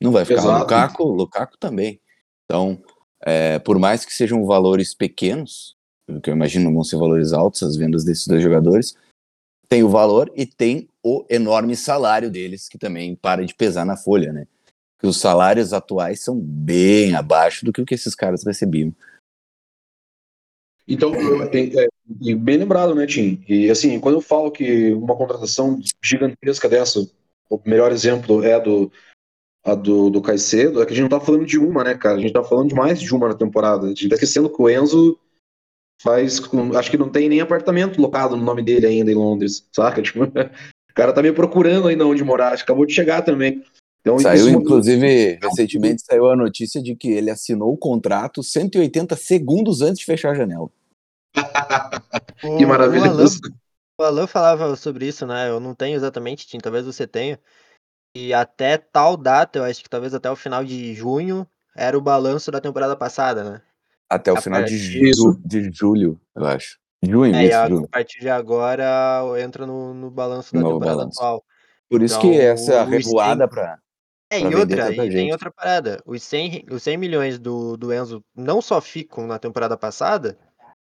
Não 0.00 0.12
vai 0.12 0.24
ficar. 0.24 0.40
Exato. 0.40 0.56
O 0.56 0.60
Lukaku, 0.60 1.04
Lukaku 1.04 1.58
também. 1.58 2.00
Então, 2.44 2.82
é, 3.24 3.58
por 3.58 3.78
mais 3.78 4.04
que 4.04 4.14
sejam 4.14 4.44
valores 4.46 4.94
pequenos, 4.94 5.76
que 6.22 6.30
eu 6.30 6.34
imagino 6.34 6.72
vão 6.72 6.84
ser 6.84 6.96
valores 6.96 7.32
altos, 7.32 7.62
as 7.62 7.76
vendas 7.76 8.04
desses 8.04 8.26
dois 8.26 8.42
jogadores, 8.42 8.96
tem 9.68 9.82
o 9.82 9.88
valor 9.88 10.32
e 10.34 10.46
tem 10.46 10.88
o 11.02 11.24
enorme 11.28 11.76
salário 11.76 12.30
deles, 12.30 12.68
que 12.68 12.78
também 12.78 13.14
para 13.14 13.44
de 13.44 13.54
pesar 13.54 13.84
na 13.84 13.96
folha, 13.96 14.32
né? 14.32 14.46
Que 14.98 15.06
os 15.06 15.20
salários 15.20 15.72
atuais 15.72 16.20
são 16.20 16.38
bem 16.38 17.14
abaixo 17.14 17.64
do 17.64 17.72
que 17.72 17.80
o 17.80 17.86
que 17.86 17.94
esses 17.94 18.14
caras 18.14 18.44
recebiam. 18.44 18.94
Então, 20.86 21.12
é, 21.14 21.84
é, 21.84 21.88
e 22.20 22.34
bem 22.34 22.58
lembrado, 22.58 22.94
né, 22.94 23.06
Tim? 23.06 23.44
E 23.48 23.70
assim, 23.70 23.98
quando 24.00 24.16
eu 24.16 24.20
falo 24.20 24.50
que 24.50 24.92
uma 24.92 25.16
contratação 25.16 25.78
gigantesca 26.02 26.68
dessa, 26.68 27.00
o 27.50 27.60
melhor 27.64 27.92
exemplo 27.92 28.42
é 28.42 28.60
do, 28.60 28.90
a 29.64 29.74
do, 29.74 30.10
do 30.10 30.22
Caicedo, 30.22 30.82
é 30.82 30.86
que 30.86 30.92
a 30.92 30.96
gente 30.96 31.10
não 31.10 31.18
tá 31.18 31.24
falando 31.24 31.46
de 31.46 31.58
uma, 31.58 31.84
né, 31.84 31.94
cara? 31.94 32.16
A 32.16 32.20
gente 32.20 32.32
tá 32.32 32.42
falando 32.42 32.68
de 32.68 32.74
mais 32.74 33.00
de 33.00 33.14
uma 33.14 33.28
na 33.28 33.34
temporada. 33.34 33.86
A 33.86 33.88
gente 33.88 34.08
tá 34.08 34.14
esquecendo 34.14 34.50
que 34.50 34.60
o 34.60 34.68
Enzo 34.68 35.18
faz. 36.02 36.40
Acho 36.76 36.90
que 36.90 36.98
não 36.98 37.10
tem 37.10 37.28
nem 37.28 37.40
apartamento 37.40 38.00
locado 38.00 38.36
no 38.36 38.44
nome 38.44 38.62
dele 38.62 38.86
ainda 38.86 39.10
em 39.10 39.14
Londres, 39.14 39.68
saca? 39.72 40.00
Tipo, 40.02 40.22
cara 40.98 41.12
tá 41.12 41.22
me 41.22 41.30
procurando 41.32 41.86
ainda 41.86 42.04
onde 42.04 42.24
morar, 42.24 42.54
acabou 42.54 42.84
de 42.84 42.92
chegar 42.92 43.22
também. 43.22 43.62
Então, 44.00 44.18
saiu, 44.18 44.48
inclusive, 44.48 45.38
recentemente 45.40 46.02
saiu 46.02 46.28
a 46.28 46.36
notícia 46.36 46.82
de 46.82 46.96
que 46.96 47.08
ele 47.08 47.30
assinou 47.30 47.72
o 47.72 47.76
contrato 47.76 48.42
180 48.42 49.14
segundos 49.14 49.80
antes 49.80 50.00
de 50.00 50.04
fechar 50.04 50.32
a 50.32 50.34
janela. 50.34 50.68
que 52.58 52.66
maravilhoso. 52.66 53.40
O 54.00 54.04
Alan, 54.04 54.26
falava 54.26 54.76
sobre 54.76 55.06
isso, 55.06 55.26
né? 55.26 55.48
Eu 55.48 55.58
não 55.58 55.74
tenho 55.74 55.96
exatamente, 55.96 56.46
Tim, 56.46 56.58
talvez 56.58 56.86
você 56.86 57.06
tenha. 57.06 57.38
E 58.14 58.32
até 58.32 58.78
tal 58.78 59.16
data, 59.16 59.58
eu 59.58 59.64
acho 59.64 59.82
que 59.82 59.90
talvez 59.90 60.14
até 60.14 60.30
o 60.30 60.36
final 60.36 60.64
de 60.64 60.94
junho, 60.94 61.46
era 61.76 61.98
o 61.98 62.00
balanço 62.00 62.50
da 62.50 62.60
temporada 62.60 62.96
passada, 62.96 63.44
né? 63.44 63.62
Até 64.08 64.32
o 64.32 64.38
a 64.38 64.40
final 64.40 64.62
de, 64.62 64.78
ju 64.78 65.38
de 65.44 65.70
julho, 65.72 66.20
eu 66.34 66.44
acho. 66.46 66.78
Junho, 67.02 67.34
é, 67.34 67.52
a, 67.52 67.66
a 67.66 67.88
partir 67.88 68.20
de 68.20 68.28
agora 68.28 69.22
entra 69.40 69.66
no, 69.66 69.94
no 69.94 70.10
balanço 70.10 70.52
da 70.52 70.60
temporada 70.60 70.96
balanço. 70.96 71.20
atual. 71.20 71.44
Por 71.88 72.02
isso 72.02 72.18
então, 72.18 72.30
que 72.30 72.40
essa 72.40 72.84
revoada 72.84 73.46
para 73.46 73.78
é, 74.30 74.40
e 74.40 74.54
outra, 74.54 74.92
e 74.92 75.10
tem 75.10 75.32
outra 75.32 75.50
parada. 75.50 76.02
Os 76.04 76.22
100, 76.22 76.66
os 76.70 76.82
100 76.82 76.96
milhões 76.98 77.38
do, 77.38 77.76
do 77.76 77.92
Enzo 77.92 78.22
não 78.36 78.60
só 78.60 78.80
ficam 78.80 79.26
na 79.26 79.38
temporada 79.38 79.76
passada, 79.76 80.38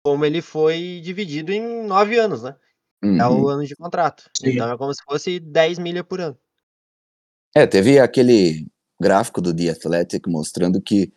como 0.04 0.24
ele 0.24 0.42
foi 0.42 1.00
dividido 1.02 1.52
em 1.52 1.86
nove 1.86 2.18
anos, 2.18 2.42
né? 2.42 2.54
Uhum. 3.02 3.20
É 3.20 3.26
o 3.26 3.32
uhum. 3.32 3.48
ano 3.48 3.66
de 3.66 3.76
contrato. 3.76 4.28
Sim. 4.36 4.50
Então 4.50 4.70
é 4.70 4.76
como 4.76 4.92
se 4.94 5.02
fosse 5.04 5.40
10 5.40 5.78
milha 5.78 6.04
por 6.04 6.20
ano. 6.20 6.36
É, 7.54 7.66
teve 7.66 7.98
aquele 7.98 8.66
gráfico 9.00 9.40
do 9.40 9.54
The 9.54 9.70
Athletic 9.70 10.28
mostrando 10.28 10.80
que 10.80 11.12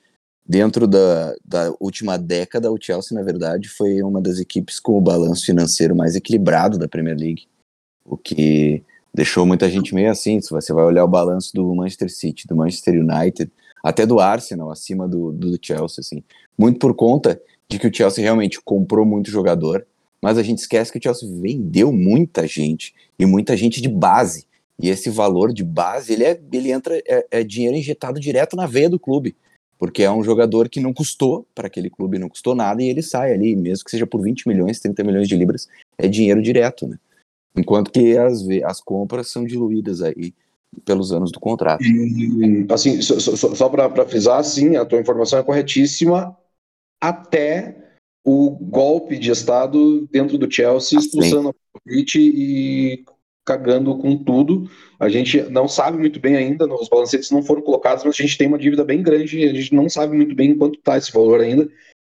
dentro 0.48 0.88
da, 0.88 1.36
da 1.44 1.74
última 1.80 2.18
década 2.18 2.72
o 2.72 2.78
Chelsea, 2.80 3.18
na 3.18 3.24
verdade, 3.24 3.70
foi 3.70 4.02
uma 4.02 4.22
das 4.22 4.40
equipes 4.40 4.80
com 4.80 4.98
o 4.98 5.02
balanço 5.02 5.46
financeiro 5.46 5.96
mais 5.96 6.16
equilibrado 6.16 6.78
da 6.78 6.88
Premier 6.88 7.18
League. 7.18 7.48
O 8.04 8.18
que 8.18 8.84
deixou 9.14 9.46
muita 9.46 9.70
gente 9.70 9.96
meio 9.96 10.12
assim. 10.12 10.42
Se 10.42 10.52
você 10.52 10.74
vai 10.74 10.84
olhar 10.84 11.04
o 11.04 11.10
balanço 11.10 11.52
do 11.54 11.74
Manchester 11.74 12.12
City, 12.12 12.48
do 12.48 12.56
Manchester 12.56 13.02
United, 13.02 13.52
até 13.84 14.06
do 14.06 14.20
Arsenal, 14.20 14.72
acima 14.72 15.08
do, 15.08 15.32
do 15.32 15.58
Chelsea, 15.62 16.02
assim. 16.02 16.24
Muito 16.58 16.80
por 16.80 16.94
conta 16.96 17.42
de 17.70 17.80
que 17.80 17.88
o 17.88 17.94
Chelsea 17.94 18.24
realmente 18.24 18.62
comprou 18.62 19.06
muito 19.06 19.32
jogador, 19.32 19.86
mas 20.22 20.38
a 20.38 20.44
gente 20.44 20.60
esquece 20.60 20.92
que 20.92 20.98
o 20.98 21.02
Chelsea 21.02 21.30
vendeu 21.42 21.92
muita 21.92 22.48
gente, 22.48 22.94
e 23.18 23.26
muita 23.26 23.56
gente 23.56 23.82
de 23.82 23.90
base. 23.90 24.46
E 24.80 24.90
esse 24.90 25.10
valor 25.10 25.54
de 25.54 25.64
base, 25.64 26.14
ele, 26.14 26.24
é, 26.24 26.40
ele 26.52 26.72
entra, 26.72 27.02
é, 27.08 27.26
é 27.32 27.44
dinheiro 27.44 27.78
injetado 27.78 28.20
direto 28.20 28.56
na 28.56 28.66
veia 28.66 28.90
do 28.90 29.00
clube. 29.00 29.36
Porque 29.78 30.04
é 30.04 30.12
um 30.12 30.24
jogador 30.24 30.70
que 30.70 30.80
não 30.80 30.94
custou 30.94 31.46
para 31.54 31.68
aquele 31.68 31.90
clube, 31.90 32.18
não 32.18 32.30
custou 32.30 32.56
nada, 32.56 32.82
e 32.82 32.88
ele 32.88 33.02
sai 33.02 33.34
ali, 33.34 33.56
mesmo 33.56 33.84
que 33.84 33.92
seja 33.92 34.08
por 34.08 34.22
20 34.22 34.48
milhões, 34.48 34.80
30 34.80 35.04
milhões 35.04 35.28
de 35.28 35.36
libras, 35.36 35.68
é 35.98 36.08
dinheiro 36.08 36.42
direto, 36.42 36.88
né? 36.88 36.98
Enquanto 37.58 37.92
que 37.92 38.18
as, 38.18 38.46
as 38.66 38.82
compras 38.82 39.30
são 39.30 39.46
diluídas 39.46 40.02
aí 40.02 40.34
pelos 40.84 41.12
anos 41.12 41.32
do 41.32 41.40
contrato. 41.40 41.84
E, 41.84 42.66
assim, 42.70 43.02
só, 43.02 43.20
só, 43.20 43.56
só 43.56 43.70
para 43.70 44.06
frisar, 44.06 44.44
sim, 44.44 44.76
a 44.76 44.86
tua 44.86 45.00
informação 45.00 45.40
é 45.40 45.44
corretíssima 45.44 46.36
até 47.10 47.76
o 48.24 48.50
golpe 48.50 49.18
de 49.18 49.32
Estado 49.32 50.08
dentro 50.08 50.38
do 50.38 50.52
Chelsea, 50.52 50.98
expulsando 50.98 51.50
ah, 51.50 51.80
a 51.88 51.94
e 52.18 53.04
cagando 53.46 53.96
com 54.00 54.18
tudo. 54.18 54.68
A 55.00 55.08
gente 55.08 55.42
não 55.44 55.68
sabe 55.68 55.98
muito 55.98 56.20
bem 56.20 56.36
ainda, 56.36 56.66
os 56.66 56.90
balancetes 56.90 57.30
não 57.30 57.44
foram 57.44 57.62
colocados, 57.62 58.04
mas 58.04 58.16
a 58.20 58.24
gente 58.24 58.38
tem 58.38 58.48
uma 58.48 58.58
dívida 58.58 58.84
bem 58.84 59.04
grande 59.04 59.40
e 59.40 59.50
a 59.50 59.54
gente 59.54 59.74
não 59.76 59.88
sabe 59.88 60.16
muito 60.16 60.36
bem 60.36 60.58
quanto 60.58 60.80
está 60.80 60.98
esse 60.98 61.12
valor 61.12 61.40
ainda. 61.42 61.70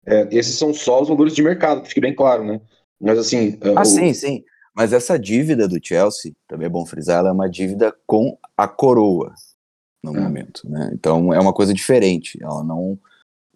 É, 0.06 0.28
esses 0.32 0.58
são 0.58 0.74
só 0.74 1.02
os 1.02 1.10
valores 1.10 1.36
de 1.36 1.44
mercado, 1.44 1.84
que 1.84 1.90
fique 1.90 2.02
bem 2.02 2.16
claro, 2.16 2.44
né? 2.44 2.60
Mas 3.00 3.20
assim. 3.20 3.60
Ah, 3.76 3.82
o... 3.82 3.86
sim, 3.86 4.14
sim. 4.14 4.44
Mas 4.76 4.94
essa 4.94 5.20
dívida 5.20 5.68
do 5.68 5.80
Chelsea, 5.82 6.34
também 6.48 6.66
é 6.66 6.70
bom 6.70 6.86
frisar, 6.86 7.20
ela 7.20 7.30
é 7.30 7.34
uma 7.34 7.50
dívida 7.50 7.96
com 8.08 8.38
a 8.58 8.68
coroa 8.68 9.34
no 10.04 10.16
é. 10.16 10.20
momento, 10.20 10.68
né? 10.68 10.90
Então 10.94 11.32
é 11.34 11.40
uma 11.40 11.54
coisa 11.54 11.74
diferente. 11.74 12.40
Ela 12.42 12.64
não, 12.64 12.98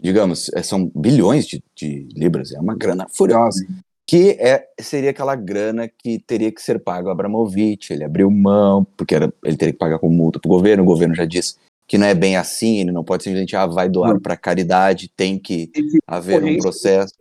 digamos, 0.03 0.51
é, 0.53 0.61
são 0.61 0.91
bilhões 0.93 1.47
de, 1.47 1.63
de 1.75 2.07
libras, 2.13 2.51
é 2.51 2.59
uma 2.59 2.75
grana 2.75 3.07
furiosa. 3.09 3.65
Que 4.05 4.31
é, 4.31 4.67
seria 4.81 5.11
aquela 5.11 5.33
grana 5.33 5.87
que 5.87 6.19
teria 6.19 6.51
que 6.51 6.61
ser 6.61 6.77
pago 6.77 7.07
ao 7.07 7.13
Abramovich, 7.13 7.93
ele 7.93 8.03
abriu 8.03 8.29
mão, 8.29 8.85
porque 8.97 9.15
era, 9.15 9.33
ele 9.45 9.55
teria 9.55 9.71
que 9.71 9.79
pagar 9.79 9.97
com 9.97 10.09
multa 10.09 10.39
para 10.39 10.49
o 10.49 10.51
governo, 10.51 10.83
o 10.83 10.85
governo 10.85 11.15
já 11.15 11.23
disse 11.23 11.55
que 11.87 11.97
não 11.97 12.07
é 12.07 12.13
bem 12.13 12.35
assim, 12.35 12.79
ele 12.79 12.91
não 12.91 13.03
pode 13.03 13.23
simplesmente, 13.23 13.55
ah, 13.55 13.65
vai 13.65 13.87
doar 13.89 14.19
para 14.19 14.37
caridade, 14.37 15.11
tem 15.15 15.39
que 15.39 15.69
haver 16.05 16.43
um 16.43 16.57
processo. 16.57 17.13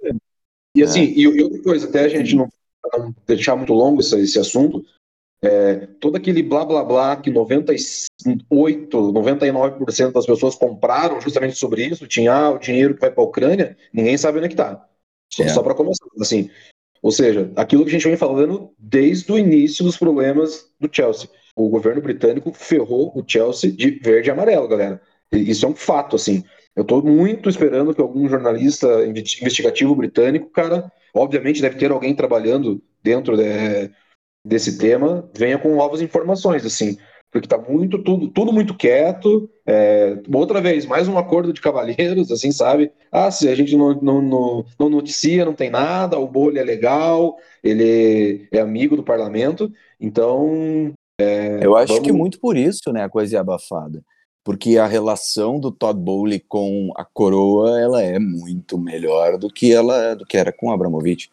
E 0.75 0.83
assim, 0.83 1.03
é. 1.03 1.13
e 1.19 1.43
outra 1.43 1.63
coisa, 1.63 1.87
até 1.87 2.05
a 2.05 2.09
gente 2.09 2.35
não 2.35 2.49
não 2.99 3.15
deixar 3.27 3.57
muito 3.57 3.73
longo 3.73 4.01
esse, 4.01 4.19
esse 4.21 4.39
assunto, 4.39 4.85
é, 5.43 5.89
todo 5.99 6.17
aquele 6.17 6.43
blá 6.43 6.65
blá 6.65 6.85
blá 6.85 7.17
que 7.17 7.31
98, 7.31 8.97
99% 8.97 10.13
das 10.13 10.25
pessoas 10.25 10.55
compraram 10.55 11.21
justamente 11.21 11.57
sobre 11.57 11.85
isso, 11.85 12.07
tinha 12.07 12.33
ah, 12.33 12.51
o 12.51 12.59
dinheiro 12.59 12.95
que 12.95 13.01
vai 13.01 13.11
para 13.11 13.23
a 13.23 13.27
Ucrânia, 13.27 13.77
ninguém 13.93 14.17
sabe 14.17 14.39
onde 14.39 14.47
é 14.47 14.49
que 14.49 14.55
está. 14.55 14.87
Só, 15.33 15.43
é. 15.43 15.49
só 15.49 15.63
para 15.63 15.75
começar, 15.75 16.05
assim, 16.21 16.49
ou 17.03 17.11
seja, 17.11 17.51
aquilo 17.57 17.83
que 17.83 17.91
a 17.91 17.93
gente 17.93 18.07
vem 18.07 18.17
falando 18.17 18.71
desde 18.79 19.33
o 19.33 19.39
início 19.39 19.85
dos 19.85 19.97
problemas 19.97 20.71
do 20.79 20.89
Chelsea. 20.91 21.29
O 21.57 21.69
governo 21.69 22.01
britânico 22.01 22.53
ferrou 22.53 23.13
o 23.15 23.25
Chelsea 23.27 23.73
de 23.73 23.91
verde 23.99 24.29
e 24.29 24.31
amarelo, 24.31 24.69
galera. 24.69 25.03
Isso 25.33 25.67
é 25.67 25.69
um 25.69 25.75
fato, 25.75 26.15
assim. 26.15 26.45
Eu 26.77 26.83
estou 26.83 27.03
muito 27.03 27.49
esperando 27.49 27.93
que 27.95 28.01
algum 28.01 28.29
jornalista 28.29 29.05
investigativo 29.05 29.95
britânico, 29.97 30.49
cara, 30.51 30.91
obviamente 31.13 31.61
deve 31.61 31.77
ter 31.77 31.91
alguém 31.91 32.15
trabalhando 32.15 32.81
dentro 33.03 33.37
de, 33.37 33.91
desse 34.45 34.79
tema, 34.79 35.29
venha 35.37 35.59
com 35.59 35.77
novas 35.77 36.01
informações, 36.01 36.65
assim, 36.67 36.97
porque 37.31 37.47
está 37.47 37.57
muito 37.57 37.99
tudo, 38.03 38.29
tudo 38.29 38.53
muito 38.53 38.75
quieto. 38.75 39.49
É, 39.67 40.19
outra 40.33 40.61
vez, 40.61 40.85
mais 40.85 41.09
um 41.09 41.17
acordo 41.17 41.53
de 41.53 41.61
cavalheiros, 41.61 42.31
assim, 42.31 42.53
sabe? 42.53 42.93
Ah, 43.11 43.31
se 43.31 43.49
a 43.49 43.55
gente 43.55 43.77
não, 43.77 43.95
não, 43.95 44.21
não, 44.21 44.65
não 44.79 44.89
noticia, 44.91 45.45
não 45.45 45.55
tem 45.55 45.71
nada, 45.71 46.19
o 46.19 46.29
bolho 46.29 46.59
é 46.59 46.65
legal, 46.65 47.37
ele 47.63 48.47
é 48.53 48.61
amigo 48.61 48.97
do 48.97 49.03
parlamento, 49.03 49.73
então. 50.01 50.93
É, 51.19 51.61
Eu 51.63 51.77
acho 51.77 51.95
vamos... 51.95 52.07
que 52.07 52.13
muito 52.13 52.39
por 52.41 52.57
isso, 52.57 52.93
né, 52.93 53.03
a 53.05 53.09
coisa 53.09 53.37
é 53.37 53.39
abafada 53.39 54.03
porque 54.45 54.77
a 54.77 54.87
relação 54.87 55.61
do 55.61 55.71
Todd 55.71 55.99
Bowley 56.01 56.41
com 56.41 56.91
a 56.97 57.05
coroa 57.05 57.81
ela 57.81 58.03
é 58.03 58.19
muito 58.19 58.77
melhor 58.77 59.39
do 59.39 59.49
que 59.49 59.73
ela 59.73 60.15
do 60.15 60.27
que 60.27 60.37
era 60.37 60.53
com 60.53 60.71
Abramovich. 60.71 61.31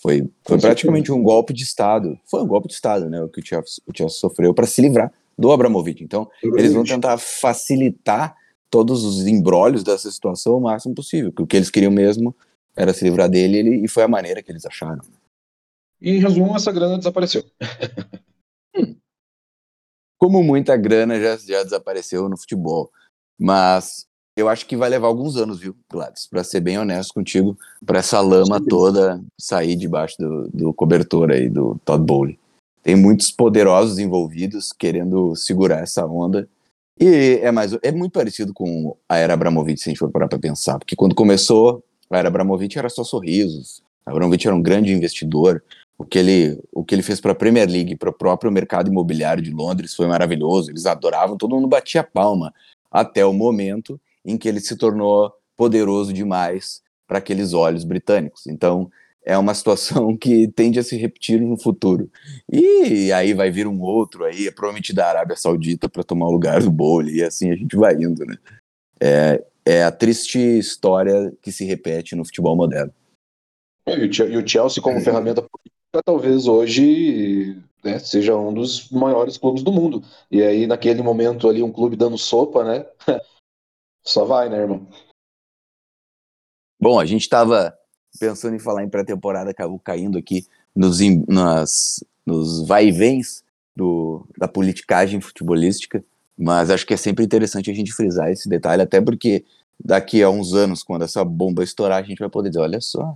Foi, 0.00 0.28
foi 0.46 0.58
praticamente 0.58 1.10
um 1.10 1.22
golpe 1.22 1.52
de 1.52 1.64
Estado. 1.64 2.18
Foi 2.24 2.42
um 2.42 2.46
golpe 2.46 2.68
de 2.68 2.74
Estado, 2.74 3.08
né? 3.08 3.22
O 3.22 3.28
que 3.28 3.40
o 3.40 3.46
Chelsea, 3.46 3.82
o 3.86 3.96
Chelsea 3.96 4.18
sofreu 4.18 4.54
para 4.54 4.66
se 4.66 4.80
livrar 4.80 5.12
do 5.36 5.50
Abramovich. 5.50 6.02
Então, 6.02 6.30
eles 6.42 6.72
vão 6.72 6.84
tentar 6.84 7.18
facilitar 7.18 8.36
todos 8.70 9.04
os 9.04 9.26
embrólios 9.26 9.82
dessa 9.82 10.10
situação 10.10 10.56
o 10.56 10.60
máximo 10.60 10.94
possível. 10.94 11.30
Porque 11.30 11.42
o 11.42 11.46
que 11.46 11.56
eles 11.56 11.70
queriam 11.70 11.90
mesmo 11.90 12.34
era 12.76 12.92
se 12.92 13.04
livrar 13.04 13.28
dele 13.28 13.58
ele, 13.58 13.84
e 13.84 13.88
foi 13.88 14.04
a 14.04 14.08
maneira 14.08 14.42
que 14.42 14.52
eles 14.52 14.64
acharam. 14.64 15.02
E, 16.00 16.12
em 16.12 16.20
resumo, 16.20 16.54
essa 16.54 16.70
grana 16.70 16.96
desapareceu. 16.96 17.44
hum 18.76 18.94
como 20.18 20.42
muita 20.42 20.76
grana 20.76 21.18
já, 21.18 21.36
já 21.36 21.62
desapareceu 21.62 22.28
no 22.28 22.36
futebol. 22.36 22.90
Mas 23.38 24.07
eu 24.38 24.48
acho 24.48 24.66
que 24.66 24.76
vai 24.76 24.88
levar 24.88 25.08
alguns 25.08 25.36
anos, 25.36 25.58
viu, 25.58 25.74
Gladys? 25.90 26.28
Para 26.28 26.44
ser 26.44 26.60
bem 26.60 26.78
honesto 26.78 27.12
contigo, 27.12 27.58
para 27.84 27.98
essa 27.98 28.20
lama 28.20 28.60
toda 28.64 29.20
sair 29.36 29.74
debaixo 29.74 30.16
do, 30.16 30.48
do 30.48 30.72
cobertor 30.72 31.32
aí 31.32 31.48
do 31.48 31.76
Todd 31.84 32.04
Bowley. 32.04 32.38
Tem 32.80 32.94
muitos 32.94 33.32
poderosos 33.32 33.98
envolvidos 33.98 34.72
querendo 34.72 35.34
segurar 35.34 35.82
essa 35.82 36.06
onda. 36.06 36.48
E 37.00 37.40
é 37.42 37.50
mais 37.50 37.76
é 37.82 37.90
muito 37.90 38.12
parecido 38.12 38.54
com 38.54 38.96
a 39.08 39.16
era 39.16 39.34
Abramovich, 39.34 39.82
se 39.82 39.88
a 39.88 39.90
gente 39.90 39.98
for 39.98 40.10
parar 40.10 40.28
para 40.28 40.38
pensar, 40.38 40.78
porque 40.78 40.94
quando 40.94 41.16
começou 41.16 41.82
a 42.08 42.16
era 42.16 42.28
Abramovich 42.28 42.78
era 42.78 42.88
só 42.88 43.02
sorrisos. 43.02 43.82
Abramovich 44.06 44.46
era 44.46 44.54
um 44.54 44.62
grande 44.62 44.92
investidor, 44.92 45.62
o 45.98 46.04
que 46.04 46.16
ele, 46.16 46.60
o 46.72 46.84
que 46.84 46.94
ele 46.94 47.02
fez 47.02 47.20
para 47.20 47.32
a 47.32 47.34
Premier 47.34 47.68
League, 47.68 47.96
para 47.96 48.10
o 48.10 48.12
próprio 48.12 48.52
mercado 48.52 48.88
imobiliário 48.88 49.42
de 49.42 49.50
Londres 49.50 49.94
foi 49.94 50.06
maravilhoso. 50.06 50.70
Eles 50.70 50.86
adoravam, 50.86 51.36
todo 51.36 51.56
mundo 51.56 51.66
batia 51.66 52.04
palma, 52.04 52.54
até 52.90 53.26
o 53.26 53.32
momento 53.32 54.00
em 54.24 54.36
que 54.36 54.48
ele 54.48 54.60
se 54.60 54.76
tornou 54.76 55.32
poderoso 55.56 56.12
demais 56.12 56.82
para 57.06 57.18
aqueles 57.18 57.52
olhos 57.52 57.84
britânicos. 57.84 58.46
Então, 58.46 58.90
é 59.24 59.36
uma 59.36 59.54
situação 59.54 60.16
que 60.16 60.48
tende 60.48 60.78
a 60.78 60.82
se 60.82 60.96
repetir 60.96 61.40
no 61.40 61.58
futuro. 61.58 62.10
E 62.50 63.12
aí 63.12 63.34
vai 63.34 63.50
vir 63.50 63.66
um 63.66 63.80
outro 63.80 64.24
aí, 64.24 64.46
é 64.46 64.50
provavelmente 64.50 64.94
da 64.94 65.08
Arábia 65.08 65.36
Saudita, 65.36 65.88
para 65.88 66.02
tomar 66.02 66.26
o 66.26 66.32
lugar 66.32 66.62
do 66.62 66.70
bolo, 66.70 67.08
e 67.10 67.22
assim 67.22 67.50
a 67.50 67.56
gente 67.56 67.76
vai 67.76 67.94
indo, 67.94 68.24
né? 68.24 68.36
É, 69.00 69.44
é 69.64 69.84
a 69.84 69.92
triste 69.92 70.38
história 70.38 71.32
que 71.42 71.52
se 71.52 71.64
repete 71.64 72.16
no 72.16 72.24
futebol 72.24 72.56
moderno. 72.56 72.92
E 73.86 74.36
o 74.36 74.46
Chelsea, 74.46 74.82
como 74.82 75.00
ferramenta 75.00 75.42
política, 75.42 76.02
talvez 76.04 76.46
hoje 76.46 77.56
né, 77.82 77.98
seja 77.98 78.36
um 78.36 78.52
dos 78.52 78.90
maiores 78.90 79.38
clubes 79.38 79.62
do 79.62 79.72
mundo. 79.72 80.02
E 80.30 80.42
aí, 80.42 80.66
naquele 80.66 81.02
momento 81.02 81.48
ali, 81.48 81.62
um 81.62 81.72
clube 81.72 81.96
dando 81.96 82.18
sopa, 82.18 82.64
né? 82.64 82.86
Só 84.08 84.24
vai, 84.24 84.48
né, 84.48 84.56
irmão? 84.56 84.86
Bom, 86.80 86.98
a 86.98 87.04
gente 87.04 87.22
estava 87.22 87.76
pensando 88.18 88.56
em 88.56 88.58
falar 88.58 88.82
em 88.82 88.88
pré-temporada, 88.88 89.50
acabou 89.50 89.78
caindo 89.78 90.16
aqui 90.16 90.46
nos, 90.74 90.98
nas, 91.28 92.02
nos 92.24 92.66
vai 92.66 92.86
e 92.86 92.92
vens 92.92 93.44
do, 93.76 94.26
da 94.38 94.48
politicagem 94.48 95.20
futebolística, 95.20 96.02
mas 96.38 96.70
acho 96.70 96.86
que 96.86 96.94
é 96.94 96.96
sempre 96.96 97.22
interessante 97.22 97.70
a 97.70 97.74
gente 97.74 97.92
frisar 97.92 98.30
esse 98.30 98.48
detalhe, 98.48 98.80
até 98.80 98.98
porque 98.98 99.44
daqui 99.78 100.22
a 100.22 100.30
uns 100.30 100.54
anos, 100.54 100.82
quando 100.82 101.02
essa 101.04 101.22
bomba 101.22 101.62
estourar, 101.62 102.02
a 102.02 102.06
gente 102.06 102.18
vai 102.18 102.30
poder 102.30 102.48
dizer, 102.48 102.62
olha 102.62 102.80
só, 102.80 103.14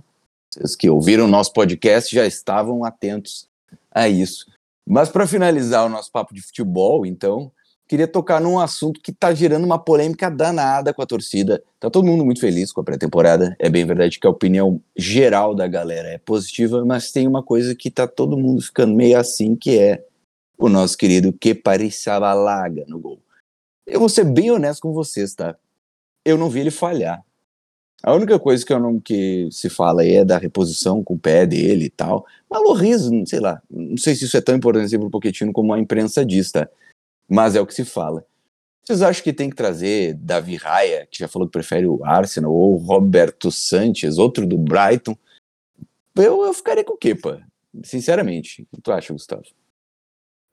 vocês 0.51 0.75
que 0.75 0.87
ouviram 0.91 1.25
o 1.25 1.27
nosso 1.27 1.53
podcast 1.53 2.15
já 2.15 2.27
estavam 2.27 2.85
atentos 2.85 3.49
a 3.91 4.07
isso. 4.07 4.45
Mas 4.85 5.09
para 5.09 5.25
finalizar 5.25 5.87
o 5.87 5.89
nosso 5.89 6.11
papo 6.11 6.35
de 6.35 6.41
futebol, 6.43 7.03
então, 7.03 7.51
queria 7.87 8.07
tocar 8.07 8.39
num 8.39 8.59
assunto 8.59 8.99
que 9.01 9.11
está 9.11 9.33
gerando 9.33 9.65
uma 9.65 9.77
polêmica 9.77 10.29
danada 10.29 10.93
com 10.93 11.01
a 11.01 11.05
torcida. 11.05 11.63
Tá 11.79 11.89
todo 11.89 12.05
mundo 12.05 12.25
muito 12.25 12.39
feliz 12.39 12.71
com 12.71 12.81
a 12.81 12.83
pré-temporada. 12.83 13.55
É 13.59 13.69
bem 13.69 13.85
verdade 13.85 14.19
que 14.19 14.27
a 14.27 14.29
opinião 14.29 14.81
geral 14.95 15.53
da 15.53 15.67
galera 15.67 16.09
é 16.09 16.17
positiva, 16.17 16.83
mas 16.85 17.11
tem 17.11 17.27
uma 17.27 17.43
coisa 17.43 17.75
que 17.75 17.91
tá 17.91 18.07
todo 18.07 18.37
mundo 18.37 18.61
ficando 18.61 18.95
meio 18.95 19.17
assim, 19.17 19.55
que 19.55 19.77
é 19.77 20.03
o 20.57 20.69
nosso 20.69 20.97
querido 20.97 21.33
Keparishavalaga 21.33 22.85
no 22.87 22.99
gol. 22.99 23.19
Eu 23.85 23.99
vou 23.99 24.09
ser 24.09 24.23
bem 24.23 24.49
honesto 24.49 24.81
com 24.81 24.93
vocês, 24.93 25.35
tá? 25.35 25.55
Eu 26.25 26.37
não 26.37 26.49
vi 26.49 26.61
ele 26.61 26.71
falhar. 26.71 27.23
A 28.01 28.13
única 28.13 28.37
coisa 28.37 28.65
que 28.65 28.73
eu 28.73 28.79
não 28.79 28.99
que 28.99 29.47
se 29.51 29.69
fala 29.69 30.01
aí 30.01 30.15
é 30.15 30.25
da 30.25 30.37
reposição 30.37 31.01
com 31.01 31.13
o 31.13 31.19
pé 31.19 31.45
dele 31.45 31.85
e 31.85 31.89
tal. 31.89 32.25
Mas 32.49 32.61
Loris, 32.61 33.09
sei 33.25 33.39
lá, 33.39 33.61
não 33.69 33.97
sei 33.97 34.13
se 34.13 34.25
isso 34.25 34.35
é 34.35 34.41
tão 34.41 34.55
importante 34.55 34.85
assim 34.85 34.99
pro 34.99 35.09
Pochettino 35.09 35.53
como 35.53 35.73
a 35.73 35.79
imprensa 35.79 36.25
diz, 36.25 36.51
tá? 36.51 36.67
Mas 37.33 37.55
é 37.55 37.61
o 37.61 37.65
que 37.65 37.73
se 37.73 37.83
fala. 37.83 38.23
Vocês 38.83 39.01
acham 39.01 39.23
que 39.23 39.33
tem 39.33 39.49
que 39.49 39.55
trazer 39.55 40.13
Davi 40.13 40.55
Raia, 40.55 41.07
que 41.09 41.17
já 41.17 41.27
falou 41.27 41.47
que 41.47 41.53
prefere 41.53 41.87
o 41.87 42.05
Arsenal, 42.05 42.53
ou 42.53 42.75
Roberto 42.75 43.51
Sanches, 43.51 44.19
outro 44.19 44.45
do 44.45 44.55
Brighton? 44.55 45.17
Eu, 46.15 46.43
eu 46.45 46.53
ficaria 46.53 46.83
com 46.83 46.93
o 46.93 46.97
Kepa, 46.97 47.41
sinceramente. 47.83 48.67
O 48.71 48.75
que 48.75 48.81
tu 48.83 48.91
acha, 48.91 49.11
Gustavo? 49.13 49.41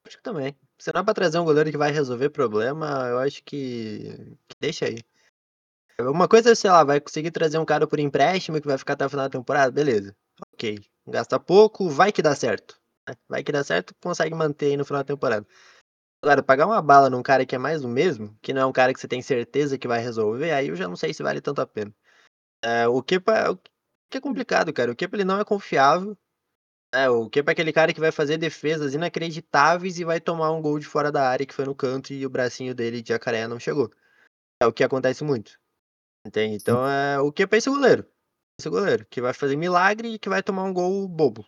Acho 0.06 0.16
que 0.16 0.22
também. 0.22 0.56
Se 0.78 0.90
não 0.94 1.02
é 1.02 1.04
pra 1.04 1.12
trazer 1.12 1.38
um 1.38 1.44
goleiro 1.44 1.70
que 1.70 1.76
vai 1.76 1.92
resolver 1.92 2.30
problema, 2.30 3.08
eu 3.10 3.18
acho 3.18 3.44
que, 3.44 4.34
que 4.48 4.56
deixa 4.58 4.86
aí. 4.86 5.00
Uma 6.00 6.26
coisa, 6.26 6.54
sei 6.54 6.70
lá, 6.70 6.82
vai 6.82 6.98
conseguir 6.98 7.30
trazer 7.30 7.58
um 7.58 7.64
cara 7.66 7.86
por 7.86 8.00
empréstimo 8.00 8.58
que 8.58 8.66
vai 8.66 8.78
ficar 8.78 8.94
até 8.94 9.04
o 9.04 9.10
final 9.10 9.26
da 9.26 9.38
temporada, 9.38 9.70
beleza. 9.70 10.16
Ok. 10.54 10.78
Gasta 11.06 11.38
pouco, 11.38 11.90
vai 11.90 12.10
que 12.10 12.22
dá 12.22 12.34
certo. 12.34 12.80
Né? 13.06 13.14
Vai 13.28 13.44
que 13.44 13.52
dá 13.52 13.62
certo, 13.62 13.94
consegue 14.00 14.34
manter 14.34 14.66
aí 14.66 14.76
no 14.78 14.84
final 14.86 15.02
da 15.02 15.12
temporada. 15.12 15.46
Agora, 16.22 16.42
pagar 16.42 16.66
uma 16.66 16.82
bala 16.82 17.08
num 17.08 17.22
cara 17.22 17.46
que 17.46 17.54
é 17.54 17.58
mais 17.58 17.80
do 17.80 17.88
mesmo, 17.88 18.36
que 18.42 18.52
não 18.52 18.62
é 18.62 18.66
um 18.66 18.72
cara 18.72 18.92
que 18.92 19.00
você 19.00 19.08
tem 19.08 19.22
certeza 19.22 19.78
que 19.78 19.88
vai 19.88 20.00
resolver, 20.00 20.52
aí 20.52 20.68
eu 20.68 20.76
já 20.76 20.86
não 20.86 20.96
sei 20.96 21.14
se 21.14 21.22
vale 21.22 21.40
tanto 21.40 21.62
a 21.62 21.66
pena. 21.66 21.94
É, 22.62 22.86
o 22.86 23.02
Kepa, 23.02 23.52
o 23.52 23.56
que 24.10 24.18
é 24.18 24.20
complicado, 24.20 24.72
cara. 24.72 24.92
O 24.92 24.96
Kepa 24.96 25.16
ele 25.16 25.24
não 25.24 25.40
é 25.40 25.44
confiável. 25.44 26.16
É, 26.92 27.08
o 27.08 27.30
Kepa 27.30 27.50
é 27.50 27.54
aquele 27.54 27.72
cara 27.72 27.94
que 27.94 28.00
vai 28.00 28.12
fazer 28.12 28.36
defesas 28.36 28.92
inacreditáveis 28.94 29.98
e 29.98 30.04
vai 30.04 30.20
tomar 30.20 30.50
um 30.50 30.60
gol 30.60 30.78
de 30.78 30.86
fora 30.86 31.10
da 31.10 31.26
área 31.26 31.46
que 31.46 31.54
foi 31.54 31.64
no 31.64 31.74
canto 31.74 32.12
e 32.12 32.26
o 32.26 32.30
bracinho 32.30 32.74
dele 32.74 33.00
de 33.00 33.10
jacaré 33.10 33.48
não 33.48 33.58
chegou. 33.58 33.90
É 34.62 34.66
o 34.66 34.72
que 34.72 34.84
acontece 34.84 35.24
muito. 35.24 35.58
Entende? 36.26 36.56
Então 36.56 36.86
é 36.86 37.18
o 37.18 37.32
Kepa 37.32 37.56
é 37.56 37.58
esse 37.58 37.70
goleiro. 37.70 38.04
Esse 38.60 38.68
goleiro, 38.68 39.06
que 39.06 39.22
vai 39.22 39.32
fazer 39.32 39.56
milagre 39.56 40.08
e 40.08 40.18
que 40.18 40.28
vai 40.28 40.42
tomar 40.42 40.64
um 40.64 40.74
gol 40.74 41.08
bobo. 41.08 41.46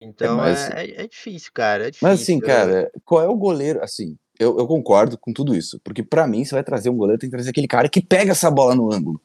Então 0.00 0.34
é, 0.34 0.36
mas... 0.36 0.70
é, 0.70 1.02
é, 1.02 1.06
difícil, 1.06 1.50
cara. 1.52 1.88
É 1.88 1.90
difícil. 1.90 2.08
Mas 2.08 2.22
assim, 2.22 2.40
cara, 2.40 2.90
qual 3.04 3.22
é 3.22 3.28
o 3.28 3.36
goleiro? 3.36 3.82
Assim, 3.82 4.16
eu, 4.38 4.58
eu 4.58 4.66
concordo 4.66 5.18
com 5.18 5.32
tudo 5.32 5.54
isso. 5.54 5.80
Porque 5.80 6.02
para 6.02 6.26
mim, 6.26 6.44
você 6.44 6.54
vai 6.54 6.62
trazer 6.62 6.90
um 6.90 6.96
goleiro, 6.96 7.18
tem 7.18 7.28
que 7.28 7.36
trazer 7.36 7.50
aquele 7.50 7.68
cara 7.68 7.88
que 7.88 8.00
pega 8.00 8.32
essa 8.32 8.50
bola 8.50 8.74
no 8.74 8.92
ângulo. 8.92 9.20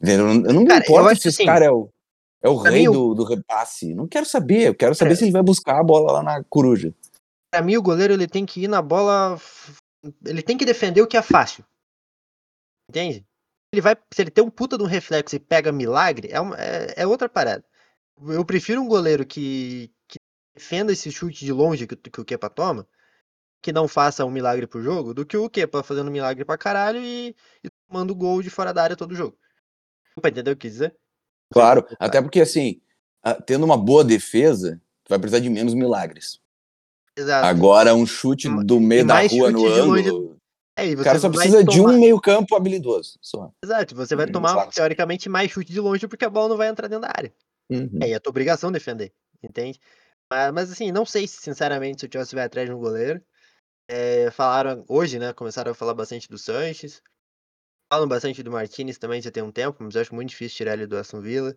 Eu 0.00 0.18
não, 0.18 0.28
eu 0.28 0.52
não 0.52 0.64
cara, 0.64 0.80
me 0.80 0.86
importo 0.86 1.20
se 1.20 1.28
esse 1.28 1.42
assim, 1.42 1.46
cara 1.46 1.64
é 1.64 1.70
o, 1.70 1.88
é 2.42 2.48
o 2.48 2.56
rei 2.56 2.86
mim, 2.86 2.92
do, 2.92 3.14
do 3.14 3.24
repasse. 3.24 3.94
Não 3.94 4.06
quero 4.06 4.26
saber. 4.26 4.68
Eu 4.68 4.74
quero 4.74 4.94
saber 4.94 5.12
é. 5.12 5.14
se 5.16 5.24
ele 5.24 5.32
vai 5.32 5.42
buscar 5.42 5.80
a 5.80 5.84
bola 5.84 6.12
lá 6.12 6.22
na 6.22 6.44
coruja. 6.44 6.92
Pra 7.50 7.62
mim, 7.62 7.76
o 7.76 7.82
goleiro 7.82 8.12
ele 8.12 8.26
tem 8.26 8.44
que 8.44 8.64
ir 8.64 8.68
na 8.68 8.82
bola. 8.82 9.38
Ele 10.24 10.42
tem 10.42 10.58
que 10.58 10.64
defender 10.64 11.00
o 11.00 11.06
que 11.06 11.16
é 11.16 11.22
fácil. 11.22 11.64
Entende? 12.90 13.24
Ele 13.72 13.80
vai, 13.80 13.96
se 14.12 14.22
ele 14.22 14.30
tem 14.30 14.44
um 14.44 14.50
puta 14.50 14.76
de 14.76 14.84
um 14.84 14.86
reflexo 14.86 15.34
e 15.34 15.40
pega 15.40 15.72
milagre, 15.72 16.28
é, 16.30 16.40
uma, 16.40 16.56
é, 16.56 16.94
é 16.96 17.06
outra 17.06 17.28
parada. 17.28 17.64
Eu 18.28 18.44
prefiro 18.44 18.80
um 18.80 18.88
goleiro 18.88 19.26
que 19.26 19.90
defenda 20.56 20.92
esse 20.92 21.12
chute 21.12 21.44
de 21.44 21.52
longe 21.52 21.86
que, 21.86 21.94
que 21.94 22.20
o 22.20 22.24
Kepa 22.24 22.48
toma, 22.48 22.88
que 23.62 23.72
não 23.72 23.86
faça 23.86 24.24
um 24.24 24.30
milagre 24.30 24.66
pro 24.66 24.82
jogo, 24.82 25.12
do 25.12 25.26
que 25.26 25.36
o 25.36 25.50
Kepa 25.50 25.82
fazendo 25.82 26.10
milagre 26.10 26.44
pra 26.44 26.56
caralho 26.56 27.00
e, 27.00 27.36
e 27.62 27.68
tomando 27.86 28.14
gol 28.14 28.42
de 28.42 28.48
fora 28.48 28.72
da 28.72 28.82
área 28.82 28.96
todo 28.96 29.14
jogo. 29.14 29.36
Pra 30.20 30.30
entender 30.30 30.50
o 30.50 30.56
que 30.56 30.68
dizer? 30.68 30.96
Claro, 31.52 31.86
até 31.98 32.20
porque 32.22 32.40
assim, 32.40 32.80
tendo 33.44 33.64
uma 33.64 33.76
boa 33.76 34.02
defesa, 34.02 34.80
tu 35.04 35.10
vai 35.10 35.18
precisar 35.18 35.40
de 35.40 35.50
menos 35.50 35.74
milagres. 35.74 36.40
Exato. 37.16 37.46
Agora, 37.46 37.94
um 37.94 38.06
chute 38.06 38.48
do 38.64 38.80
meio 38.80 39.06
da 39.06 39.26
rua 39.26 39.50
no 39.50 39.66
ângulo. 39.66 40.36
É, 40.78 40.92
o 40.92 41.02
cara 41.02 41.18
só 41.18 41.30
precisa 41.30 41.64
tomar... 41.64 41.72
de 41.72 41.80
um 41.80 41.98
meio-campo 41.98 42.54
habilidoso. 42.54 43.18
Só. 43.22 43.50
Exato, 43.64 43.94
você 43.94 44.14
vai 44.14 44.26
tomar, 44.26 44.52
Exato. 44.52 44.74
teoricamente, 44.74 45.28
mais 45.28 45.50
chute 45.50 45.72
de 45.72 45.80
longe 45.80 46.06
porque 46.06 46.24
a 46.24 46.30
bola 46.30 46.50
não 46.50 46.56
vai 46.56 46.68
entrar 46.68 46.88
dentro 46.88 47.02
da 47.02 47.12
área. 47.16 47.32
Uhum. 47.70 47.98
É, 48.02 48.10
e 48.10 48.14
a 48.14 48.20
tua 48.20 48.30
obrigação 48.30 48.70
defender, 48.70 49.12
entende? 49.42 49.80
Mas, 50.30 50.52
mas, 50.52 50.72
assim, 50.72 50.90
não 50.90 51.06
sei 51.06 51.26
se, 51.26 51.40
sinceramente, 51.40 52.00
se 52.00 52.06
o 52.06 52.10
Chelsea 52.12 52.36
vai 52.36 52.46
atrás 52.46 52.68
de 52.68 52.74
um 52.74 52.78
goleiro. 52.78 53.22
É, 53.88 54.30
falaram 54.32 54.84
hoje, 54.88 55.18
né? 55.18 55.32
Começaram 55.32 55.70
a 55.70 55.74
falar 55.74 55.94
bastante 55.94 56.28
do 56.28 56.38
Sanches. 56.38 57.00
Falam 57.92 58.08
bastante 58.08 58.42
do 58.42 58.50
Martinez 58.50 58.98
também 58.98 59.22
já 59.22 59.30
tem 59.30 59.42
um 59.42 59.52
tempo, 59.52 59.78
mas 59.80 59.94
eu 59.94 60.00
acho 60.00 60.14
muito 60.14 60.30
difícil 60.30 60.56
tirar 60.56 60.72
ele 60.74 60.86
do 60.86 60.96
Aston 60.96 61.20
Villa. 61.20 61.56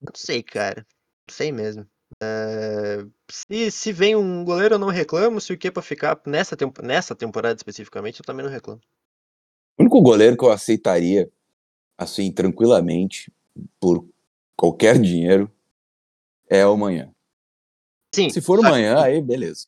Não 0.00 0.12
sei, 0.14 0.42
cara. 0.42 0.86
Não 1.26 1.34
sei 1.34 1.50
mesmo. 1.50 1.86
É, 2.22 3.06
se, 3.30 3.70
se 3.70 3.92
vem 3.92 4.14
um 4.14 4.44
goleiro, 4.44 4.74
eu 4.74 4.78
não 4.78 4.88
reclamo. 4.88 5.40
Se 5.40 5.52
o 5.52 5.58
Kepa 5.58 5.80
ficar 5.80 6.20
nessa, 6.26 6.56
tempo, 6.56 6.82
nessa 6.82 7.14
temporada 7.14 7.56
especificamente, 7.56 8.20
eu 8.20 8.26
também 8.26 8.44
não 8.44 8.52
reclamo. 8.52 8.80
O 9.78 9.82
único 9.82 10.02
goleiro 10.02 10.36
que 10.36 10.44
eu 10.44 10.50
aceitaria, 10.50 11.30
assim, 11.96 12.30
tranquilamente, 12.30 13.32
por 13.80 14.06
qualquer 14.54 15.00
dinheiro, 15.00 15.50
é 16.48 16.66
o 16.66 16.76
manhã. 16.76 17.10
Sim. 18.14 18.30
Se 18.30 18.40
for 18.40 18.58
amanhã, 18.58 19.00
aí 19.00 19.20
beleza. 19.20 19.66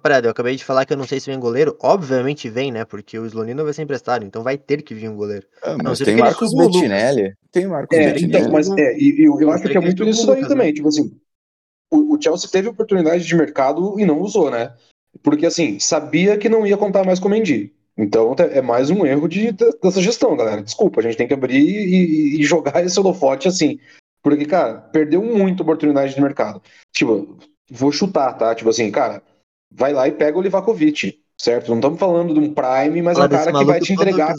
Parada, 0.00 0.26
eu 0.26 0.30
acabei 0.30 0.56
de 0.56 0.64
falar 0.64 0.86
que 0.86 0.92
eu 0.94 0.96
não 0.96 1.06
sei 1.06 1.20
se 1.20 1.30
vem 1.30 1.38
goleiro. 1.38 1.76
Obviamente 1.78 2.48
vem, 2.48 2.72
né? 2.72 2.82
Porque 2.82 3.18
o 3.18 3.26
Slonino 3.26 3.62
vai 3.62 3.74
ser 3.74 3.82
emprestado, 3.82 4.24
então 4.24 4.42
vai 4.42 4.56
ter 4.56 4.80
que 4.80 4.94
vir 4.94 5.08
um 5.08 5.16
goleiro. 5.16 5.46
Ah, 5.62 5.76
mas 5.76 6.00
não, 6.00 6.06
tem 6.06 6.16
Marcos 6.16 6.54
Bettinelli. 6.54 7.34
Tem 7.50 7.66
Marcos 7.66 7.98
é, 7.98 8.06
Bettinelli. 8.06 8.38
Então, 8.38 8.52
mas 8.52 8.70
é, 8.70 8.96
e, 8.96 9.26
eu, 9.26 9.38
eu 9.38 9.50
acho 9.50 9.64
que 9.64 9.76
é 9.76 9.80
muito 9.80 10.02
isso 10.04 10.32
aí 10.32 10.40
também. 10.48 10.68
Né? 10.68 10.72
Tipo 10.72 10.88
assim, 10.88 11.14
o, 11.90 12.14
o 12.14 12.22
Chelsea 12.22 12.48
teve 12.50 12.68
oportunidade 12.68 13.22
de 13.22 13.36
mercado 13.36 14.00
e 14.00 14.06
não 14.06 14.18
usou, 14.20 14.50
né? 14.50 14.72
Porque 15.22 15.44
assim, 15.44 15.78
sabia 15.78 16.38
que 16.38 16.48
não 16.48 16.66
ia 16.66 16.78
contar 16.78 17.04
mais 17.04 17.20
com 17.20 17.28
o 17.28 17.30
Mendy. 17.30 17.74
Então 17.96 18.34
é 18.38 18.62
mais 18.62 18.88
um 18.88 19.04
erro 19.04 19.28
de, 19.28 19.52
dessa 19.52 20.00
gestão, 20.00 20.34
galera. 20.34 20.62
Desculpa, 20.62 21.00
a 21.00 21.02
gente 21.02 21.18
tem 21.18 21.28
que 21.28 21.34
abrir 21.34 21.60
e, 21.60 22.40
e 22.40 22.44
jogar 22.44 22.80
esse 22.84 22.98
holofote 22.98 23.46
assim. 23.46 23.78
Porque, 24.22 24.46
cara, 24.46 24.74
perdeu 24.74 25.22
muito 25.22 25.62
oportunidade 25.62 26.14
de 26.14 26.20
mercado. 26.20 26.62
Tipo, 26.92 27.36
vou 27.70 27.92
chutar, 27.92 28.32
tá? 28.34 28.54
Tipo 28.54 28.70
assim, 28.70 28.90
cara, 28.90 29.22
vai 29.70 29.92
lá 29.92 30.06
e 30.08 30.12
pega 30.12 30.38
o 30.38 30.42
Livakovic, 30.42 31.20
certo? 31.38 31.68
Não 31.68 31.76
estamos 31.76 31.98
falando 31.98 32.34
de 32.34 32.40
um 32.40 32.54
Prime, 32.54 33.02
mas 33.02 33.18
é 33.18 33.24
um 33.24 33.28
cara 33.28 33.52
que 33.52 33.64
vai 33.64 33.80
te 33.80 33.92
entregar 33.92 34.34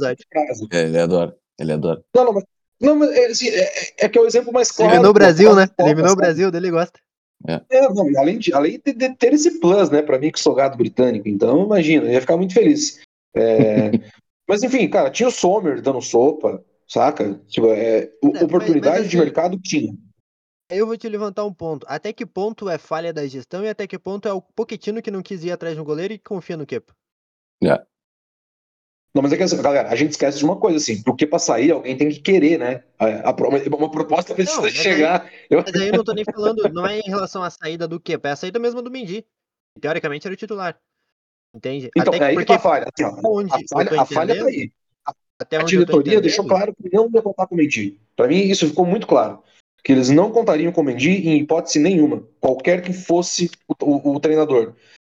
É, 0.71 0.83
ele 0.83 0.99
adora, 0.99 1.35
ele 1.59 1.73
adora. 1.73 2.03
Não, 2.15 2.25
não, 2.25 2.33
mas, 2.33 2.43
não, 2.79 2.95
mas 2.95 3.11
é, 3.11 3.25
assim, 3.27 3.49
é, 3.49 4.05
é, 4.05 4.09
que 4.09 4.17
é 4.17 4.21
o 4.21 4.27
exemplo 4.27 4.53
mais 4.53 4.71
claro. 4.71 4.91
Eliminou 4.91 5.11
o 5.11 5.13
Brasil, 5.13 5.55
né? 5.55 5.67
Eliminou 5.79 6.11
o 6.11 6.15
Brasil, 6.15 6.51
dele 6.51 6.71
gosta. 6.71 6.99
É. 7.47 7.61
é. 7.69 7.89
não, 7.89 8.05
além, 8.17 8.37
de, 8.37 8.53
além 8.53 8.81
de, 8.83 8.93
de, 8.93 9.15
ter 9.15 9.33
esse 9.33 9.59
plus, 9.59 9.89
né, 9.89 10.01
pra 10.01 10.17
mim 10.17 10.31
que 10.31 10.39
sou 10.39 10.55
gado 10.55 10.77
britânico, 10.77 11.27
então 11.27 11.65
imagina, 11.65 12.05
eu 12.05 12.13
ia 12.13 12.21
ficar 12.21 12.37
muito 12.37 12.53
feliz. 12.53 13.01
É, 13.35 13.91
mas 14.47 14.63
enfim, 14.63 14.87
cara, 14.87 15.09
tinha 15.09 15.27
o 15.27 15.31
Sommer 15.31 15.81
dando 15.81 16.01
sopa, 16.01 16.63
saca? 16.87 17.39
Tipo, 17.47 17.67
é, 17.67 18.03
é 18.03 18.43
oportunidade 18.43 18.81
mas, 18.81 18.99
mas, 19.01 19.09
de 19.09 19.17
assim, 19.17 19.25
mercado 19.25 19.59
tinha 19.59 19.93
eu 20.69 20.87
vou 20.87 20.97
te 20.97 21.07
levantar 21.07 21.45
um 21.45 21.53
ponto. 21.53 21.85
Até 21.89 22.11
que 22.13 22.25
ponto 22.25 22.69
é 22.69 22.77
falha 22.77 23.13
da 23.13 23.27
gestão 23.27 23.63
e 23.63 23.69
até 23.69 23.85
que 23.87 23.99
ponto 23.99 24.27
é 24.27 24.33
o 24.33 24.41
Poquetino 24.41 25.01
que 25.01 25.11
não 25.11 25.21
quis 25.21 25.43
ir 25.43 25.51
atrás 25.51 25.75
do 25.75 25.83
goleiro 25.83 26.13
e 26.13 26.19
confia 26.19 26.57
no 26.57 26.65
Kepa? 26.65 26.93
É. 27.63 27.85
Não, 29.13 29.21
mas 29.21 29.31
é 29.31 29.37
que, 29.37 29.61
galera, 29.61 29.89
a 29.89 29.95
gente 29.95 30.11
esquece 30.11 30.39
de 30.39 30.45
uma 30.45 30.59
coisa, 30.59 30.77
assim, 30.77 31.03
porque 31.03 31.27
pra 31.27 31.37
sair 31.37 31.71
alguém 31.71 31.95
tem 31.95 32.09
que 32.09 32.19
querer, 32.19 32.57
né? 32.57 32.83
A, 32.97 33.29
a, 33.29 33.75
uma 33.77 33.91
proposta 33.91 34.33
precisa 34.33 34.61
não, 34.61 34.69
chegar. 34.69 35.25
Aí, 35.25 35.31
eu... 35.51 35.61
Mas 35.61 35.75
aí 35.75 35.89
eu 35.89 35.97
não 35.97 36.03
tô 36.03 36.13
nem 36.13 36.25
falando, 36.25 36.67
não 36.73 36.87
é 36.87 36.99
em 36.99 37.09
relação 37.09 37.43
à 37.43 37.49
saída 37.51 37.87
do 37.87 37.99
Kepa, 37.99 38.29
é 38.29 38.31
a 38.31 38.35
saída 38.35 38.57
mesmo 38.57 38.81
do 38.81 38.89
Mendy. 38.89 39.23
Teoricamente 39.79 40.25
era 40.25 40.33
o 40.33 40.37
titular. 40.37 40.79
Entende? 41.55 41.91
Então, 41.95 42.11
Até 42.11 42.23
é 42.23 42.27
aí 42.29 42.33
porque, 42.33 42.45
que 42.47 42.53
tá 42.53 42.55
a 42.55 42.59
falha. 42.59 42.87
Assim, 42.91 43.03
ó, 43.03 43.39
onde 43.39 43.53
a 43.53 43.59
falha, 43.69 44.01
a 44.01 44.05
falha 44.05 44.35
tá 44.35 44.45
aí. 44.47 44.71
A, 45.05 45.13
Até 45.39 45.57
a 45.57 45.63
diretoria 45.63 46.19
deixou 46.19 46.47
claro 46.47 46.73
que 46.75 46.89
não 46.91 47.07
ia 47.13 47.21
contar 47.21 47.45
com 47.45 47.53
o 47.53 47.57
Mendy. 47.59 47.99
Pra 48.15 48.27
mim, 48.27 48.39
isso 48.39 48.67
ficou 48.67 48.85
muito 48.85 49.05
claro 49.05 49.43
que 49.83 49.91
eles 49.91 50.09
não 50.09 50.31
contariam 50.31 50.71
com 50.71 50.81
o 50.81 50.83
Mendy 50.83 51.27
em 51.27 51.39
hipótese 51.39 51.79
nenhuma, 51.79 52.23
qualquer 52.39 52.81
que 52.81 52.93
fosse 52.93 53.51
o, 53.67 53.73
o, 53.85 54.15
o 54.15 54.19
treinador. 54.19 54.73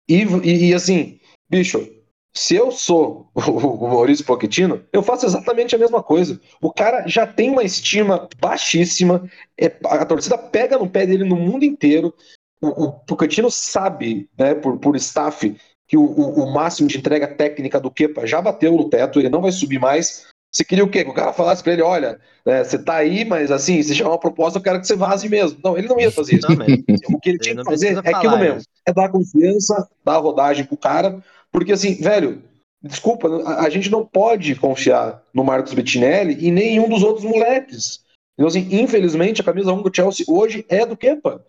E, 0.09 0.25
e, 0.45 0.69
e, 0.71 0.75
assim, 0.75 1.19
bicho, 1.49 1.89
se 2.35 2.55
eu 2.55 2.71
sou 2.71 3.31
o, 3.35 3.41
o 3.41 3.89
Maurício 3.89 4.25
Pochettino, 4.25 4.85
eu 4.93 5.03
faço 5.03 5.27
exatamente 5.27 5.75
a 5.75 5.79
mesma 5.79 6.03
coisa. 6.03 6.41
O 6.61 6.73
cara 6.73 7.07
já 7.07 7.27
tem 7.27 7.51
uma 7.51 7.65
estima 7.65 8.29
baixíssima, 8.39 9.29
é, 9.59 9.75
a 9.85 10.05
torcida 10.05 10.37
pega 10.37 10.79
no 10.79 10.89
pé 10.89 11.07
dele 11.07 11.25
no 11.25 11.37
mundo 11.37 11.65
inteiro. 11.65 12.15
O, 12.61 12.85
o 12.85 12.93
Pochettino 12.93 13.51
sabe, 13.51 14.29
né, 14.39 14.55
por, 14.55 14.79
por 14.79 14.97
staff, 14.97 15.57
que 15.87 15.97
o, 15.97 16.05
o, 16.05 16.53
máximo 16.53 16.89
de 16.89 16.99
entrega 16.99 17.27
técnica 17.27 17.81
do 17.81 17.91
Kepa 17.91 18.27
já 18.27 18.43
bateu 18.43 18.73
no 18.73 18.91
teto, 18.91 19.19
ele 19.19 19.31
não 19.31 19.41
vai 19.41 19.51
subir 19.51 19.81
mais. 19.81 20.27
Você 20.59 20.65
queria 20.65 20.85
o 20.85 20.91
quê? 20.91 21.05
Que 21.05 21.11
o 21.11 21.15
cara 21.15 21.33
falasse 21.33 21.63
pra 21.63 21.73
ele, 21.73 21.83
olha, 21.83 22.19
é, 22.45 22.65
você 22.65 22.77
tá 22.77 22.97
aí, 22.97 23.25
mas 23.25 23.49
assim, 23.49 23.81
se 23.81 23.95
chamar 23.95 24.11
uma 24.11 24.19
proposta, 24.19 24.59
eu 24.59 24.63
quero 24.63 24.81
que 24.81 24.89
você 24.89 24.97
vaze 24.97 25.29
mesmo. 25.29 25.57
Não, 25.63 25.79
ele 25.79 25.87
não 25.87 26.01
ia 26.01 26.11
fazer 26.11 26.35
isso. 26.35 26.49
Não, 26.49 26.67
o 27.15 27.21
que 27.21 27.29
ele 27.29 27.39
tinha 27.39 27.55
que 27.55 27.63
fazer 27.63 27.97
é 28.05 28.13
aquilo 28.13 28.37
mesmo. 28.37 28.63
É 28.85 28.93
dar 28.93 29.09
confiança, 29.09 29.89
dar 30.05 30.17
rodagem 30.17 30.65
pro 30.65 30.77
cara, 30.77 31.23
porque 31.53 31.71
assim, 31.71 31.95
velho, 32.03 32.43
desculpa, 32.83 33.29
a, 33.45 33.67
a 33.67 33.71
gente 33.71 33.89
não 33.89 34.05
pode 34.05 34.57
confiar 34.57 35.23
no 35.33 35.45
Marcos 35.45 35.75
Bettinelli 35.75 36.45
e 36.45 36.51
nenhum 36.51 36.89
dos 36.89 37.05
outros 37.05 37.25
moleques. 37.25 38.01
Então, 38.35 38.49
assim, 38.49 38.67
infelizmente, 38.73 39.41
a 39.41 39.45
camisa 39.45 39.73
1 39.73 39.81
do 39.81 39.95
Chelsea 39.95 40.27
hoje 40.29 40.67
é 40.69 40.85
do 40.85 40.97
Kepa. 40.97 41.47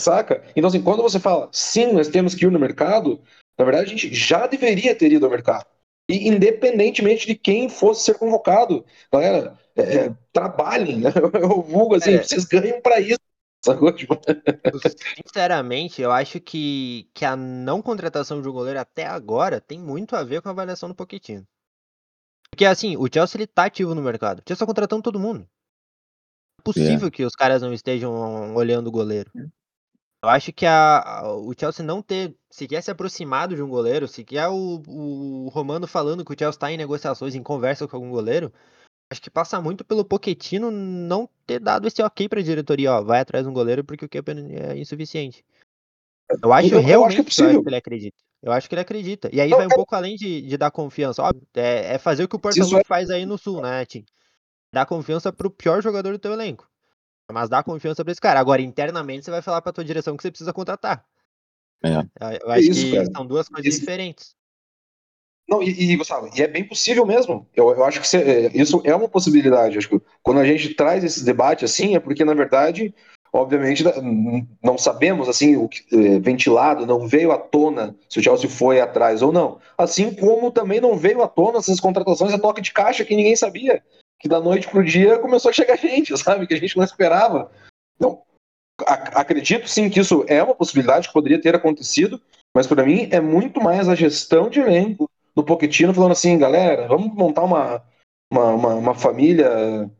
Saca? 0.00 0.42
Então, 0.56 0.66
assim, 0.66 0.82
quando 0.82 1.00
você 1.00 1.20
fala, 1.20 1.48
sim, 1.52 1.92
nós 1.92 2.08
temos 2.08 2.34
que 2.34 2.44
ir 2.44 2.50
no 2.50 2.58
mercado, 2.58 3.20
na 3.56 3.64
verdade, 3.64 3.86
a 3.86 3.88
gente 3.90 4.12
já 4.12 4.48
deveria 4.48 4.96
ter 4.96 5.12
ido 5.12 5.26
ao 5.26 5.30
mercado. 5.30 5.75
E 6.08 6.28
independentemente 6.28 7.26
de 7.26 7.34
quem 7.34 7.68
fosse 7.68 8.04
ser 8.04 8.14
convocado, 8.14 8.84
galera, 9.12 9.58
é, 9.74 9.82
é 9.82 10.14
trabalhem, 10.32 10.98
né? 10.98 11.10
Eu 11.34 11.62
vulgo 11.62 11.96
assim, 11.96 12.14
é. 12.14 12.22
vocês 12.22 12.44
ganham 12.44 12.80
para 12.80 13.00
isso. 13.00 13.18
Tipo... 13.96 14.16
Sinceramente, 15.26 16.00
eu 16.00 16.12
acho 16.12 16.38
que, 16.40 17.10
que 17.12 17.24
a 17.24 17.34
não 17.34 17.82
contratação 17.82 18.40
de 18.40 18.48
um 18.48 18.52
goleiro 18.52 18.78
até 18.78 19.04
agora 19.06 19.60
tem 19.60 19.76
muito 19.76 20.14
a 20.14 20.22
ver 20.22 20.40
com 20.40 20.48
a 20.48 20.52
avaliação 20.52 20.88
do 20.88 20.94
Pochettino. 20.94 21.44
Porque 22.48 22.64
assim, 22.64 22.96
o 22.96 23.08
Chelsea 23.12 23.38
ele 23.38 23.46
tá 23.48 23.64
ativo 23.64 23.92
no 23.92 24.02
mercado. 24.02 24.38
O 24.38 24.42
Chelsea 24.46 24.64
tá 24.64 24.66
contratando 24.66 25.02
todo 25.02 25.18
mundo. 25.18 25.48
É 26.60 26.62
possível 26.62 27.08
é. 27.08 27.10
que 27.10 27.24
os 27.24 27.34
caras 27.34 27.60
não 27.60 27.72
estejam 27.72 28.54
olhando 28.54 28.86
o 28.86 28.92
goleiro. 28.92 29.30
Eu 30.26 30.30
acho 30.30 30.52
que 30.52 30.66
a, 30.66 31.22
o 31.36 31.54
Chelsea 31.56 31.86
não 31.86 32.02
ter 32.02 32.34
sequer 32.50 32.82
se 32.82 32.90
aproximado 32.90 33.54
de 33.54 33.62
um 33.62 33.68
goleiro, 33.68 34.08
sequer 34.08 34.48
o, 34.48 34.82
o 34.84 35.48
Romano 35.50 35.86
falando 35.86 36.24
que 36.24 36.32
o 36.32 36.36
Chelsea 36.36 36.56
está 36.56 36.72
em 36.72 36.76
negociações, 36.76 37.36
em 37.36 37.42
conversa 37.44 37.86
com 37.86 37.94
algum 37.94 38.10
goleiro, 38.10 38.52
acho 39.08 39.22
que 39.22 39.30
passa 39.30 39.60
muito 39.60 39.84
pelo 39.84 40.04
Poquetino 40.04 40.68
não 40.68 41.28
ter 41.46 41.60
dado 41.60 41.86
esse 41.86 42.02
ok 42.02 42.28
para 42.28 42.40
a 42.40 42.42
diretoria, 42.42 42.94
ó, 42.94 43.02
vai 43.04 43.20
atrás 43.20 43.44
de 43.44 43.50
um 43.50 43.54
goleiro 43.54 43.84
porque 43.84 44.04
o 44.04 44.08
Kepa 44.08 44.32
é 44.32 44.76
insuficiente. 44.76 45.44
Eu 46.42 46.52
acho 46.52 46.74
eu, 46.74 46.80
realmente 46.80 47.18
eu 47.18 47.24
acho 47.24 47.36
que, 47.36 47.42
é 47.42 47.44
eu 47.44 47.50
acho 47.50 47.62
que 47.62 47.68
ele 47.68 47.76
acredita. 47.76 48.16
Eu 48.42 48.52
acho 48.52 48.68
que 48.68 48.74
ele 48.74 48.82
acredita. 48.82 49.30
E 49.32 49.40
aí 49.40 49.50
vai 49.50 49.66
um 49.66 49.68
pouco 49.70 49.94
além 49.94 50.16
de, 50.16 50.42
de 50.42 50.56
dar 50.56 50.72
confiança. 50.72 51.22
Ó, 51.22 51.30
é, 51.54 51.94
é, 51.94 51.98
fazer 51.98 52.24
o 52.24 52.28
que 52.28 52.34
o 52.34 52.40
Porto 52.40 52.60
é... 52.60 52.84
faz 52.84 53.10
aí 53.10 53.24
no 53.24 53.38
Sul, 53.38 53.62
né, 53.62 53.86
Tim? 53.86 54.04
Dar 54.72 54.86
confiança 54.86 55.32
pro 55.32 55.52
pior 55.52 55.80
jogador 55.80 56.10
do 56.10 56.18
teu 56.18 56.32
elenco. 56.32 56.68
Mas 57.32 57.48
dá 57.48 57.62
confiança 57.62 58.04
pra 58.04 58.12
esse 58.12 58.20
cara. 58.20 58.38
Agora, 58.38 58.62
internamente, 58.62 59.24
você 59.24 59.30
vai 59.30 59.42
falar 59.42 59.60
pra 59.60 59.72
tua 59.72 59.84
direção 59.84 60.16
que 60.16 60.22
você 60.22 60.30
precisa 60.30 60.52
contratar. 60.52 61.04
É. 61.82 61.98
Eu 62.42 62.50
acho 62.50 62.70
isso, 62.70 62.86
que 62.86 62.92
cara. 62.92 63.10
são 63.14 63.26
duas 63.26 63.48
coisas 63.48 63.66
isso. 63.66 63.80
diferentes. 63.80 64.34
Não, 65.48 65.62
e, 65.62 65.92
e, 65.92 65.96
Gustavo, 65.96 66.28
e 66.34 66.42
é 66.42 66.48
bem 66.48 66.64
possível 66.64 67.06
mesmo. 67.06 67.46
Eu, 67.54 67.70
eu 67.70 67.84
acho 67.84 68.00
que 68.00 68.08
você, 68.08 68.18
é, 68.18 68.50
isso 68.56 68.80
é 68.84 68.94
uma 68.94 69.08
possibilidade. 69.08 69.78
Acho 69.78 69.88
que 69.88 70.00
quando 70.22 70.40
a 70.40 70.44
gente 70.44 70.74
traz 70.74 71.04
esse 71.04 71.24
debate 71.24 71.64
assim, 71.64 71.94
é 71.94 72.00
porque, 72.00 72.24
na 72.24 72.34
verdade, 72.34 72.92
obviamente, 73.32 73.84
não 74.62 74.76
sabemos 74.76 75.28
assim 75.28 75.56
o 75.56 75.68
que, 75.68 75.84
é, 75.92 76.18
ventilado, 76.18 76.84
não 76.84 77.06
veio 77.06 77.30
à 77.30 77.38
tona 77.38 77.94
se 78.08 78.18
o 78.18 78.22
Chelsea 78.22 78.50
foi 78.50 78.80
atrás 78.80 79.22
ou 79.22 79.32
não. 79.32 79.60
Assim 79.78 80.12
como 80.12 80.50
também 80.50 80.80
não 80.80 80.96
veio 80.96 81.22
à 81.22 81.28
tona 81.28 81.58
essas 81.58 81.78
contratações 81.78 82.32
a 82.32 82.38
toque 82.38 82.60
de 82.60 82.72
caixa 82.72 83.04
que 83.04 83.14
ninguém 83.14 83.36
sabia 83.36 83.82
que 84.18 84.28
da 84.28 84.40
noite 84.40 84.68
pro 84.68 84.84
dia 84.84 85.18
começou 85.18 85.50
a 85.50 85.54
chegar 85.54 85.76
gente, 85.78 86.16
sabe? 86.18 86.46
Que 86.46 86.54
a 86.54 86.58
gente 86.58 86.76
não 86.76 86.84
esperava. 86.84 87.50
Então, 87.96 88.22
acredito 88.86 89.68
sim 89.68 89.88
que 89.88 90.00
isso 90.00 90.24
é 90.28 90.42
uma 90.42 90.54
possibilidade 90.54 91.08
que 91.08 91.14
poderia 91.14 91.40
ter 91.40 91.54
acontecido, 91.54 92.20
mas 92.54 92.66
para 92.66 92.84
mim 92.84 93.08
é 93.10 93.20
muito 93.20 93.60
mais 93.60 93.88
a 93.88 93.94
gestão 93.94 94.48
de 94.48 94.60
elenco 94.60 95.10
do 95.34 95.44
Pochettino 95.44 95.92
falando 95.92 96.12
assim, 96.12 96.38
galera, 96.38 96.88
vamos 96.88 97.14
montar 97.14 97.42
uma, 97.42 97.82
uma, 98.32 98.54
uma, 98.54 98.74
uma 98.74 98.94
família 98.94 99.90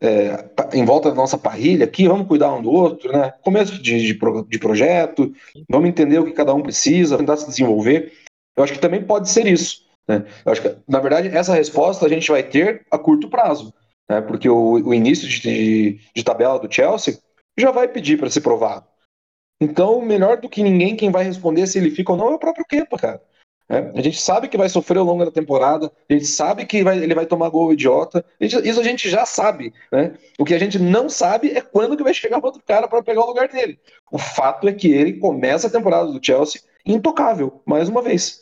é, 0.00 0.48
em 0.72 0.84
volta 0.84 1.10
da 1.10 1.14
nossa 1.14 1.36
parrilha 1.36 1.84
aqui, 1.84 2.08
vamos 2.08 2.26
cuidar 2.26 2.52
um 2.54 2.62
do 2.62 2.70
outro, 2.70 3.12
né? 3.12 3.32
Começo 3.42 3.80
de, 3.80 4.00
de, 4.00 4.18
de 4.48 4.58
projeto, 4.58 5.32
vamos 5.68 5.88
entender 5.88 6.18
o 6.18 6.24
que 6.24 6.32
cada 6.32 6.54
um 6.54 6.62
precisa, 6.62 7.18
tentar 7.18 7.36
se 7.36 7.46
desenvolver. 7.46 8.12
Eu 8.56 8.64
acho 8.64 8.72
que 8.72 8.78
também 8.78 9.04
pode 9.04 9.28
ser 9.28 9.46
isso. 9.46 9.89
Né? 10.08 10.24
Eu 10.44 10.52
acho 10.52 10.62
que, 10.62 10.76
na 10.88 10.98
verdade, 11.00 11.28
essa 11.28 11.54
resposta 11.54 12.06
a 12.06 12.08
gente 12.08 12.30
vai 12.30 12.42
ter 12.42 12.84
a 12.90 12.98
curto 12.98 13.28
prazo, 13.28 13.72
né? 14.08 14.20
porque 14.20 14.48
o, 14.48 14.72
o 14.72 14.94
início 14.94 15.28
de, 15.28 15.40
de, 15.40 16.00
de, 16.14 16.24
tabela 16.24 16.58
do 16.58 16.72
Chelsea 16.72 17.18
já 17.56 17.70
vai 17.70 17.88
pedir 17.88 18.18
para 18.18 18.30
ser 18.30 18.40
provado. 18.40 18.86
Então, 19.60 20.00
melhor 20.00 20.40
do 20.40 20.48
que 20.48 20.62
ninguém, 20.62 20.96
quem 20.96 21.10
vai 21.10 21.22
responder 21.22 21.66
se 21.66 21.78
ele 21.78 21.90
fica 21.90 22.12
ou 22.12 22.18
não 22.18 22.32
é 22.32 22.34
o 22.34 22.38
próprio 22.38 22.64
Kepa, 22.64 22.96
cara. 22.96 23.22
É, 23.70 23.92
a 23.94 24.02
gente 24.02 24.20
sabe 24.20 24.48
que 24.48 24.56
vai 24.56 24.68
sofrer 24.68 24.98
ao 24.98 25.04
longo 25.04 25.24
da 25.24 25.30
temporada, 25.30 25.92
a 26.08 26.12
gente 26.12 26.26
sabe 26.26 26.66
que 26.66 26.82
vai, 26.82 26.98
ele 26.98 27.14
vai 27.14 27.24
tomar 27.24 27.48
gol 27.50 27.72
idiota, 27.72 28.24
a 28.40 28.44
gente, 28.44 28.68
isso 28.68 28.80
a 28.80 28.82
gente 28.82 29.08
já 29.08 29.24
sabe. 29.24 29.72
Né? 29.92 30.14
O 30.40 30.44
que 30.44 30.54
a 30.54 30.58
gente 30.58 30.76
não 30.76 31.08
sabe 31.08 31.52
é 31.52 31.60
quando 31.60 31.96
que 31.96 32.02
vai 32.02 32.12
chegar 32.12 32.44
outro 32.44 32.60
cara 32.66 32.88
para 32.88 33.00
pegar 33.00 33.20
o 33.22 33.28
lugar 33.28 33.46
dele. 33.46 33.78
O 34.10 34.18
fato 34.18 34.66
é 34.66 34.72
que 34.72 34.90
ele 34.90 35.12
começa 35.12 35.68
a 35.68 35.70
temporada 35.70 36.10
do 36.10 36.24
Chelsea 36.24 36.60
intocável, 36.84 37.62
mais 37.64 37.88
uma 37.88 38.02
vez 38.02 38.40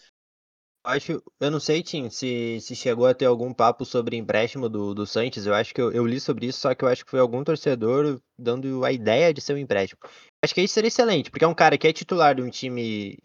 acho, 0.89 1.23
eu 1.41 1.51
não 1.51 1.61
sei, 1.61 1.83
Tim, 1.83 2.11
se, 2.11 2.61
se 2.61 2.75
chegou 2.75 3.07
a 3.07 3.15
ter 3.15 3.27
algum 3.27 3.53
papo 3.53 3.85
sobre 3.85 4.17
empréstimo 4.17 4.69
do, 4.69 4.95
do 4.95 5.07
Santos. 5.07 5.47
Eu 5.47 5.55
acho 5.55 5.75
que 5.75 5.81
eu, 5.81 5.93
eu, 5.93 6.07
li 6.07 6.19
sobre 6.21 6.47
isso, 6.47 6.61
só 6.61 6.75
que 6.75 6.85
eu 6.85 6.89
acho 6.89 7.05
que 7.05 7.11
foi 7.11 7.21
algum 7.21 7.45
torcedor 7.45 8.21
dando 8.39 8.85
a 8.85 8.93
ideia 8.93 9.33
de 9.33 9.41
ser 9.41 9.55
um 9.55 9.59
empréstimo. 9.59 10.01
Acho 10.43 10.55
que 10.55 10.63
isso 10.63 10.75
seria 10.75 10.89
excelente, 10.89 11.31
porque 11.31 11.45
é 11.45 11.49
um 11.49 11.55
cara 11.55 11.77
que 11.77 11.87
é 11.87 11.93
titular 11.93 12.35
de 12.35 12.43
um 12.43 12.51
time 12.51 13.17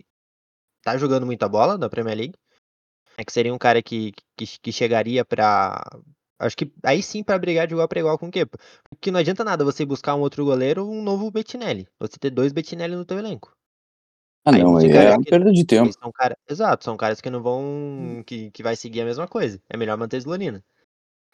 tá 0.83 0.97
jogando 0.97 1.25
muita 1.25 1.47
bola 1.47 1.77
da 1.77 1.89
Premier 1.89 2.17
League. 2.17 2.35
É 3.17 3.23
que 3.23 3.31
seria 3.31 3.53
um 3.53 3.57
cara 3.57 3.81
que, 3.81 4.11
que, 4.37 4.45
que 4.59 4.71
chegaria 4.71 5.23
para 5.23 5.81
Acho 6.39 6.57
que 6.57 6.71
aí 6.83 7.01
sim 7.01 7.23
para 7.23 7.39
brigar 7.39 7.67
de 7.67 7.73
igual 7.73 7.87
para 7.87 7.99
igual 7.99 8.17
com 8.17 8.27
o 8.27 8.31
Kepa. 8.31 8.57
Porque 8.89 9.11
não 9.11 9.19
adianta 9.19 9.43
nada 9.43 9.63
você 9.63 9.85
buscar 9.85 10.15
um 10.15 10.21
outro 10.21 10.43
goleiro, 10.43 10.89
um 10.89 11.01
novo 11.01 11.31
Bettinelli. 11.31 11.87
Você 11.99 12.17
ter 12.19 12.31
dois 12.31 12.51
Bettinelli 12.51 12.95
no 12.95 13.05
teu 13.05 13.17
elenco. 13.17 13.55
Ah, 14.45 14.51
aí 14.53 14.61
não, 14.61 14.79
é 14.79 15.11
uma 15.11 15.23
perda 15.23 15.51
de 15.51 15.65
tempo. 15.65 15.93
São 15.93 16.11
cara, 16.11 16.37
exato, 16.49 16.83
são 16.83 16.97
caras 16.97 17.21
que 17.21 17.29
não 17.29 17.41
vão. 17.41 18.23
Que, 18.25 18.51
que 18.51 18.61
vai 18.61 18.75
seguir 18.75 19.01
a 19.01 19.05
mesma 19.05 19.27
coisa. 19.27 19.61
É 19.69 19.77
melhor 19.77 19.97
manter 19.97 20.17
Slonina. 20.17 20.63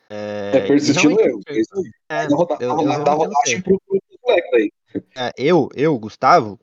É, 0.09 0.51
é 0.53 0.67
persistir 0.67 1.09
no 1.09 1.19
erro. 1.19 1.39
É, 2.09 2.25
eu, 2.25 2.47
é, 5.15 5.33
eu, 5.37 5.69
eu, 5.75 5.99
Gustavo, 5.99 6.59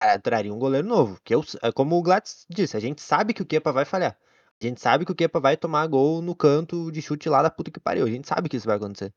é, 0.00 0.18
traria 0.18 0.52
um 0.52 0.58
goleiro 0.58 0.86
novo. 0.86 1.18
Que 1.22 1.34
eu, 1.34 1.44
é 1.62 1.72
como 1.72 1.96
o 1.96 2.02
Glatz 2.02 2.46
disse, 2.48 2.76
a 2.76 2.80
gente 2.80 3.02
sabe 3.02 3.34
que 3.34 3.42
o 3.42 3.46
Kepa 3.46 3.72
vai 3.72 3.84
falhar. 3.84 4.16
A 4.60 4.64
gente 4.64 4.80
sabe 4.80 5.04
que 5.04 5.12
o 5.12 5.14
Kepa 5.14 5.38
vai 5.38 5.56
tomar 5.56 5.86
gol 5.86 6.22
no 6.22 6.34
canto 6.34 6.90
de 6.90 7.02
chute 7.02 7.28
lá 7.28 7.42
da 7.42 7.50
puta 7.50 7.70
que 7.70 7.80
pariu. 7.80 8.06
A 8.06 8.10
gente 8.10 8.26
sabe 8.26 8.48
que 8.48 8.56
isso 8.56 8.66
vai 8.66 8.76
acontecer. 8.76 9.12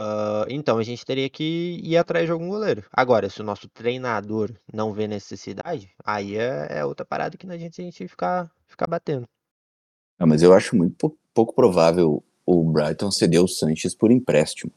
Uh, 0.00 0.46
então 0.48 0.78
a 0.78 0.82
gente 0.84 1.04
teria 1.04 1.28
que 1.28 1.80
ir 1.82 1.96
atrás 1.96 2.24
de 2.24 2.30
algum 2.30 2.48
goleiro. 2.48 2.84
Agora, 2.92 3.28
se 3.28 3.40
o 3.40 3.44
nosso 3.44 3.68
treinador 3.68 4.52
não 4.72 4.92
vê 4.92 5.08
necessidade, 5.08 5.90
aí 6.04 6.36
é, 6.36 6.68
é 6.70 6.84
outra 6.84 7.04
parada 7.04 7.36
que 7.36 7.46
a 7.46 7.58
gente, 7.58 7.80
a 7.80 7.84
gente 7.84 8.06
ficar, 8.06 8.48
ficar 8.66 8.86
batendo. 8.86 9.28
Não, 10.18 10.26
mas 10.26 10.42
eu 10.42 10.52
acho 10.52 10.76
muito 10.76 11.16
pouco 11.34 11.54
provável 11.54 12.22
o 12.46 12.64
Brighton 12.64 13.10
ceder 13.10 13.42
o 13.42 13.48
Sanches 13.48 13.94
por 13.94 14.10
empréstimo. 14.10 14.72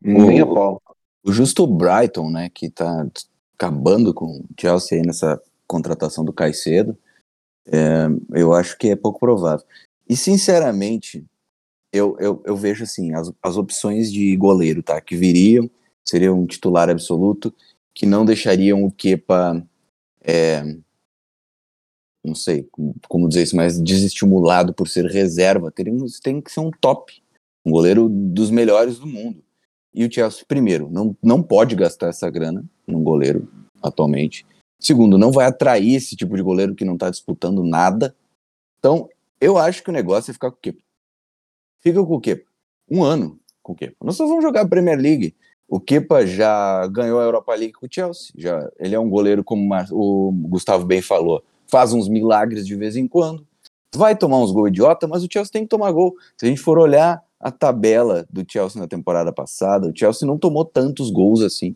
Nem 0.00 0.42
o, 0.42 0.80
o 1.24 1.32
justo 1.32 1.66
Brighton, 1.66 2.30
né, 2.30 2.50
que 2.50 2.68
tá 2.68 3.06
acabando 3.54 4.12
com 4.12 4.26
o 4.26 4.44
Chelsea 4.58 4.98
aí 4.98 5.06
nessa 5.06 5.40
contratação 5.66 6.24
do 6.24 6.32
Caicedo, 6.32 6.96
é, 7.66 8.06
eu 8.34 8.52
acho 8.52 8.76
que 8.76 8.88
é 8.88 8.96
pouco 8.96 9.18
provável. 9.18 9.64
E 10.08 10.16
sinceramente, 10.16 11.24
eu, 11.92 12.16
eu, 12.18 12.42
eu 12.46 12.56
vejo 12.56 12.84
assim, 12.84 13.14
as, 13.14 13.30
as 13.42 13.56
opções 13.56 14.10
de 14.10 14.34
goleiro, 14.36 14.82
tá? 14.82 15.00
Que 15.00 15.14
viriam, 15.14 15.70
seria 16.02 16.32
um 16.32 16.46
titular 16.46 16.88
absoluto, 16.88 17.54
que 17.94 18.06
não 18.06 18.24
deixariam 18.24 18.82
o 18.82 18.90
Kepa, 18.90 19.62
é, 20.22 20.62
não 22.24 22.34
sei 22.34 22.66
como 23.08 23.28
dizer 23.28 23.42
isso, 23.42 23.56
mas 23.56 23.78
desestimulado 23.80 24.72
por 24.72 24.88
ser 24.88 25.04
reserva. 25.04 25.70
Teríamos, 25.70 26.18
tem 26.18 26.40
que 26.40 26.50
ser 26.50 26.60
um 26.60 26.70
top, 26.70 27.22
um 27.64 27.70
goleiro 27.70 28.08
dos 28.08 28.50
melhores 28.50 28.98
do 28.98 29.06
mundo. 29.06 29.44
E 29.94 30.06
o 30.06 30.10
Chelsea, 30.10 30.44
primeiro, 30.48 30.88
não, 30.90 31.14
não 31.22 31.42
pode 31.42 31.76
gastar 31.76 32.08
essa 32.08 32.30
grana 32.30 32.64
num 32.86 33.02
goleiro 33.02 33.46
atualmente. 33.82 34.46
Segundo, 34.80 35.18
não 35.18 35.30
vai 35.30 35.44
atrair 35.44 35.94
esse 35.94 36.16
tipo 36.16 36.34
de 36.34 36.42
goleiro 36.42 36.74
que 36.74 36.84
não 36.84 36.94
está 36.94 37.10
disputando 37.10 37.62
nada. 37.62 38.16
Então, 38.78 39.08
eu 39.38 39.58
acho 39.58 39.82
que 39.82 39.90
o 39.90 39.92
negócio 39.92 40.30
é 40.30 40.34
ficar 40.34 40.50
com 40.50 40.56
o 40.56 40.60
Kepa 40.60 40.80
fica 41.82 42.02
com 42.02 42.14
o 42.14 42.20
Kepa. 42.20 42.48
Um 42.90 43.02
ano 43.02 43.38
com 43.62 43.72
o 43.72 43.76
Kepa. 43.76 43.96
Nós 44.02 44.16
só 44.16 44.26
vamos 44.26 44.42
jogar 44.42 44.62
a 44.62 44.68
Premier 44.68 44.98
League. 44.98 45.34
O 45.68 45.80
Kepa 45.80 46.26
já 46.26 46.86
ganhou 46.88 47.18
a 47.20 47.24
Europa 47.24 47.54
League 47.54 47.72
com 47.72 47.86
o 47.86 47.88
Chelsea. 47.90 48.32
Já, 48.36 48.70
ele 48.78 48.94
é 48.94 49.00
um 49.00 49.08
goleiro, 49.08 49.42
como 49.42 49.74
o 49.90 50.32
Gustavo 50.48 50.84
bem 50.84 51.00
falou, 51.00 51.42
faz 51.66 51.92
uns 51.92 52.08
milagres 52.08 52.66
de 52.66 52.76
vez 52.76 52.96
em 52.96 53.08
quando. 53.08 53.46
Vai 53.94 54.16
tomar 54.16 54.38
uns 54.38 54.52
gols 54.52 54.68
idiota, 54.68 55.06
mas 55.06 55.22
o 55.22 55.28
Chelsea 55.30 55.52
tem 55.52 55.62
que 55.62 55.68
tomar 55.68 55.92
gol. 55.92 56.14
Se 56.36 56.46
a 56.46 56.48
gente 56.48 56.60
for 56.60 56.78
olhar 56.78 57.22
a 57.38 57.50
tabela 57.50 58.26
do 58.30 58.44
Chelsea 58.46 58.80
na 58.80 58.86
temporada 58.86 59.32
passada, 59.32 59.88
o 59.88 59.96
Chelsea 59.96 60.26
não 60.26 60.38
tomou 60.38 60.64
tantos 60.64 61.10
gols 61.10 61.42
assim. 61.42 61.74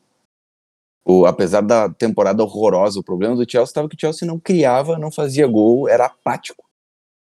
O, 1.04 1.24
apesar 1.24 1.61
da 1.61 1.88
temporada 1.88 2.42
horrorosa, 2.42 2.98
o 2.98 3.04
problema 3.04 3.36
do 3.36 3.50
Chelsea 3.50 3.70
estava 3.70 3.88
que 3.88 3.96
o 3.96 4.00
Chelsea 4.00 4.26
não 4.26 4.38
criava, 4.38 4.98
não 4.98 5.11
fazia 5.11 5.46
gol, 5.46 5.88
era 5.88 6.07
apático. 6.07 6.64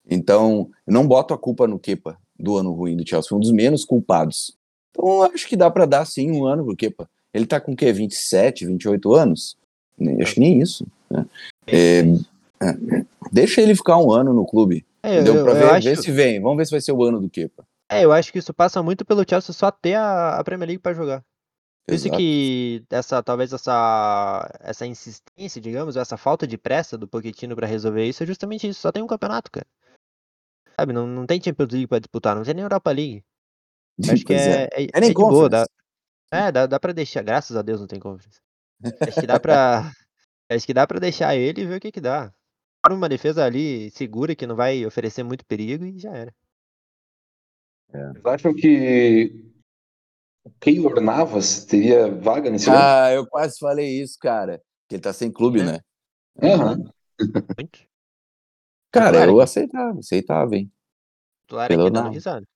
Então, 0.09 0.69
não 0.87 1.07
boto 1.07 1.33
a 1.33 1.37
culpa 1.37 1.67
no 1.67 1.79
Kepa 1.79 2.17
do 2.39 2.57
ano 2.57 2.71
ruim 2.71 2.97
do 2.97 3.07
Chelsea, 3.07 3.29
foi 3.29 3.37
um 3.37 3.41
dos 3.41 3.51
menos 3.51 3.85
culpados. 3.85 4.55
Então, 4.91 5.23
acho 5.23 5.47
que 5.47 5.55
dá 5.55 5.69
para 5.69 5.85
dar 5.85 6.05
sim 6.05 6.31
um 6.31 6.45
ano 6.45 6.63
pro 6.65 6.75
Kepa. 6.75 7.09
Ele 7.33 7.45
tá 7.45 7.59
com 7.59 7.73
o 7.73 7.75
quê? 7.75 7.91
27, 7.91 8.65
28 8.65 9.13
anos? 9.13 9.57
Acho 10.21 10.35
que 10.35 10.39
nem 10.39 10.61
isso. 10.61 10.85
Né? 11.09 11.25
É, 11.67 11.99
é, 11.99 13.05
deixa 13.31 13.61
ele 13.61 13.75
ficar 13.75 13.97
um 13.97 14.11
ano 14.11 14.33
no 14.33 14.45
clube. 14.45 14.85
É, 15.01 15.15
entendeu? 15.15 15.35
Eu, 15.35 15.43
pra 15.43 15.53
ver, 15.53 15.63
acho... 15.65 15.87
ver, 15.87 15.97
se 15.97 16.11
vem. 16.11 16.39
Vamos 16.39 16.57
ver 16.57 16.65
se 16.65 16.71
vai 16.71 16.81
ser 16.81 16.91
o 16.91 17.03
ano 17.03 17.19
do 17.19 17.29
Kepa. 17.29 17.65
É, 17.89 18.05
eu 18.05 18.11
acho 18.11 18.31
que 18.31 18.39
isso 18.39 18.53
passa 18.53 18.81
muito 18.81 19.03
pelo 19.03 19.25
Chelsea 19.27 19.53
só 19.53 19.69
ter 19.71 19.95
a, 19.95 20.37
a 20.37 20.43
Premier 20.43 20.67
League 20.67 20.81
para 20.81 20.93
jogar. 20.93 21.23
Por 21.85 21.95
isso 21.95 22.09
que 22.11 22.81
essa, 22.89 23.21
talvez 23.21 23.51
essa, 23.51 24.49
essa 24.61 24.87
insistência, 24.87 25.59
digamos, 25.59 25.97
essa 25.97 26.15
falta 26.15 26.47
de 26.47 26.57
pressa 26.57 26.97
do 26.97 27.07
Pochettino 27.07 27.55
para 27.55 27.67
resolver 27.67 28.05
isso 28.05 28.23
é 28.23 28.25
justamente 28.25 28.67
isso. 28.67 28.79
Só 28.79 28.91
tem 28.91 29.03
um 29.03 29.07
campeonato, 29.07 29.51
cara. 29.51 29.67
Sabe, 30.83 30.91
não, 30.91 31.07
não 31.07 31.25
tem 31.25 31.41
Champions 31.41 31.71
League 31.71 31.87
pra 31.87 31.99
disputar, 31.99 32.35
não 32.35 32.43
tem 32.43 32.53
nem 32.53 32.63
Europa 32.63 32.91
League. 32.91 33.23
Acho 34.11 34.25
que 34.25 34.33
é, 34.33 34.63
é, 34.63 34.83
é, 34.83 34.87
é, 34.93 34.99
nem 34.99 35.11
é 35.11 35.13
boa, 35.13 35.47
dá, 35.47 35.65
é, 36.29 36.51
dá, 36.51 36.65
dá 36.65 36.77
pra 36.77 36.91
deixar, 36.91 37.23
graças 37.23 37.55
a 37.55 37.61
Deus 37.61 37.79
não 37.79 37.87
tem 37.87 38.01
conference. 38.01 38.41
Acho 38.99 39.21
que 39.21 39.27
dá 39.27 39.39
pra. 39.39 39.89
acho 40.51 40.65
que 40.65 40.73
dá 40.73 40.85
pra 40.85 40.99
deixar 40.99 41.37
ele 41.37 41.61
e 41.61 41.65
ver 41.65 41.77
o 41.77 41.79
que 41.79 41.89
que 41.89 42.01
dá. 42.01 42.33
Para 42.81 42.93
uma 42.93 43.07
defesa 43.07 43.45
ali 43.45 43.91
segura 43.91 44.35
que 44.35 44.45
não 44.45 44.57
vai 44.57 44.85
oferecer 44.85 45.23
muito 45.23 45.45
perigo 45.45 45.85
e 45.85 45.97
já 45.97 46.11
era. 46.11 46.35
É. 47.93 48.07
Vocês 48.09 48.25
acham 48.25 48.53
que 48.53 49.53
o 50.43 50.51
Keylor 50.59 50.99
Navas 50.99 51.63
teria 51.63 52.13
vaga 52.13 52.49
nesse 52.49 52.69
Ah, 52.69 53.07
ano? 53.07 53.15
eu 53.15 53.27
quase 53.27 53.57
falei 53.57 54.01
isso, 54.01 54.17
cara. 54.19 54.61
Que 54.89 54.95
ele 54.95 55.01
tá 55.01 55.13
sem 55.13 55.31
clube, 55.31 55.61
é. 55.61 55.63
né? 55.63 55.79
Uhum. 56.41 56.91
Cara, 58.93 59.25
eu 59.25 59.41
aceitava, 59.41 59.99
aceitava, 59.99 60.55
hein? 60.55 60.71
Claro 61.47 61.77
que 61.77 61.89
dando 61.91 62.09
risada. 62.09 62.47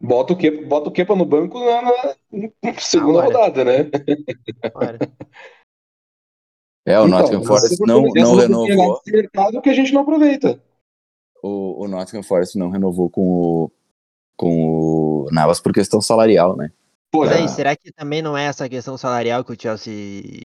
Bota 0.00 0.32
o 0.34 0.36
Kepa, 0.36 0.66
bota 0.66 0.88
o 0.88 0.92
Kepa 0.92 1.16
no 1.16 1.24
banco 1.24 1.58
na, 1.58 1.82
na 2.62 2.74
segunda 2.78 3.20
ah, 3.20 3.24
rodada, 3.24 3.64
né? 3.64 3.90
É, 6.86 7.00
o 7.00 7.06
então, 7.06 7.18
Nottingham 7.18 7.44
Forest 7.44 7.80
não, 7.80 8.02
não 8.02 8.36
renovou. 8.36 9.00
mercado 9.06 9.62
que 9.62 9.70
a 9.70 9.72
gente 9.72 9.94
não 9.94 10.02
aproveita. 10.02 10.62
O, 11.42 11.84
o 11.84 11.88
Nottingham 11.88 12.22
Forest 12.22 12.58
não 12.58 12.68
renovou 12.68 13.08
com 13.08 13.22
o, 13.22 13.72
com 14.36 15.24
o 15.26 15.28
Navas 15.32 15.60
por 15.60 15.72
questão 15.72 16.02
salarial, 16.02 16.54
né? 16.54 16.70
Pô, 17.10 17.24
é. 17.24 17.48
será 17.48 17.74
que 17.74 17.90
também 17.90 18.20
não 18.20 18.36
é 18.36 18.44
essa 18.44 18.68
questão 18.68 18.98
salarial 18.98 19.42
que 19.42 19.52
o 19.52 19.56
Chelsea, 19.58 20.42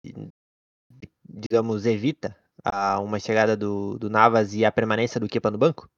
digamos, 1.27 1.85
evita 1.85 2.33
a 2.71 2.99
uma 2.99 3.19
chegada 3.19 3.55
do, 3.55 3.97
do 3.97 4.09
Navas 4.09 4.53
e 4.53 4.63
a 4.63 4.71
permanência 4.71 5.19
do 5.19 5.27
Kepa 5.27 5.51
no 5.51 5.57
banco? 5.57 5.89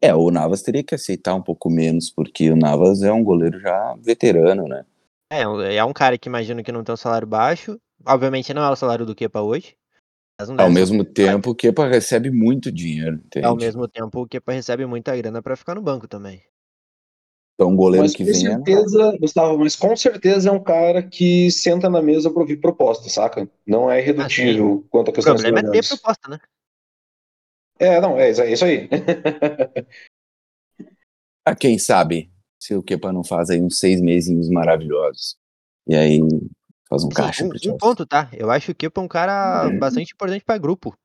É, 0.00 0.14
o 0.14 0.30
Navas 0.30 0.62
teria 0.62 0.84
que 0.84 0.94
aceitar 0.94 1.34
um 1.34 1.42
pouco 1.42 1.68
menos, 1.68 2.10
porque 2.10 2.50
o 2.50 2.56
Navas 2.56 3.02
é 3.02 3.12
um 3.12 3.24
goleiro 3.24 3.58
já 3.60 3.96
veterano, 4.00 4.68
né? 4.68 4.84
É, 5.30 5.42
é 5.76 5.84
um 5.84 5.92
cara 5.92 6.16
que 6.16 6.28
imagino 6.28 6.62
que 6.62 6.72
não 6.72 6.84
tem 6.84 6.92
um 6.92 6.96
salário 6.96 7.26
baixo. 7.26 7.80
Obviamente 8.06 8.54
não 8.54 8.62
é 8.62 8.70
o 8.70 8.76
salário 8.76 9.04
do 9.04 9.14
Kepa 9.14 9.40
hoje. 9.40 9.76
Ao 10.56 10.70
mesmo 10.70 11.04
tempo, 11.04 11.50
o 11.50 11.54
Kepa 11.54 11.88
recebe 11.88 12.30
muito 12.30 12.70
dinheiro, 12.70 13.16
entende? 13.16 13.44
Ao 13.44 13.56
mesmo 13.56 13.88
tempo, 13.88 14.22
o 14.22 14.26
Kepa 14.26 14.52
recebe 14.52 14.86
muita 14.86 15.16
grana 15.16 15.42
para 15.42 15.56
ficar 15.56 15.74
no 15.74 15.82
banco 15.82 16.06
também. 16.06 16.40
Então, 17.58 17.72
um 17.72 17.76
goleiro 17.76 18.04
mas 18.04 18.14
que 18.14 18.24
com 18.24 18.30
vem. 18.30 18.46
É 18.46 18.50
certeza, 18.50 19.02
é... 19.02 19.18
Gustavo, 19.18 19.58
mas 19.58 19.74
com 19.74 19.96
certeza 19.96 20.48
é 20.48 20.52
um 20.52 20.62
cara 20.62 21.02
que 21.02 21.50
senta 21.50 21.90
na 21.90 22.00
mesa 22.00 22.30
para 22.30 22.40
ouvir 22.40 22.58
proposta, 22.58 23.08
saca? 23.08 23.50
Não 23.66 23.90
é 23.90 24.00
irredutível 24.00 24.84
ah, 24.84 24.88
quanto 24.88 25.10
a 25.10 25.12
questão 25.12 25.34
O 25.34 25.36
problema 25.36 25.68
é 25.68 25.72
ter 25.72 25.88
proposta, 25.88 26.30
né? 26.30 26.38
É, 27.80 28.00
não, 28.00 28.16
é, 28.16 28.30
é 28.30 28.52
isso 28.52 28.64
aí. 28.64 28.88
a 31.44 31.54
quem 31.58 31.80
sabe 31.80 32.30
se 32.60 32.76
o 32.76 32.82
Kepa 32.82 33.12
não 33.12 33.24
faz 33.24 33.50
aí 33.50 33.60
uns 33.60 33.80
seis 33.80 34.00
meses 34.00 34.48
maravilhosos. 34.48 35.36
E 35.84 35.96
aí 35.96 36.20
faz 36.88 37.02
um 37.02 37.08
Sim, 37.08 37.14
caixa. 37.14 37.44
Um, 37.44 37.72
um 37.72 37.76
ponto, 37.76 38.06
tá? 38.06 38.30
Eu 38.32 38.52
acho 38.52 38.66
que 38.66 38.72
o 38.72 38.76
Kepa 38.76 39.00
é 39.00 39.04
um 39.04 39.08
cara 39.08 39.68
é. 39.68 39.76
bastante 39.76 40.12
importante 40.12 40.44
para 40.44 40.58
grupo 40.58 40.96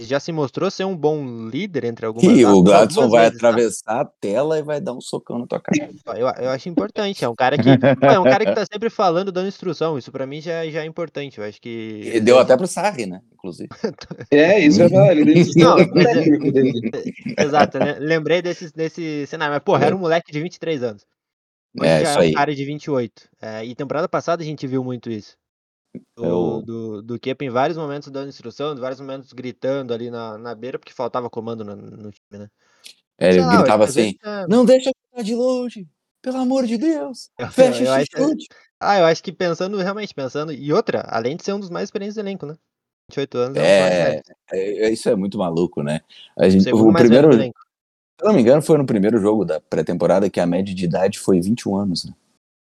já 0.00 0.20
se 0.20 0.30
mostrou 0.30 0.70
ser 0.70 0.84
um 0.84 0.96
bom 0.96 1.48
líder 1.48 1.84
entre 1.84 2.06
algumas 2.06 2.36
E 2.36 2.44
o 2.44 2.62
Gladson 2.62 3.08
vai 3.08 3.24
vezes, 3.24 3.40
tá? 3.40 3.48
atravessar 3.48 3.94
tá? 3.96 4.00
a 4.00 4.04
tela 4.04 4.58
e 4.58 4.62
vai 4.62 4.80
dar 4.80 4.92
um 4.92 5.00
socão 5.00 5.38
na 5.38 5.46
tua 5.46 5.60
cara. 5.60 5.90
Eu, 6.16 6.28
eu 6.28 6.50
acho 6.50 6.68
importante. 6.68 7.24
É 7.24 7.28
um 7.28 7.34
cara 7.34 7.58
que 7.58 7.68
é 7.68 8.18
um 8.18 8.24
cara 8.24 8.44
que 8.44 8.54
tá 8.54 8.64
sempre 8.64 8.90
falando, 8.90 9.32
dando 9.32 9.48
instrução. 9.48 9.98
Isso 9.98 10.12
para 10.12 10.26
mim 10.26 10.40
já, 10.40 10.64
já 10.68 10.82
é 10.82 10.86
importante. 10.86 11.38
Eu 11.38 11.44
acho 11.44 11.60
que. 11.60 12.12
E 12.14 12.20
deu 12.20 12.38
até 12.38 12.56
pro 12.56 12.66
Sarri, 12.66 13.06
né? 13.06 13.20
Inclusive. 13.32 13.68
é, 14.30 14.60
isso 14.60 14.80
é 14.82 14.88
verdade. 14.88 15.20
Ele 15.20 15.44
Não, 15.56 15.78
é, 15.78 17.42
Exato, 17.44 17.78
né? 17.78 17.96
Lembrei 17.98 18.40
desse, 18.40 18.72
desse 18.72 19.26
cenário. 19.26 19.54
Mas, 19.54 19.62
porra, 19.64 19.86
era 19.86 19.96
um 19.96 20.00
moleque 20.00 20.30
de 20.30 20.40
23 20.40 20.82
anos. 20.82 21.04
Hoje 21.78 21.90
é, 21.90 22.00
já 22.00 22.10
isso 22.10 22.18
é 22.18 22.20
um 22.20 22.24
aí. 22.24 22.32
cara 22.34 22.54
de 22.54 22.64
28. 22.64 23.28
É, 23.42 23.64
e 23.64 23.74
temporada 23.74 24.08
passada 24.08 24.42
a 24.42 24.46
gente 24.46 24.66
viu 24.66 24.84
muito 24.84 25.10
isso. 25.10 25.36
Do, 26.16 26.24
eu... 26.24 26.62
do, 26.62 27.02
do 27.02 27.18
Kepa 27.18 27.44
em 27.44 27.50
vários 27.50 27.78
momentos 27.78 28.10
dando 28.10 28.28
instrução, 28.28 28.74
em 28.74 28.80
vários 28.80 29.00
momentos 29.00 29.32
gritando 29.32 29.94
ali 29.94 30.10
na, 30.10 30.36
na 30.36 30.54
beira, 30.54 30.78
porque 30.78 30.92
faltava 30.92 31.30
comando 31.30 31.64
no, 31.64 31.76
no 31.76 32.10
time, 32.10 32.40
né? 32.40 32.48
É, 33.18 33.30
ele 33.30 33.40
lá, 33.40 33.56
gritava 33.56 33.84
assim: 33.84 34.14
é... 34.22 34.46
Não 34.46 34.64
deixa 34.64 34.90
eu 35.14 35.24
de 35.24 35.34
longe, 35.34 35.88
pelo 36.22 36.38
amor 36.38 36.66
de 36.66 36.76
Deus, 36.76 37.30
fecha 37.50 37.82
eu, 37.82 37.92
eu 37.92 38.00
esse 38.00 38.10
chute. 38.16 38.46
Ah, 38.80 39.00
eu 39.00 39.06
acho 39.06 39.22
que 39.22 39.32
pensando, 39.32 39.76
realmente 39.78 40.14
pensando, 40.14 40.52
e 40.52 40.72
outra, 40.72 41.02
além 41.08 41.36
de 41.36 41.44
ser 41.44 41.52
um 41.52 41.60
dos 41.60 41.70
mais 41.70 41.84
experientes 41.84 42.14
do 42.14 42.20
elenco, 42.20 42.46
né? 42.46 42.54
28 43.10 43.38
anos 43.38 43.56
é, 43.56 44.16
é, 44.16 44.22
é, 44.52 44.90
isso 44.90 45.08
é 45.08 45.16
muito 45.16 45.38
maluco, 45.38 45.82
né? 45.82 46.00
A 46.36 46.48
gente, 46.48 46.70
o, 46.70 46.88
o 46.88 46.92
primeiro, 46.92 47.32
se 47.32 47.46
eu 48.20 48.26
não 48.26 48.34
me 48.34 48.42
engano, 48.42 48.60
foi 48.60 48.76
no 48.76 48.84
primeiro 48.84 49.18
jogo 49.18 49.44
da 49.44 49.60
pré-temporada 49.60 50.28
que 50.28 50.38
a 50.38 50.46
média 50.46 50.74
de 50.74 50.84
idade 50.84 51.18
foi 51.18 51.40
21 51.40 51.76
anos, 51.76 52.04
né? 52.04 52.14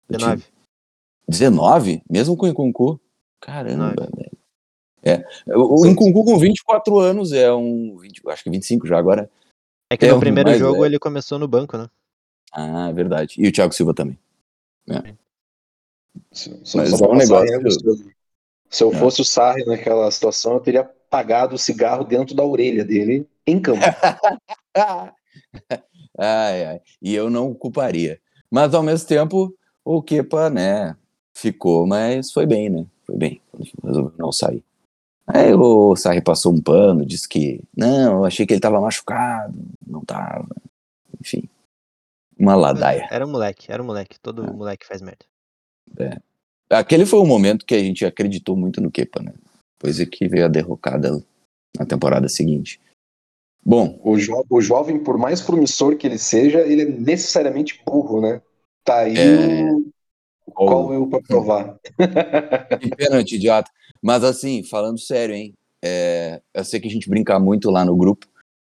19. 0.08 0.44
19? 1.28 2.02
Mesmo 2.10 2.36
com 2.36 2.46
o 2.46 2.48
Incuncu? 2.48 3.00
Caramba, 3.43 4.09
velho. 4.16 4.38
É. 5.05 5.24
O 5.49 5.84
Incuncu 5.84 6.24
com 6.24 6.38
24 6.38 6.99
anos 7.01 7.32
é 7.32 7.53
um. 7.53 7.97
20, 7.99 8.22
acho 8.28 8.45
que 8.45 8.51
25 8.51 8.86
já 8.86 8.97
agora. 8.97 9.28
É 9.90 9.97
que 9.97 10.07
é 10.07 10.12
no 10.12 10.20
primeiro 10.20 10.55
jogo 10.57 10.86
ele 10.86 10.99
começou 10.99 11.38
no 11.38 11.49
banco, 11.49 11.76
né? 11.76 11.90
Ah, 12.53 12.88
é 12.88 12.93
verdade. 12.93 13.34
E 13.36 13.49
o 13.49 13.53
Thiago 13.53 13.74
Silva 13.74 13.93
também. 13.93 14.16
É. 14.88 15.14
Mas 16.74 17.01
é 17.01 17.07
um 17.07 17.16
negócio. 17.16 18.12
Se 18.70 18.84
eu 18.84 18.93
é. 18.93 18.95
fosse 18.95 19.20
o 19.20 19.24
Sarri 19.24 19.64
naquela 19.66 20.11
situação, 20.11 20.55
eu 20.55 20.61
teria 20.61 20.80
apagado 20.82 21.57
o 21.57 21.59
cigarro 21.59 22.05
dentro 22.05 22.34
da 22.34 22.45
orelha 22.45 22.84
dele 22.84 23.26
em 23.47 23.61
campo. 23.61 23.80
ai, 26.16 26.64
ai. 26.64 26.80
E 27.03 27.14
eu 27.14 27.28
não 27.28 27.53
culparia. 27.53 28.20
Mas 28.51 28.72
ao 28.72 28.82
mesmo 28.82 29.09
tempo, 29.09 29.55
o 29.84 30.03
Kepa, 30.03 30.49
né, 30.49 30.97
ficou, 31.34 31.86
mas 31.86 32.30
foi 32.30 32.47
bem, 32.47 32.70
né? 32.70 32.86
Foi 33.05 33.16
bem, 33.16 33.40
resolveu 33.82 34.14
não 34.18 34.32
sair. 34.32 34.62
Aí 35.26 35.55
o 35.55 35.94
Sarri 35.96 36.20
passou 36.20 36.53
um 36.53 36.61
pano, 36.61 37.07
disse 37.07 37.28
que 37.28 37.61
não, 37.76 38.18
eu 38.18 38.24
achei 38.24 38.44
que 38.44 38.53
ele 38.53 38.61
tava 38.61 38.80
machucado, 38.80 39.55
não 39.86 40.05
tava. 40.05 40.48
Enfim, 41.20 41.48
uma 42.38 42.57
ladaia. 42.57 43.07
Era 43.11 43.26
um 43.26 43.30
moleque, 43.30 43.70
era 43.70 43.82
um 43.82 43.86
moleque, 43.86 44.18
todo 44.20 44.44
é. 44.44 44.53
moleque 44.53 44.86
faz 44.86 45.00
merda. 45.00 45.24
É. 45.98 46.18
Aquele 46.70 47.07
foi 47.07 47.20
o 47.20 47.26
momento 47.26 47.66
que 47.66 47.74
a 47.74 47.78
gente 47.78 48.05
acreditou 48.05 48.57
muito 48.57 48.80
no 48.80 48.90
Kepa, 48.90 49.22
né? 49.22 49.32
Pois 49.78 50.00
é 50.00 50.07
que 50.07 50.26
veio 50.26 50.46
a 50.46 50.48
derrocada 50.48 51.22
na 51.78 51.86
temporada 51.86 52.28
seguinte. 52.28 52.80
Bom. 53.64 54.00
O, 54.03 54.18
jo 54.18 54.44
o 54.50 54.61
jovem, 54.61 54.98
por 54.98 55.16
mais 55.16 55.40
promissor 55.40 55.96
que 55.96 56.07
ele 56.07 56.18
seja, 56.18 56.61
ele 56.61 56.82
é 56.82 56.86
necessariamente 56.86 57.80
burro, 57.86 58.20
né? 58.20 58.42
Tá 58.84 59.00
aí 59.00 59.16
é... 59.16 59.68
Qual 60.47 60.93
eu 60.93 61.07
para 61.07 61.22
provar? 61.22 61.78
Que 62.80 62.95
pênalti, 62.97 63.36
idiota. 63.36 63.70
Mas 64.01 64.24
assim, 64.24 64.62
falando 64.62 64.99
sério, 64.99 65.34
hein? 65.34 65.55
É, 65.82 66.40
eu 66.55 66.64
sei 66.64 66.80
que 66.80 66.88
a 66.88 66.90
gente 66.90 67.09
brinca 67.09 67.38
muito 67.38 67.70
lá 67.70 67.84
no 67.84 67.97
grupo 67.97 68.26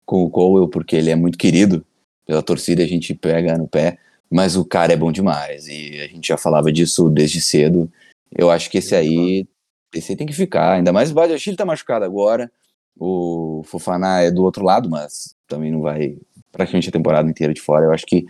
com 0.06 0.24
o 0.24 0.30
Cowell, 0.30 0.68
porque 0.68 0.96
ele 0.96 1.10
é 1.10 1.16
muito 1.16 1.38
querido 1.38 1.86
pela 2.26 2.42
torcida, 2.42 2.84
a 2.84 2.88
gente 2.88 3.14
pega 3.14 3.58
no 3.58 3.68
pé, 3.68 3.98
mas 4.30 4.56
o 4.56 4.66
cara 4.66 4.94
é 4.94 4.98
bom 4.98 5.12
demais, 5.12 5.68
e 5.68 6.00
a 6.02 6.08
gente 6.08 6.28
já 6.28 6.38
falava 6.38 6.72
disso 6.72 7.10
desde 7.10 7.42
cedo. 7.42 7.92
Eu 8.32 8.50
acho 8.50 8.70
que 8.70 8.78
esse 8.78 8.96
aí, 8.96 9.46
esse 9.94 10.12
aí 10.12 10.18
tem 10.18 10.28
que 10.28 10.34
ficar, 10.34 10.74
ainda 10.74 10.94
mais 10.94 11.12
o 11.12 11.14
Badiachile 11.14 11.58
tá 11.58 11.66
machucado 11.66 12.06
agora, 12.06 12.52
o 12.98 13.64
Fofaná 13.66 14.22
é 14.22 14.32
do 14.32 14.44
outro 14.44 14.64
lado, 14.64 14.90
mas 14.90 15.36
também 15.48 15.72
não 15.72 15.82
vai 15.82 16.18
praticamente 16.52 16.90
a 16.90 16.92
temporada 16.92 17.30
inteira 17.30 17.54
de 17.54 17.62
fora. 17.62 17.86
Eu 17.86 17.94
acho 17.94 18.06
que 18.06 18.26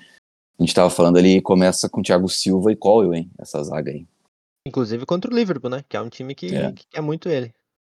a 0.61 0.65
gente 0.65 0.75
tava 0.75 0.91
falando 0.91 1.17
ali, 1.17 1.41
começa 1.41 1.89
com 1.89 2.03
Thiago 2.03 2.29
Silva 2.29 2.71
e 2.71 2.75
Colwell, 2.75 3.15
hein? 3.15 3.31
Essa 3.39 3.63
zaga 3.63 3.89
aí. 3.89 4.05
Inclusive 4.67 5.07
contra 5.07 5.31
o 5.31 5.35
Liverpool, 5.35 5.71
né? 5.71 5.83
Que 5.89 5.97
é 5.97 6.01
um 6.01 6.07
time 6.07 6.35
que, 6.35 6.55
é. 6.55 6.71
que 6.71 6.85
quer 6.87 7.01
muito 7.01 7.27
ele. 7.27 7.51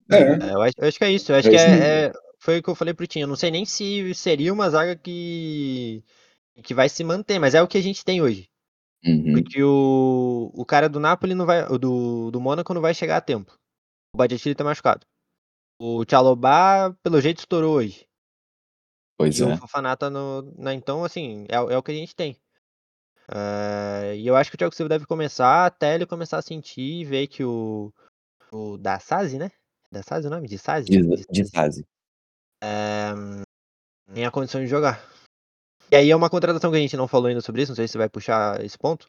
É. 0.10 0.16
é 0.16 0.54
eu, 0.54 0.62
acho, 0.62 0.74
eu, 0.78 0.88
acho, 0.88 0.98
que 0.98 1.04
é 1.04 1.12
isso. 1.12 1.32
Eu 1.32 1.36
acho 1.36 1.50
é 1.50 1.52
que 1.52 1.58
é, 1.58 2.06
é, 2.06 2.14
foi 2.40 2.60
o 2.60 2.64
que 2.64 2.70
eu 2.70 2.76
falei 2.76 2.94
pro 2.94 3.06
Tinho. 3.06 3.24
Eu 3.24 3.28
não 3.28 3.36
sei 3.36 3.52
nem 3.52 3.66
se 3.66 4.14
seria 4.14 4.54
uma 4.54 4.70
zaga 4.70 4.96
que, 4.96 6.02
que 6.64 6.74
vai 6.74 6.88
se 6.88 7.04
manter, 7.04 7.38
mas 7.38 7.54
é 7.54 7.62
o 7.62 7.68
que 7.68 7.78
a 7.78 7.84
gente 7.84 8.06
tem 8.06 8.22
hoje. 8.22 8.48
Uhum. 9.06 9.34
Porque 9.34 9.62
o, 9.62 10.50
o 10.54 10.66
cara 10.66 10.88
do 10.88 11.02
Napoli 11.02 11.36
não 11.36 11.46
vai. 11.46 11.66
O 11.66 11.78
do, 11.78 12.32
do 12.32 12.40
Mônaco 12.40 12.74
não 12.74 12.82
vai 12.82 12.94
chegar 12.94 13.18
a 13.18 13.22
tempo. 13.22 13.60
O 14.14 14.18
Badiachile 14.18 14.56
tá 14.56 14.64
machucado. 14.64 15.06
O 15.78 16.06
Tchalobá, 16.06 16.96
pelo 17.04 17.20
jeito, 17.20 17.40
estourou 17.40 17.76
hoje. 17.76 18.08
Pois 19.18 19.38
e 19.38 19.44
é. 19.44 19.48
o 19.48 19.58
Fofaná 19.58 19.98
tá 19.98 20.10
no. 20.10 20.44
na- 20.58 20.74
então, 20.74 21.04
assim, 21.04 21.46
é, 21.50 21.56
é 21.56 21.78
o 21.78 21.84
que 21.84 21.92
a 21.92 21.96
gente 21.96 22.16
tem. 22.16 22.38
Eh, 23.32 24.18
e 24.18 24.28
eu 24.28 24.36
acho 24.36 24.50
que 24.50 24.56
o 24.56 24.58
Thiago 24.58 24.76
Silva 24.76 24.90
deve 24.90 25.06
começar 25.06 25.66
até 25.66 25.96
ele 25.96 26.06
começar 26.06 26.38
a 26.38 26.42
sentir 26.42 27.02
e 27.02 27.06
ver 27.06 27.28
que 27.28 27.44
o. 27.44 27.94
O 28.52 28.78
da 28.78 29.00
Sazi, 29.00 29.40
né? 29.40 29.52
Da 29.92 30.04
Sazi 30.04 30.28
o 30.28 30.30
nome? 30.30 30.48
De 30.48 30.58
Sazi? 30.58 30.86
De, 30.86 31.02
de 31.32 31.50
fase. 31.50 31.86
tem 34.14 34.26
a 34.26 34.32
condição 34.32 34.62
de 34.62 34.68
jogar. 34.68 35.04
E 35.92 35.96
aí 35.96 36.12
é 36.12 36.16
uma 36.16 36.30
contratação 36.30 36.70
que 36.70 36.78
a 36.78 36.80
gente 36.80 36.98
não 36.98 37.08
falou 37.08 37.28
ainda 37.28 37.42
sobre 37.42 37.62
isso, 37.62 37.72
não 37.72 37.76
sei 37.76 37.88
se 37.88 37.94
você 37.94 37.98
vai 37.98 38.10
puxar 38.10 38.64
esse 38.64 38.78
ponto. 38.78 39.08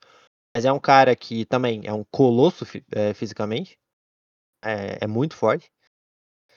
Mas 0.55 0.65
é 0.65 0.73
um 0.73 0.81
cara 0.81 1.15
que 1.17 1.45
também 1.45 1.83
é 1.85 1.93
um 1.93 2.05
colosso 2.05 2.65
eh, 2.93 3.13
fisicamente. 3.13 3.79
É, 4.65 5.05
é 5.05 5.07
muito 5.07 5.37
forte. 5.37 5.71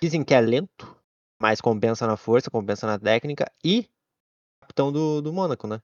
Dizem 0.02 0.24
que 0.24 0.34
é 0.34 0.40
lento, 0.40 0.96
mas 1.42 1.60
compensa 1.60 2.06
na 2.08 2.16
força, 2.16 2.52
compensa 2.52 2.86
na 2.88 3.00
técnica. 3.00 3.52
E 3.64 3.90
capitão 4.62 4.92
do, 4.92 5.22
do 5.22 5.34
Mônaco, 5.34 5.68
né? 5.68 5.82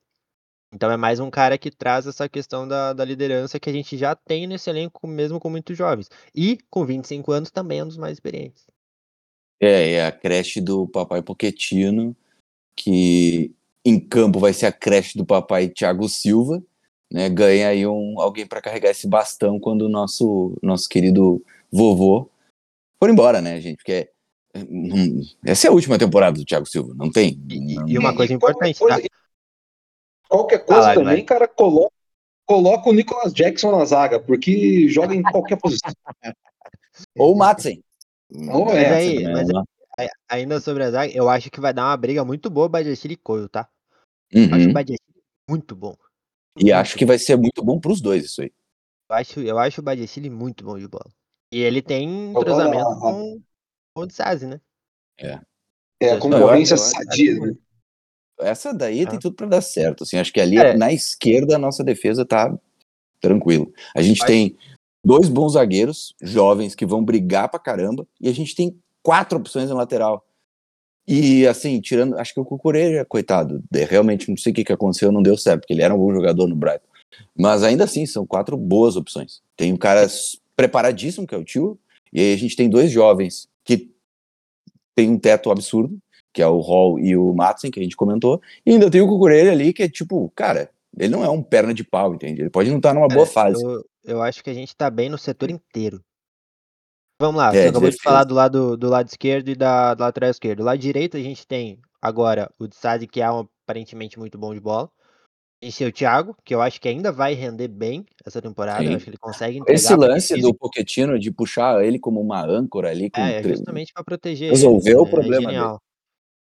Então 0.74 0.92
é 0.92 0.98
mais 0.98 1.20
um 1.20 1.30
cara 1.30 1.56
que 1.56 1.70
traz 1.70 2.08
essa 2.08 2.28
questão 2.28 2.68
da, 2.68 2.94
da 2.94 3.06
liderança 3.06 3.60
que 3.60 3.70
a 3.70 3.74
gente 3.74 3.96
já 3.96 4.16
tem 4.16 4.48
nesse 4.48 4.70
elenco, 4.70 5.08
mesmo 5.08 5.40
com 5.40 5.50
muitos 5.50 5.78
jovens. 5.78 6.10
E 6.34 6.58
com 6.70 6.84
25 6.84 7.32
anos 7.32 7.52
também 7.52 7.80
é 7.80 7.84
um 7.84 7.88
dos 7.88 7.98
mais 7.98 8.14
experientes. 8.14 8.66
É, 9.62 9.94
é 9.94 10.06
a 10.06 10.12
creche 10.12 10.60
do 10.60 10.88
papai 10.88 11.22
Poquetino, 11.22 12.16
que 12.76 13.52
em 13.86 14.00
campo 14.00 14.40
vai 14.40 14.52
ser 14.52 14.66
a 14.66 14.72
creche 14.72 15.18
do 15.18 15.26
papai 15.26 15.70
Thiago 15.70 16.10
Silva, 16.10 16.62
né? 17.12 17.30
Ganha 17.30 17.68
aí 17.70 17.86
um, 17.86 18.20
alguém 18.20 18.48
para 18.48 18.62
carregar 18.62 18.90
esse 18.90 19.08
bastão 19.08 19.60
quando 19.60 19.84
o 19.84 19.90
nosso, 19.90 20.58
nosso 20.62 20.90
querido 20.90 21.44
vovô 21.72 22.28
for 23.00 23.10
embora, 23.10 23.42
né, 23.42 23.62
gente? 23.62 23.78
Porque 23.78 24.10
é, 24.54 24.64
não- 24.70 25.22
essa 25.46 25.68
é 25.68 25.70
a 25.70 25.74
última 25.74 26.00
temporada 26.00 26.40
do 26.40 26.46
Thiago 26.46 26.66
Silva, 26.66 26.94
não 26.96 27.12
tem? 27.12 27.40
E, 27.50 27.76
Não- 27.76 27.88
e 27.88 27.98
uma 28.00 28.16
coisa 28.16 28.34
importante, 28.34 28.80
tá? 28.80 29.00
Qualquer 30.34 30.66
coisa 30.66 30.82
Fala, 30.82 30.94
também, 30.96 31.18
vai. 31.18 31.24
cara, 31.26 31.48
coloca, 31.48 31.94
coloca 32.44 32.90
o 32.90 32.94
Nicolas 32.94 33.32
Jackson 33.32 33.72
na 33.78 33.86
zaga, 33.86 34.20
porque 34.20 34.88
joga 34.90 35.14
em 35.14 35.22
qualquer 35.22 35.58
posição. 35.58 35.94
Ou 37.16 37.36
o 37.36 37.38
Madsen. 37.38 37.84
Ou 38.52 38.66
Mas 38.66 38.78
é, 38.80 38.96
aí, 38.96 39.24
mas 39.26 39.48
né? 39.48 39.64
aí- 39.96 40.10
ainda 40.28 40.60
sobre 40.60 40.84
a 40.86 40.90
zaga, 40.90 41.14
eu 41.16 41.30
acho 41.30 41.52
que 41.52 41.60
vai 41.60 41.72
dar 41.72 41.86
uma 41.86 41.98
briga 41.98 42.26
muito 42.26 42.50
boa 42.50 42.68
Badiachile 42.68 43.14
e 43.14 43.18
Coelho, 43.18 43.48
tá? 43.48 43.70
Eu 44.32 44.42
acho 44.42 44.66
Uhum. 44.66 44.72
o 44.72 44.74
Badiachile 44.74 45.24
muito 45.48 45.76
bom. 45.76 45.96
E 46.58 46.64
Muito 46.64 46.74
acho 46.74 46.98
que 46.98 47.06
vai 47.06 47.20
ser 47.20 47.38
muito 47.38 47.64
bom 47.64 47.80
pros 47.80 48.02
dois 48.02 48.26
isso 48.26 48.42
aí. 48.42 48.52
Eu 49.08 49.16
acho, 49.16 49.40
eu 49.42 49.60
acho 49.60 49.82
o 49.82 49.84
Badiachile 49.84 50.32
muito 50.32 50.64
bom 50.66 50.80
de 50.80 50.88
bola. 50.88 51.12
E 51.52 51.62
ele 51.62 51.80
tem 51.84 52.32
entrosamento 52.32 52.84
lá. 52.86 53.00
com, 53.00 53.40
com 53.94 54.02
o 54.02 54.10
Sazi, 54.10 54.48
né? 54.48 54.60
É 55.20 55.36
a 55.36 55.40
Eu- 56.02 56.20
concorrência 56.20 56.76
sadia. 56.76 57.40
né? 57.40 57.54
Essa 58.44 58.74
daí 58.74 59.06
tem 59.06 59.18
Ah. 59.18 59.22
tudo 59.22 59.36
para 59.36 59.48
dar 59.48 59.62
certo. 59.62 60.04
Assim, 60.04 60.18
acho 60.18 60.32
que 60.34 60.40
ali 60.42 60.58
É. 60.58 60.76
na 60.78 60.92
esquerda 60.92 61.56
a 61.56 61.60
nossa 61.60 61.84
defesa 61.84 62.26
tá 62.26 62.56
tranquilo. 63.22 63.72
A 63.96 64.02
gente 64.02 64.18
Acho- 64.22 64.28
tem 64.28 64.58
dois 65.06 65.28
bons 65.30 65.54
zagueiros 65.54 66.14
jovens 66.22 66.76
que 66.76 66.86
vão 66.86 67.04
brigar 67.04 67.50
pra 67.50 67.60
caramba 67.60 68.08
e 68.20 68.28
a 68.30 68.34
gente 68.34 68.56
tem 68.56 68.78
quatro 69.02 69.38
opções 69.38 69.70
na 69.70 69.76
lateral. 69.76 70.26
E 71.08 71.46
assim, 71.48 71.82
tirando, 71.82 72.18
acho 72.18 72.34
que 72.34 72.40
o 72.40 72.46
Cucureja, 72.46 73.04
coitado, 73.04 73.62
de- 73.70 73.84
realmente 73.84 74.30
não 74.30 74.38
sei 74.38 74.52
o 74.52 74.56
que, 74.56 74.64
que 74.64 74.72
aconteceu, 74.72 75.12
não 75.12 75.22
deu 75.22 75.38
certo, 75.38 75.62
porque 75.62 75.74
ele 75.74 75.82
era 75.82 75.94
um 75.94 75.98
bom 75.98 76.14
jogador 76.14 76.48
no 76.48 76.56
Brighton. 76.56 76.88
Mas 77.38 77.62
ainda 77.64 77.84
assim, 77.84 78.06
são 78.06 78.26
quatro 78.26 78.56
boas 78.58 78.96
opções. 78.96 79.42
Tem 79.58 79.74
um 79.74 79.78
cara 79.78 80.08
preparadíssimo, 80.56 81.28
que 81.28 81.36
é 81.36 81.38
o 81.38 81.44
Tio, 81.44 81.78
e 82.14 82.22
aí 82.22 82.34
a 82.34 82.38
gente 82.38 82.56
tem 82.56 82.70
dois 82.70 82.90
jovens 82.92 83.48
que 83.66 83.92
tem 84.96 85.10
um 85.10 85.20
teto 85.20 85.52
absurdo, 85.52 85.98
que 86.34 86.42
é 86.42 86.48
o 86.48 86.60
Hall 86.60 87.00
e 87.00 87.16
o 87.16 87.34
Matson, 87.34 87.70
que 87.70 87.80
a 87.80 87.84
gente 87.84 87.96
comentou, 87.96 88.42
e 88.66 88.72
ainda 88.72 88.90
tem 88.90 89.02
o 89.02 89.08
Cucurella 89.08 89.52
ali, 89.52 89.72
que 89.72 89.84
é 89.84 89.90
tipo, 89.90 90.32
cara, 90.36 90.70
ele 90.98 91.10
não 91.10 91.24
é 91.24 91.30
um 91.30 91.42
perna 91.42 91.74
de 91.74 91.84
pau, 91.84 92.14
entende? 92.14 92.42
Ele 92.42 92.50
pode 92.50 92.70
não 92.70 92.78
estar 92.78 92.94
numa 92.94 93.08
boa 93.08 93.24
É, 93.24 93.30
fase. 93.30 93.64
Eu, 93.64 93.86
eu 94.04 94.22
acho 94.22 94.44
que 94.44 94.50
a 94.50 94.54
gente 94.54 94.76
tá 94.76 94.90
bem 94.90 95.10
no 95.10 95.18
setor 95.18 95.52
inteiro. 95.52 96.04
Vamos 97.22 97.38
lá, 97.38 97.56
É, 97.56 97.64
você 97.64 97.68
acabou 97.70 97.90
de 97.90 98.02
falar 98.02 98.24
do 98.24 98.34
lado, 98.34 98.76
do 98.76 98.90
lado 98.90 99.08
esquerdo 99.08 99.50
e 99.50 99.56
da, 99.56 99.94
do 99.94 100.02
lateral 100.02 100.32
esquerdo. 100.32 100.58
Do 100.58 100.66
lado 100.66 100.80
direito 100.80 101.16
a 101.16 101.22
gente 101.22 101.48
tem 101.48 101.80
agora 102.02 102.50
o 102.60 102.68
Sazi, 102.74 103.08
que 103.08 103.22
é 103.22 103.32
um, 103.32 103.48
aparentemente 103.66 104.20
muito 104.20 104.38
bom 104.38 104.54
de 104.54 104.60
bola. 104.60 104.90
A 105.62 105.66
gente 105.66 105.78
tem 105.78 105.88
o 105.88 105.92
Thiago, 105.94 106.36
que 106.44 106.54
eu 106.54 106.62
acho 106.62 106.82
que 106.82 106.90
ainda 106.90 107.10
vai 107.10 107.34
render 107.34 107.70
bem 107.70 108.06
essa 108.26 108.42
temporada. 108.42 108.82
Acho 108.82 109.06
que 109.06 109.10
ele 109.12 109.18
consegue. 109.18 109.62
Esse 109.66 109.96
porque 109.96 110.08
lance 110.08 110.42
do 110.42 110.54
Pochettino 110.54 111.18
de 111.18 111.32
puxar 111.32 111.82
ele 111.86 111.98
como 111.98 112.20
uma 112.20 112.44
âncora 112.44 112.90
ali, 112.90 113.10
com 113.10 113.22
É, 113.22 113.40
é 113.40 113.44
justamente 113.44 113.94
pra 113.94 114.04
proteger 114.04 114.50
Resolveu 114.50 115.00
ele. 115.00 115.02
o 115.02 115.08
é- 115.08 115.10
problema 115.10 115.54
É. 115.54 115.78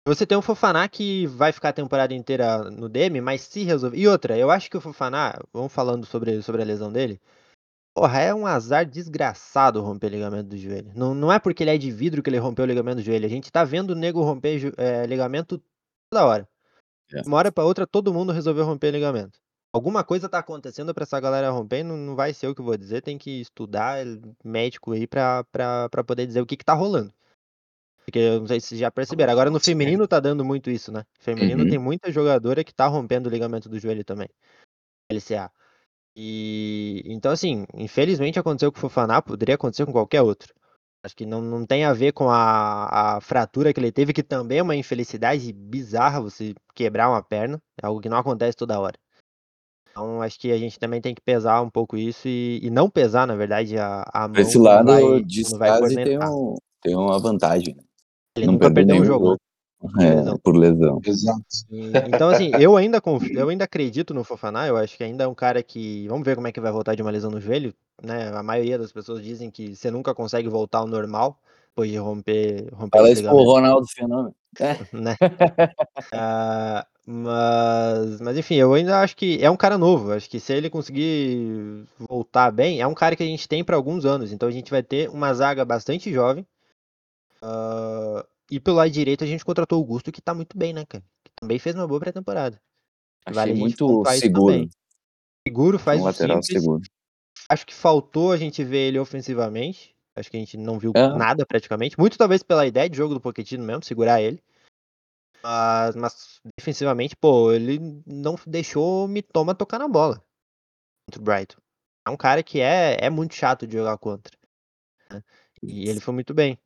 Você 0.07 0.23
tem 0.25 0.37
o 0.37 0.41
Fofaná 0.41 0.87
que 0.87 1.25
vai 1.25 1.51
ficar 1.51 1.69
a 1.69 1.73
temporada 1.73 2.13
inteira 2.13 2.69
no 2.69 2.87
DM, 2.87 3.21
mas 3.21 3.41
se 3.41 3.63
resolver. 3.63 3.97
E 3.97 4.07
outra, 4.07 4.37
eu 4.37 4.51
acho 4.51 4.69
que 4.69 4.77
o 4.77 4.81
Fofaná, 4.81 5.33
vamos 5.51 5.73
falando 5.73 6.05
sobre, 6.05 6.43
sobre 6.43 6.61
a 6.61 6.65
lesão 6.65 6.91
dele. 6.91 7.19
Porra, 7.95 8.19
é 8.19 8.33
um 8.33 8.45
azar 8.45 8.85
desgraçado 8.85 9.81
romper 9.81 10.07
o 10.07 10.09
ligamento 10.09 10.49
do 10.49 10.57
joelho. 10.57 10.91
Não, 10.93 11.15
não 11.15 11.31
é 11.31 11.39
porque 11.39 11.63
ele 11.63 11.71
é 11.71 11.77
de 11.77 11.89
vidro 11.89 12.21
que 12.21 12.29
ele 12.29 12.37
rompeu 12.37 12.65
o 12.65 12.67
ligamento 12.67 12.97
do 12.97 13.01
joelho. 13.01 13.25
A 13.25 13.29
gente 13.29 13.51
tá 13.51 13.63
vendo 13.63 13.91
o 13.91 13.95
nego 13.95 14.21
romper 14.21 14.73
é, 14.77 15.07
ligamento 15.07 15.59
toda 16.11 16.25
hora. 16.25 16.49
É. 17.11 17.21
De 17.21 17.27
uma 17.27 17.37
hora 17.37 17.51
pra 17.51 17.63
outra, 17.63 17.87
todo 17.87 18.13
mundo 18.13 18.31
resolveu 18.31 18.65
romper 18.65 18.91
ligamento. 18.91 19.39
Alguma 19.73 20.03
coisa 20.03 20.29
tá 20.29 20.37
acontecendo 20.39 20.93
pra 20.93 21.03
essa 21.03 21.19
galera 21.19 21.49
romper, 21.49 21.83
não, 21.83 21.97
não 21.97 22.15
vai 22.15 22.33
ser 22.33 22.47
eu 22.47 22.55
que 22.55 22.61
vou 22.61 22.77
dizer, 22.77 23.01
tem 23.01 23.17
que 23.17 23.41
estudar 23.41 24.05
médico 24.43 24.91
aí 24.91 25.07
pra, 25.07 25.43
pra, 25.45 25.89
pra 25.89 26.03
poder 26.03 26.27
dizer 26.27 26.41
o 26.41 26.45
que 26.45 26.55
que 26.55 26.63
tá 26.63 26.73
rolando. 26.73 27.11
Porque 28.05 28.19
eu 28.19 28.39
não 28.39 28.47
sei 28.47 28.59
se 28.59 28.67
vocês 28.67 28.79
já 28.79 28.91
perceberam. 28.91 29.33
Agora 29.33 29.49
no 29.49 29.59
feminino 29.59 30.07
tá 30.07 30.19
dando 30.19 30.45
muito 30.45 30.69
isso, 30.69 30.91
né? 30.91 31.03
Feminino 31.19 31.63
Uhum. 31.63 31.69
tem 31.69 31.79
muita 31.79 32.11
jogadora 32.11 32.63
que 32.63 32.73
tá 32.73 32.85
rompendo 32.85 33.27
o 33.27 33.31
ligamento 33.31 33.67
do 33.67 33.79
joelho 33.79 34.03
também. 34.03 34.29
LCA. 35.11 35.51
E 36.15 37.01
então, 37.05 37.31
assim, 37.31 37.65
infelizmente 37.73 38.39
aconteceu 38.39 38.71
com 38.71 38.77
o 38.77 38.81
Fofaná, 38.81 39.21
poderia 39.21 39.55
acontecer 39.55 39.85
com 39.85 39.91
qualquer 39.91 40.21
outro. 40.21 40.53
Acho 41.03 41.15
que 41.15 41.25
não, 41.25 41.41
não 41.41 41.65
tem 41.65 41.83
a 41.83 41.93
ver 41.93 42.13
com 42.13 42.29
a, 42.29 43.17
a 43.17 43.21
fratura 43.21 43.73
que 43.73 43.79
ele 43.79 43.91
teve, 43.91 44.13
que 44.13 44.23
também 44.23 44.59
é 44.59 44.63
uma 44.63 44.75
infelicidade 44.75 45.51
bizarra 45.51 46.21
você 46.21 46.55
quebrar 46.73 47.09
uma 47.09 47.21
perna. 47.21 47.61
É 47.81 47.85
algo 47.85 48.01
que 48.01 48.09
não 48.09 48.17
acontece 48.17 48.57
toda 48.57 48.79
hora. 48.79 48.97
Então, 49.91 50.21
acho 50.21 50.39
que 50.39 50.51
a 50.51 50.57
gente 50.57 50.79
também 50.79 50.99
tem 50.99 51.13
que 51.13 51.21
pesar 51.21 51.61
um 51.61 51.69
pouco 51.69 51.95
isso 51.95 52.27
e, 52.27 52.59
e 52.61 52.69
não 52.69 52.89
pesar, 52.89 53.25
na 53.27 53.35
verdade, 53.35 53.77
a, 53.77 54.03
a 54.13 54.27
mão. 54.27 54.41
Esse 54.41 54.57
lado 54.57 54.87
vai, 54.87 55.23
de 55.23 55.43
vai 55.57 55.95
tem, 55.95 56.19
um, 56.19 56.55
tem 56.81 56.95
uma 56.95 57.19
vantagem. 57.19 57.75
né? 57.75 57.83
Ele 58.35 58.45
não 58.47 58.53
nunca 58.53 58.71
perdeu 58.71 58.97
um 58.97 59.05
jogo. 59.05 59.31
né? 59.31 59.37
jogo. 59.81 60.01
É, 60.01 60.15
lesão. 60.15 60.39
por 60.39 60.55
lesão. 60.55 61.01
Exato. 61.05 61.45
E- 61.69 61.91
Então, 62.07 62.29
assim, 62.29 62.51
eu 62.59 62.75
ainda, 62.75 62.99
conf- 62.99 63.29
eu 63.31 63.49
ainda 63.49 63.65
acredito 63.65 64.13
no 64.13 64.23
Fofaná, 64.23 64.67
eu 64.67 64.77
acho 64.77 64.97
que 64.97 65.03
ainda 65.03 65.23
é 65.23 65.27
um 65.27 65.35
cara 65.35 65.61
que. 65.61 66.07
Vamos 66.07 66.25
ver 66.25 66.35
como 66.35 66.47
é 66.47 66.51
que 66.51 66.59
vai 66.59 66.71
voltar 66.71 66.95
de 66.95 67.01
uma 67.01 67.11
lesão 67.11 67.29
no 67.31 67.39
joelho, 67.39 67.73
né? 68.01 68.29
A 68.35 68.41
maioria 68.43 68.77
das 68.77 68.91
pessoas 68.91 69.23
dizem 69.23 69.51
que 69.51 69.75
você 69.75 69.91
nunca 69.91 70.13
consegue 70.15 70.47
voltar 70.49 70.79
ao 70.79 70.87
normal 70.87 71.37
depois 71.69 71.91
de 71.91 71.97
romper, 71.97 72.69
romper 72.73 72.97
Fala 72.97 73.11
isso 73.11 73.23
pro 73.23 73.43
Ronaldo 73.43 73.85
Fenômeno. 73.87 74.35
né? 74.93 75.15
Ah, 76.13 76.85
mas, 77.05 78.21
mas 78.21 78.37
enfim, 78.37 78.55
eu 78.55 78.73
ainda 78.73 79.01
acho 79.01 79.15
que 79.15 79.43
é 79.43 79.49
um 79.49 79.57
cara 79.57 79.77
novo. 79.77 80.11
Acho 80.13 80.29
que 80.29 80.39
se 80.39 80.53
ele 80.53 80.69
conseguir 80.69 81.83
voltar 81.99 82.51
bem, 82.51 82.79
é 82.81 82.87
um 82.87 82.93
cara 82.93 83.15
que 83.15 83.23
a 83.23 83.25
gente 83.25 83.47
tem 83.47 83.63
para 83.63 83.75
alguns 83.75 84.05
anos. 84.05 84.31
Então 84.31 84.47
a 84.47 84.51
gente 84.51 84.71
vai 84.71 84.81
ter 84.81 85.09
uma 85.09 85.33
zaga 85.33 85.65
bastante 85.65 86.11
jovem. 86.11 86.45
Ah, 87.47 88.25
e 88.49 88.59
pelo 88.59 88.77
lado 88.77 88.89
direito 88.89 89.23
a 89.23 89.27
gente 89.27 89.45
contratou 89.45 89.79
o 89.79 89.85
Gusto, 89.85 90.11
que 90.11 90.21
tá 90.21 90.33
muito 90.33 90.57
bem, 90.57 90.73
né, 90.73 90.83
cara? 90.85 91.03
Que 91.23 91.31
também 91.35 91.59
fez 91.59 91.75
uma 91.75 91.87
boa 91.87 91.99
pré-temporada. 91.99 92.59
Vale 93.31 93.53
muito 93.53 94.03
seguro. 94.19 94.69
Seguro, 95.47 95.79
faz 95.79 95.99
um 95.99 96.03
o 96.03 96.05
lateral 96.05 96.41
simples. 96.41 96.63
seguro. 96.63 96.81
Acho 97.47 97.65
que 97.65 97.73
faltou 97.73 98.31
a 98.31 98.37
gente 98.37 98.63
ver 98.63 98.87
ele 98.87 98.99
ofensivamente. 98.99 99.95
Acho 100.15 100.31
que 100.31 100.37
a 100.37 100.39
gente 100.39 100.57
não 100.57 100.79
viu 100.79 100.91
É. 100.95 101.07
nada 101.15 101.45
praticamente. 101.45 101.99
Muito 101.99 102.17
talvez 102.17 102.41
pela 102.41 102.65
ideia 102.65 102.89
de 102.89 102.97
jogo 102.97 103.13
do 103.13 103.21
Pochettino 103.21 103.63
mesmo, 103.63 103.83
segurar 103.83 104.21
ele. 104.21 104.41
Mas, 105.43 105.95
mas 105.95 106.41
defensivamente, 106.57 107.15
pô, 107.15 107.51
ele 107.51 107.79
não 108.07 108.35
deixou 108.47 109.05
o 109.05 109.07
Mitoma 109.07 109.53
tocar 109.53 109.77
na 109.77 109.87
bola 109.87 110.23
contra 111.05 111.21
o 111.21 111.23
Brighton. 111.23 111.57
É 112.07 112.09
um 112.09 112.17
cara 112.17 112.41
que 112.41 112.59
é, 112.59 112.97
é 112.99 113.09
muito 113.09 113.35
chato 113.35 113.67
de 113.67 113.77
jogar 113.77 113.97
contra. 113.97 114.35
né? 115.11 115.23
E 115.61 115.87
ele 115.89 115.99
foi 115.99 116.13
muito 116.13 116.33
bem. 116.33 116.57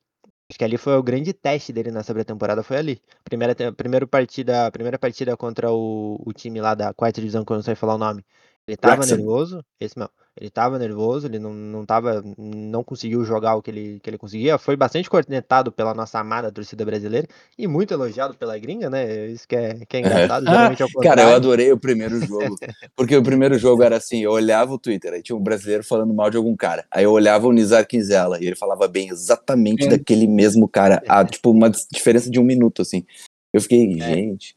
Acho 0.49 0.57
que 0.57 0.63
ali 0.65 0.77
foi 0.77 0.95
o 0.97 1.03
grande 1.03 1.31
teste 1.33 1.71
dele 1.71 1.91
nessa 1.91 2.13
pré-temporada, 2.13 2.63
foi 2.63 2.77
ali. 2.77 3.01
Primeira, 3.23 3.53
primeira 3.73 4.07
partida, 4.07 4.71
primeira 4.71 4.97
partida 4.97 5.37
contra 5.37 5.71
o, 5.71 6.19
o 6.25 6.33
time 6.33 6.59
lá 6.59 6.73
da 6.73 6.93
quarta 6.93 7.21
divisão, 7.21 7.45
que 7.45 7.51
eu 7.51 7.55
não 7.57 7.63
sei 7.63 7.75
falar 7.75 7.95
o 7.95 7.97
nome. 7.99 8.25
Ele 8.69 8.77
tava 8.77 9.01
Wrexham. 9.01 9.17
nervoso, 9.17 9.65
esse 9.79 9.97
não. 9.97 10.09
Ele 10.39 10.49
tava 10.49 10.79
nervoso, 10.79 11.27
ele 11.27 11.37
não, 11.39 11.53
não 11.53 11.85
tava. 11.85 12.23
não 12.37 12.81
conseguiu 12.83 13.25
jogar 13.25 13.55
o 13.55 13.61
que 13.61 13.71
ele, 13.71 13.99
que 13.99 14.09
ele 14.09 14.17
conseguia. 14.17 14.57
Foi 14.57 14.77
bastante 14.77 15.09
cornetado 15.09 15.69
pela 15.71 15.93
nossa 15.93 16.19
amada 16.19 16.51
torcida 16.51 16.85
brasileira 16.85 17.27
e 17.57 17.67
muito 17.67 17.93
elogiado 17.93 18.35
pela 18.35 18.57
gringa, 18.57 18.89
né? 18.89 19.27
Isso 19.27 19.45
que 19.47 19.55
é, 19.55 19.73
que 19.85 19.97
é 19.97 19.99
engraçado, 19.99 20.45
geralmente 20.47 20.81
é 20.81 20.85
o 20.85 20.89
Cara, 21.01 21.23
eu 21.23 21.35
adorei 21.35 21.71
o 21.73 21.77
primeiro 21.79 22.23
jogo. 22.25 22.55
Porque 22.95 23.17
o 23.17 23.23
primeiro 23.23 23.57
jogo 23.57 23.83
era 23.83 23.97
assim, 23.97 24.23
eu 24.23 24.31
olhava 24.31 24.71
o 24.71 24.79
Twitter, 24.79 25.13
aí 25.13 25.21
tinha 25.23 25.35
um 25.35 25.43
brasileiro 25.43 25.83
falando 25.83 26.13
mal 26.13 26.29
de 26.29 26.37
algum 26.37 26.55
cara. 26.55 26.85
Aí 26.91 27.03
eu 27.03 27.11
olhava 27.11 27.47
o 27.47 27.51
Nizar 27.51 27.85
Quinzela 27.85 28.39
e 28.39 28.45
ele 28.45 28.55
falava 28.55 28.87
bem 28.87 29.09
exatamente 29.09 29.85
É. 29.87 29.89
daquele 29.89 30.27
mesmo 30.27 30.69
cara. 30.69 31.01
A, 31.07 31.25
tipo, 31.25 31.51
uma 31.51 31.69
diferença 31.91 32.29
de 32.29 32.39
um 32.39 32.43
minuto, 32.43 32.81
assim. 32.83 33.03
Eu 33.51 33.61
fiquei, 33.61 33.91
gente. 33.99 34.55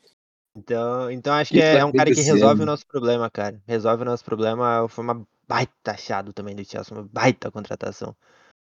Então, 0.55 1.11
então 1.11 1.33
acho 1.35 1.53
que 1.53 1.61
é, 1.61 1.73
vai 1.73 1.81
é 1.81 1.85
um 1.85 1.93
cara 1.93 2.13
que 2.13 2.21
resolve 2.21 2.63
o 2.63 2.67
nosso 2.67 2.87
problema, 2.87 3.31
cara. 3.31 3.61
Resolve 3.67 4.03
o 4.03 4.05
nosso 4.05 4.25
problema. 4.25 4.87
Foi 4.89 5.03
uma 5.05 5.27
baita 5.49 5.93
achado 5.93 6.33
também 6.33 6.55
do 6.55 6.65
Chelsea, 6.65 6.97
uma 6.97 7.09
baita 7.11 7.51
contratação. 7.51 8.15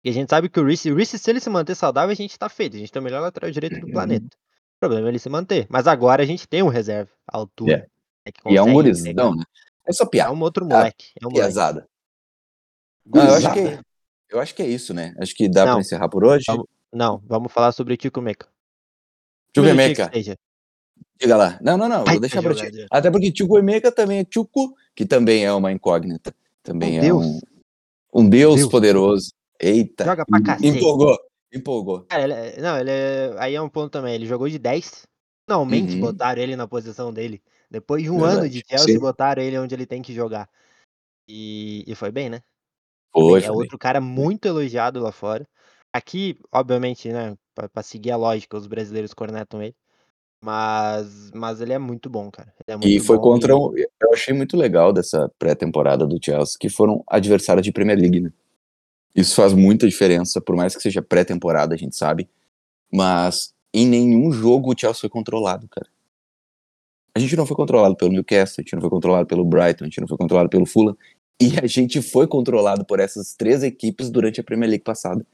E 0.03 0.09
a 0.09 0.13
gente 0.13 0.29
sabe 0.29 0.49
que 0.49 0.59
o 0.59 0.65
Reece, 0.65 0.91
o 0.91 0.95
Reece, 0.95 1.17
se 1.17 1.29
ele 1.29 1.39
se 1.39 1.49
manter 1.49 1.75
saudável, 1.75 2.11
a 2.11 2.15
gente 2.15 2.38
tá 2.38 2.49
feito. 2.49 2.75
A 2.75 2.79
gente 2.79 2.91
tem 2.91 3.01
o 3.01 3.03
melhor 3.05 3.21
lateral 3.21 3.49
direito 3.51 3.79
do 3.79 3.91
planeta. 3.91 4.25
O 4.77 4.79
problema 4.79 5.07
é 5.07 5.11
ele 5.11 5.19
se 5.19 5.29
manter. 5.29 5.67
Mas 5.69 5.88
agora 5.88 6.21
a 6.21 6.25
gente 6.25 6.47
tem 6.47 6.61
um 6.61 6.67
reserva, 6.67 7.11
à 7.27 7.38
altura. 7.38 7.77
né, 8.25 8.31
que 8.31 8.41
E 8.49 8.57
é 8.57 8.61
um 8.61 8.65
consegue 8.73 8.73
gurizão, 8.73 9.36
né? 9.36 9.43
É 9.88 9.93
só 9.93 10.03
É 10.03 10.07
piada. 10.07 10.31
um 10.33 10.41
outro 10.41 10.65
moleque. 10.65 11.07
É 11.21 11.25
um 11.25 11.29
moleque. 11.29 11.41
Piazada. 11.41 11.88
Não, 13.05 13.23
eu 13.23 13.33
acho, 13.36 13.47
Gurizada. 13.49 13.77
que, 13.77 14.36
eu 14.36 14.39
acho 14.39 14.55
que 14.55 14.61
é 14.63 14.67
isso, 14.67 14.93
né? 14.93 15.13
Acho 15.19 15.33
que 15.36 15.47
dá 15.47 15.65
Não. 15.65 15.73
pra 15.73 15.81
encerrar 15.81 16.09
por 16.09 16.23
hoje. 16.23 16.45
Vamos- 16.47 16.65
Não, 16.91 17.21
vamos 17.25 17.51
falar 17.51 17.71
sobre 17.71 17.93
o 17.93 17.97
Tico 17.97 18.21
Meca. 18.21 18.47
Emeka, 19.55 20.09
que 20.09 20.17
seja. 20.17 20.38
Diga 21.19 21.35
lá. 21.37 21.59
Não, 21.61 21.77
não, 21.77 21.87
não, 21.89 22.03
vou 22.05 22.19
deixar 22.19 22.41
pra 22.41 22.53
ti. 22.55 22.85
Até 22.91 23.09
porque 23.11 23.31
Tchuco 23.31 23.57
Emeka 23.57 23.91
também 23.91 24.19
é 24.19 24.25
Tchuco, 24.25 24.75
que 24.95 25.05
também 25.05 25.45
é 25.45 25.51
uma 25.53 25.71
incógnita. 25.71 26.33
Também 26.63 26.95
Um 26.95 26.97
é 26.97 27.01
deus. 27.01 27.25
um, 27.25 27.39
um 28.21 28.29
deus, 28.29 28.55
Deus. 28.57 28.69
poderoso. 28.71 29.31
Eita. 29.59 30.03
Joga 30.05 30.25
pra 30.25 30.41
cacete. 30.41 30.67
Empolgou, 30.77 31.17
empolgou. 31.53 32.01
Cara, 32.09 32.23
ele 32.23 32.33
é- 32.33 32.61
não, 32.61 32.77
ele 32.77 32.89
é, 32.91 33.35
aí 33.37 33.55
é 33.55 33.61
um 33.61 33.69
ponto 33.69 33.91
também. 33.91 34.13
Ele 34.15 34.25
jogou 34.25 34.49
de 34.49 34.57
10. 34.59 35.05
Finalmente 35.47 35.93
Uhum. 35.93 36.01
botaram 36.01 36.41
ele 36.41 36.55
na 36.55 36.67
posição 36.67 37.13
dele. 37.13 37.41
Depois 37.69 38.01
de 38.03 38.09
um 38.09 38.17
Verdade, 38.19 38.39
ano 38.39 38.49
de 38.49 38.63
Chelsea, 38.67 38.93
sim. 38.95 38.99
botaram 38.99 39.41
ele 39.43 39.57
onde 39.59 39.75
ele 39.75 39.85
tem 39.85 40.01
que 40.01 40.13
jogar. 40.13 40.49
E, 41.27 41.83
e 41.87 41.95
foi 41.95 42.11
bem, 42.11 42.29
né? 42.29 42.41
Foi. 43.13 43.43
É 43.43 43.51
outro 43.51 43.77
cara 43.77 44.01
muito 44.01 44.45
elogiado 44.47 44.99
lá 44.99 45.11
fora. 45.11 45.47
Aqui, 45.93 46.37
obviamente, 46.51 47.09
né, 47.09 47.35
pra, 47.53 47.69
pra 47.69 47.81
seguir 47.83 48.11
a 48.11 48.17
lógica, 48.17 48.57
os 48.57 48.67
brasileiros 48.67 49.13
cornetam 49.13 49.61
ele. 49.61 49.75
Mas, 50.45 51.31
mas 51.33 51.59
ele 51.59 51.73
é 51.73 51.79
muito 51.79 52.07
bom, 52.07 52.29
cara. 52.29 52.53
Ele 52.67 52.75
é 52.75 52.77
muito 52.77 52.87
E 52.87 52.99
foi 52.99 53.17
bom 53.17 53.23
contra 53.23 53.51
e- 53.51 53.55
um. 53.55 53.75
Eu 53.75 54.13
achei 54.13 54.31
muito 54.31 54.55
legal 54.55 54.93
dessa 54.93 55.27
pré-temporada 55.39 56.05
do 56.05 56.19
Chelsea, 56.23 56.55
que 56.59 56.69
foram 56.69 57.03
adversários 57.07 57.65
de 57.65 57.71
Premier 57.71 57.97
League, 57.97 58.21
né? 58.21 58.31
Isso 59.15 59.33
faz 59.33 59.53
muita 59.53 59.87
diferença, 59.87 60.39
por 60.39 60.55
mais 60.55 60.75
que 60.75 60.83
seja 60.83 61.01
pré-temporada, 61.01 61.73
a 61.73 61.77
gente 61.77 61.95
sabe. 61.95 62.29
Mas 62.93 63.55
em 63.73 63.87
nenhum 63.87 64.31
jogo 64.31 64.71
o 64.71 64.79
Chelsea 64.79 65.01
foi 65.01 65.09
controlado, 65.09 65.67
cara. 65.67 65.87
A 67.15 67.19
gente 67.19 67.35
não 67.35 67.47
foi 67.47 67.55
controlado 67.55 67.95
pelo 67.95 68.11
Newcastle, 68.11 68.57
a 68.59 68.61
gente 68.61 68.75
não 68.75 68.81
foi 68.81 68.89
controlado 68.91 69.25
pelo 69.25 69.43
Brighton, 69.43 69.85
a 69.85 69.87
gente 69.87 69.99
não 69.99 70.07
foi 70.07 70.17
controlado 70.17 70.49
pelo 70.49 70.67
Fulham. 70.67 70.95
E 71.41 71.57
a 71.59 71.65
gente 71.65 72.03
foi 72.03 72.27
controlado 72.27 72.85
por 72.85 72.99
essas 72.99 73.33
três 73.33 73.63
equipes 73.63 74.11
durante 74.11 74.39
a 74.39 74.43
Premier 74.43 74.69
League 74.69 74.83
passada. 74.83 75.25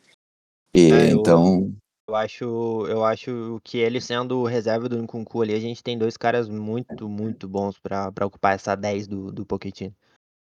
E, 0.73 0.89
É, 0.89 1.09
então, 1.09 1.63
Eu 1.63 1.80
acho, 2.09 2.45
eu 2.87 3.03
acho 3.05 3.59
que 3.63 3.77
ele 3.77 4.01
sendo 4.01 4.39
o 4.39 4.45
reserva 4.45 4.89
do 4.89 4.97
Nkunku 5.01 5.41
ali, 5.41 5.53
a 5.53 5.59
gente 5.59 5.83
tem 5.83 5.97
dois 5.97 6.17
caras 6.17 6.49
muito, 6.49 7.07
muito 7.07 7.47
bons 7.47 7.77
pra, 7.79 8.11
pra 8.11 8.25
ocupar 8.25 8.55
essa 8.55 8.75
10 8.75 9.07
do, 9.07 9.31
do 9.31 9.45
Pochettino. 9.45 9.95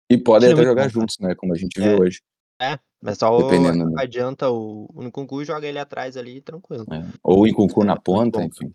e 0.10 0.18
podem 0.18 0.50
é 0.50 0.54
até 0.54 0.64
jogar 0.64 0.84
bom, 0.86 0.90
juntos, 0.90 1.18
né? 1.20 1.36
Como 1.36 1.54
a 1.54 1.58
gente 1.58 1.80
É. 1.80 1.84
viu 1.96 2.00
hoje. 2.04 2.22
É, 2.62 2.78
mas 3.02 3.18
só 3.18 3.36
o- 3.36 3.44
Dependendo, 3.44 3.86
né? 3.90 3.94
adianta 3.98 4.50
o, 4.50 4.90
o 4.94 5.04
Nkunku, 5.04 5.44
joga 5.46 5.68
ele 5.68 5.80
atrás 5.80 6.18
ali, 6.18 6.42
tranquilo. 6.42 6.86
né? 6.90 7.10
Ou 7.24 7.48
em 7.48 7.54
Kunku 7.54 7.84
É, 7.84 7.86
na 7.86 7.96
ponta, 8.00 8.44
enfim. 8.44 8.74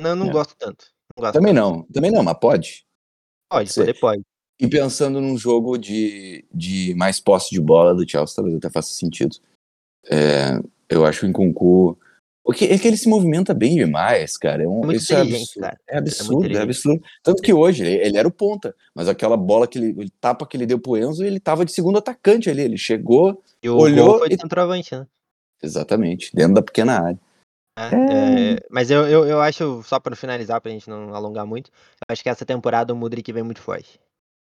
Não, 0.00 0.14
não 0.14 0.28
É. 0.28 0.32
gosto 0.32 0.54
tanto. 0.56 0.86
Não 1.16 1.22
gosto 1.22 1.34
Também 1.34 1.54
tanto. 1.54 1.64
não, 1.78 1.82
também 1.86 2.10
não, 2.10 2.22
mas 2.22 2.38
pode. 2.38 2.84
Pode, 3.50 3.72
ser. 3.72 3.80
poder 3.80 4.00
pode. 4.00 4.22
E 4.60 4.68
pensando 4.68 5.20
num 5.20 5.36
jogo 5.36 5.76
de, 5.76 6.46
de 6.54 6.94
mais 6.94 7.18
posse 7.18 7.50
de 7.50 7.60
bola 7.60 7.94
do 7.94 8.08
Chelsea, 8.08 8.36
talvez 8.36 8.56
até 8.56 8.70
faça 8.70 8.92
sentido. 8.92 9.36
É, 10.10 10.58
eu 10.88 11.04
acho 11.04 11.20
que 11.20 11.26
o 11.26 11.28
Nkunku... 11.28 11.98
Porque 12.44 12.64
é 12.64 12.76
que 12.76 12.88
ele 12.88 12.96
se 12.96 13.08
movimenta 13.08 13.54
bem 13.54 13.76
demais, 13.76 14.36
cara. 14.36 14.64
É, 14.64 14.68
um, 14.68 14.82
É 14.82 14.86
muito 14.86 14.98
isso 14.98 15.14
é 15.14 15.20
absurdo. 15.20 15.60
cara. 15.60 15.80
É 15.86 15.94
muito 16.00 16.08
absurdo, 16.10 16.32
é 16.32 16.38
inteligente. 16.38 16.62
absurdo. 16.64 17.04
Tanto 17.22 17.40
que 17.40 17.52
hoje, 17.52 17.84
ele, 17.84 18.04
ele 18.04 18.18
era 18.18 18.26
o 18.26 18.32
ponta, 18.32 18.74
mas 18.92 19.08
aquela 19.08 19.36
bola 19.36 19.68
que 19.68 19.78
ele, 19.78 19.94
ele 19.96 20.10
tapa 20.20 20.44
que 20.44 20.56
ele 20.56 20.66
deu 20.66 20.76
pro 20.80 20.96
Enzo, 20.96 21.24
ele 21.24 21.38
tava 21.38 21.64
de 21.64 21.72
segundo 21.72 21.98
atacante 21.98 22.50
ali. 22.50 22.62
Ele 22.62 22.76
chegou, 22.76 23.40
E 23.62 23.68
Olhou 23.68 24.18
foi 24.18 24.28
e- 24.32 24.36
centroavante, 24.36 24.92
né? 24.92 25.06
exatamente, 25.62 26.34
dentro 26.34 26.54
da 26.54 26.62
pequena 26.62 27.00
área. 27.00 27.20
É, 27.78 28.54
é, 28.54 28.66
mas 28.68 28.90
eu, 28.90 29.06
eu, 29.06 29.24
eu 29.24 29.40
acho, 29.40 29.82
só 29.84 30.00
pra 30.00 30.16
finalizar, 30.16 30.60
pra 30.60 30.72
gente 30.72 30.90
não 30.90 31.14
alongar 31.14 31.46
muito, 31.46 31.70
eu 31.70 32.12
acho 32.12 32.22
que 32.24 32.28
essa 32.28 32.44
temporada 32.44 32.92
o 32.92 32.96
Mudrik 32.96 33.32
vem 33.32 33.44
muito 33.44 33.62
forte. 33.62 34.00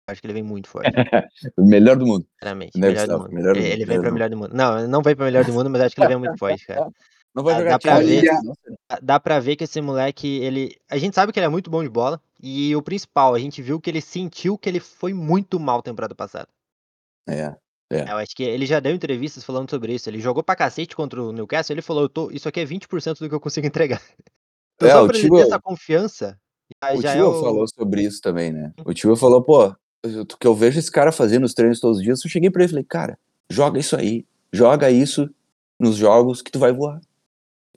Acho 0.08 0.22
que 0.22 0.28
ele 0.28 0.34
vem 0.34 0.43
muito 0.43 0.68
forte, 0.70 0.91
O 1.58 1.66
melhor 1.66 1.95
do 1.97 2.06
mundo. 2.06 2.28
sinceramente. 2.34 2.80
Né, 2.80 2.88
Melhor 2.89 3.08
do 3.08 3.18
mundo. 3.20 3.32
Melhor 3.32 3.53
do 3.53 3.60
ele 3.60 3.68
mundo, 3.70 3.74
ele 3.74 3.86
vem 3.86 4.01
do 4.01 4.14
melhor 4.14 4.30
do 4.30 4.38
mundo. 4.38 4.53
Não, 4.53 4.88
não 4.88 5.01
vem 5.01 5.16
pra 5.16 5.26
melhor 5.26 5.43
do 5.45 5.51
mundo, 5.53 5.70
mas 5.70 5.82
acho 5.82 5.95
que 5.95 6.01
ele 6.01 6.08
vem 6.10 6.18
muito 6.18 6.38
forte, 6.38 6.66
cara. 6.66 6.88
Não 7.36 7.43
vai 7.43 7.53
Dá- 7.56 7.60
jogar 7.60 7.72
dá 7.72 7.80
pra 7.80 7.99
ver. 7.99 8.24
Dá- 9.01 9.20
pra 9.20 9.39
ver 9.41 9.56
que 9.58 9.66
esse 9.66 9.82
moleque, 9.82 10.38
ele. 10.41 10.74
A 10.89 10.97
gente 10.97 11.14
sabe 11.16 11.34
que 11.34 11.39
ele 11.39 11.45
é 11.45 11.49
muito 11.49 11.70
bom 11.70 11.84
de 11.84 11.89
bola. 11.89 12.22
E 12.41 12.74
o 12.78 12.82
principal, 12.82 13.36
a 13.36 13.39
gente 13.39 13.62
viu 13.62 13.78
que 13.78 13.89
ele 13.89 13.99
sentiu 13.99 14.58
que 14.58 14.70
ele 14.70 14.80
foi 14.80 15.12
muito 15.14 15.60
mal 15.60 15.82
temporada 15.82 16.16
passada. 16.16 16.47
É. 17.28 17.53
Eu 17.91 18.16
acho 18.18 18.34
que 18.34 18.41
ele 18.43 18.66
já 18.66 18.80
deu 18.80 18.93
entrevistas 18.95 19.43
falando 19.43 19.70
sobre 19.70 19.93
isso. 19.93 20.10
Ele 20.10 20.22
jogou 20.22 20.41
pra 20.43 20.56
cacete 20.56 20.95
contra 20.95 21.22
o 21.22 21.34
Newcastle. 21.34 21.74
Ele 21.74 21.82
falou: 21.82 22.03
eu 22.03 22.10
tô, 22.10 22.32
Isso 22.32 22.47
aqui 22.47 22.62
é 22.62 22.66
20% 22.66 23.20
do 23.20 23.28
que 23.28 23.36
eu 23.36 23.39
consigo 23.41 23.68
entregar. 23.68 24.01
Então, 24.76 24.88
É, 24.88 24.91
só 24.93 25.03
o 25.03 25.08
pra 25.08 25.18
ele 25.18 25.28
Tio- 25.28 25.36
ter 25.36 25.41
essa 25.43 25.60
confiança, 25.60 26.39
já, 26.82 26.93
O 26.93 27.01
já 27.01 27.12
tio 27.16 27.22
é 27.22 27.28
o. 27.28 27.41
falou 27.41 27.68
sobre 27.68 28.01
isso 28.03 28.22
também, 28.22 28.53
né? 28.53 28.72
O 28.86 28.93
tio 28.93 29.14
falou, 29.18 29.43
pô, 29.43 29.76
o 30.04 30.26
que 30.26 30.48
eu 30.48 30.56
vejo 30.56 30.80
esse 30.80 30.91
cara 30.91 31.12
fazendo 31.12 31.43
os 31.46 31.54
treinos 31.54 31.80
todos 31.80 31.98
os 31.98 32.04
dias, 32.04 32.24
eu 32.24 32.30
cheguei 32.30 32.50
pra 32.50 32.62
ele 32.64 32.70
e 32.70 32.74
falei, 32.74 32.84
cara, 32.86 33.18
joga 33.50 33.80
isso 33.80 33.96
aí, 33.96 34.26
joga 34.52 34.89
isso 34.91 35.30
nos 35.80 35.96
jogos 35.96 36.41
que 36.41 36.52
tu 36.52 36.60
vai 36.60 36.72
voar. 36.72 37.00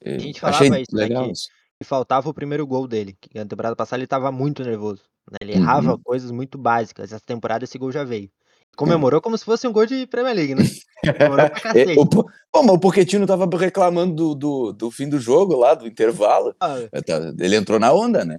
A 0.05 0.11
gente 0.11 0.45
Achei 0.45 0.69
falava 0.69 0.81
isso, 0.81 0.95
né, 0.95 1.03
legal 1.05 1.25
que- 1.27 1.33
isso. 1.33 1.49
E 1.81 1.85
faltava 1.85 2.29
o 2.29 2.35
primeiro 2.35 2.67
gol 2.67 2.89
dele. 2.89 3.17
Que 3.21 3.39
na 3.39 3.45
temporada 3.47 3.77
passada 3.77 4.01
ele 4.01 4.07
tava 4.07 4.33
muito 4.33 4.65
nervoso. 4.65 5.03
né? 5.31 5.37
Ele 5.43 5.53
errava 5.53 5.93
Uhum. 5.93 5.99
coisas 6.03 6.31
muito 6.31 6.57
básicas. 6.59 7.13
Essa 7.13 7.23
temporada 7.25 7.63
esse 7.65 7.77
gol 7.79 7.93
já 7.93 8.03
veio. 8.03 8.31
Comemorou 8.77 9.21
como 9.21 9.37
se 9.37 9.45
fosse 9.45 9.67
um 9.69 9.73
gol 9.73 9.85
de 9.87 10.07
Premier 10.07 10.35
League, 10.35 10.55
né? 10.55 10.63
Comemorou 11.05 11.51
pra 11.51 11.59
É, 11.77 11.85
cacete. 11.85 11.99
o, 11.99 12.07
pô, 12.07 12.25
mas 12.55 12.69
o 12.71 12.79
Pochettino 12.79 13.27
tava 13.27 13.47
reclamando 13.57 14.15
do, 14.15 14.35
do, 14.35 14.73
do 14.73 14.91
fim 14.91 15.09
do 15.09 15.19
jogo 15.21 15.55
lá, 15.57 15.75
do 15.75 15.87
intervalo. 15.87 16.55
Ah, 16.61 16.79
É, 16.93 17.01
Ele 17.45 17.57
entrou 17.57 17.79
na 17.79 17.93
onda, 17.93 18.25
né? 18.25 18.39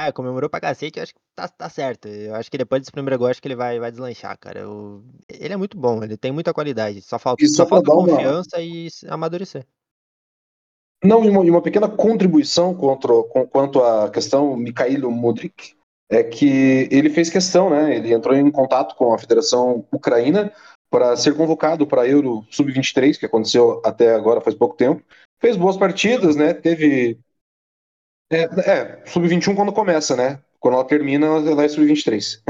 É, 0.00 0.12
comemorou 0.12 0.48
pra 0.48 0.60
cacete, 0.60 0.96
eu 1.00 1.02
acho 1.02 1.12
que 1.12 1.18
tá, 1.34 1.48
tá 1.48 1.68
certo. 1.68 2.06
Eu 2.06 2.36
acho 2.36 2.48
que 2.48 2.56
depois 2.56 2.80
desse 2.80 2.92
primeiro 2.92 3.18
gol, 3.18 3.26
acho 3.26 3.42
que 3.42 3.48
ele 3.48 3.56
vai, 3.56 3.80
vai 3.80 3.90
deslanchar, 3.90 4.38
cara. 4.38 4.60
Eu- 4.60 5.02
Ele 5.28 5.52
é 5.52 5.56
muito 5.56 5.76
bom, 5.76 6.04
ele 6.04 6.16
tem 6.16 6.30
muita 6.30 6.54
qualidade. 6.54 7.02
Só 7.02 7.18
falta, 7.18 7.44
só 7.48 7.66
falta 7.66 7.88
dar 7.90 7.96
uma- 7.96 8.06
confiança 8.08 8.60
e 8.62 8.88
amadurecer. 9.08 9.66
Não, 11.02 11.24
e 11.24 11.28
uma, 11.28 11.40
uma 11.40 11.62
pequena 11.62 11.88
contribuição 11.88 12.74
contra, 12.74 13.12
com, 13.24 13.44
quanto 13.48 13.82
à 13.82 14.08
questão 14.08 14.56
Mikhailo 14.56 15.10
Mudrik 15.10 15.74
é 16.08 16.22
que 16.22 16.88
ele 16.92 17.10
fez 17.10 17.28
questão, 17.28 17.68
né? 17.68 17.96
Ele 17.96 18.12
entrou 18.12 18.36
em 18.36 18.50
contato 18.52 18.94
com 18.94 19.12
a 19.12 19.18
Federação 19.18 19.84
Ucraína 19.92 20.52
para 20.90 21.16
ser 21.16 21.36
convocado 21.36 21.86
para 21.86 22.06
Euro 22.08 22.46
Sub-23, 22.50 23.18
que 23.18 23.26
aconteceu 23.26 23.82
até 23.84 24.14
agora 24.14 24.40
faz 24.40 24.54
pouco 24.54 24.76
tempo. 24.76 25.02
Fez 25.40 25.56
boas 25.56 25.76
partidas, 25.76 26.36
né? 26.36 26.54
Teve. 26.54 27.18
É, 28.30 28.42
é 28.70 29.02
Sub-21 29.06 29.54
quando 29.56 29.72
começa, 29.72 30.14
né? 30.16 30.40
Quando 30.60 30.74
ela 30.74 30.84
termina, 30.84 31.26
ela 31.26 31.64
é 31.64 31.68
Sub-23. 31.68 32.42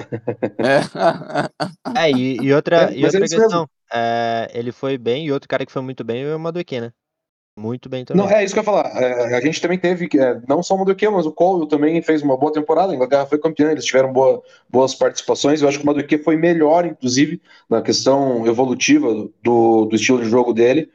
É. 0.59 0.81
É, 2.07 2.11
e, 2.11 2.37
e 2.41 2.53
outra, 2.53 2.91
É, 2.91 2.95
e 2.95 3.03
é 3.03 3.07
outra 3.07 3.21
questão. 3.21 3.69
é, 3.93 4.51
ele 4.55 4.73
foi 4.73 4.99
bem, 4.99 5.27
e 5.27 5.33
outro 5.33 5.49
cara 5.49 5.65
que 5.67 5.73
foi 5.73 5.83
muito 5.83 6.05
bem 6.05 6.23
é 6.25 6.35
o 6.35 6.39
Madueque, 6.41 6.81
né? 6.81 6.93
Muito 7.59 7.89
bem 7.89 8.05
também. 8.05 8.25
Não, 8.25 8.31
é 8.31 8.45
isso 8.45 8.55
que 8.55 8.61
eu 8.61 8.63
ia 8.63 8.65
falar. 8.65 9.03
É, 9.03 9.37
a 9.37 9.41
gente 9.41 9.61
também 9.61 9.79
teve, 9.79 10.09
é, 10.17 10.41
não 10.49 10.63
só 10.63 10.75
o 10.77 10.79
Madueke, 10.79 11.09
mas 11.09 11.27
o 11.27 11.33
Cole 11.33 11.69
também 11.69 12.01
fez 12.03 12.23
uma 12.23 12.37
boa 12.37 12.53
temporada. 12.53 12.93
A 12.93 12.95
Inglaterra 12.95 13.27
foi 13.27 13.39
campeã, 13.39 13.73
eles 13.73 13.85
tiveram 13.85 14.13
boa- 14.13 14.41
boas 14.71 14.95
participações. 14.95 15.61
Eu 15.61 15.69
acho 15.69 15.79
que 15.79 15.83
o 15.83 15.87
Madueke 15.87 16.19
foi 16.19 16.37
melhor, 16.37 16.87
inclusive, 16.87 17.43
na 17.69 17.83
questão 17.83 18.47
evolutiva 18.47 19.13
do, 19.43 19.87
do 19.87 19.97
estilo 19.97 20.23
de 20.23 20.31
jogo 20.31 20.53
dele. 20.55 20.89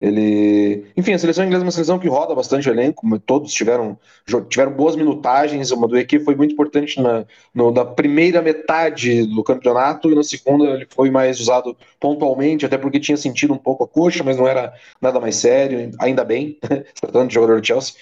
Ele, 0.00 0.86
enfim, 0.96 1.12
a 1.12 1.18
seleção 1.18 1.44
inglesa 1.44 1.64
é 1.64 1.66
uma 1.66 1.72
seleção 1.72 1.98
que 1.98 2.06
roda 2.06 2.32
bastante 2.32 2.68
o 2.68 2.72
elenco, 2.72 3.02
todos 3.18 3.52
tiveram, 3.52 3.98
tiveram 4.48 4.72
boas 4.72 4.94
minutagens. 4.94 5.72
O 5.72 5.80
Madueke 5.80 6.20
foi 6.20 6.36
muito 6.36 6.52
importante 6.52 7.00
na, 7.02 7.26
no- 7.52 7.72
na 7.72 7.84
primeira 7.84 8.40
metade 8.40 9.26
do 9.26 9.42
campeonato 9.42 10.08
e 10.10 10.14
na 10.14 10.22
segunda 10.22 10.66
ele 10.70 10.86
foi 10.88 11.10
mais 11.10 11.40
usado 11.40 11.76
pontualmente, 11.98 12.64
até 12.64 12.78
porque 12.78 13.00
tinha 13.00 13.16
sentido 13.16 13.52
um 13.52 13.58
pouco 13.58 13.82
a 13.82 13.88
coxa, 13.88 14.22
mas 14.22 14.36
não 14.36 14.46
era 14.46 14.72
nada 15.02 15.18
mais 15.18 15.34
sério, 15.34 15.90
ainda 15.98 16.24
bem, 16.24 16.58
tratando 17.00 17.26
de 17.28 17.34
jogador 17.34 17.60
do 17.60 17.66
Chelsea. 17.66 17.94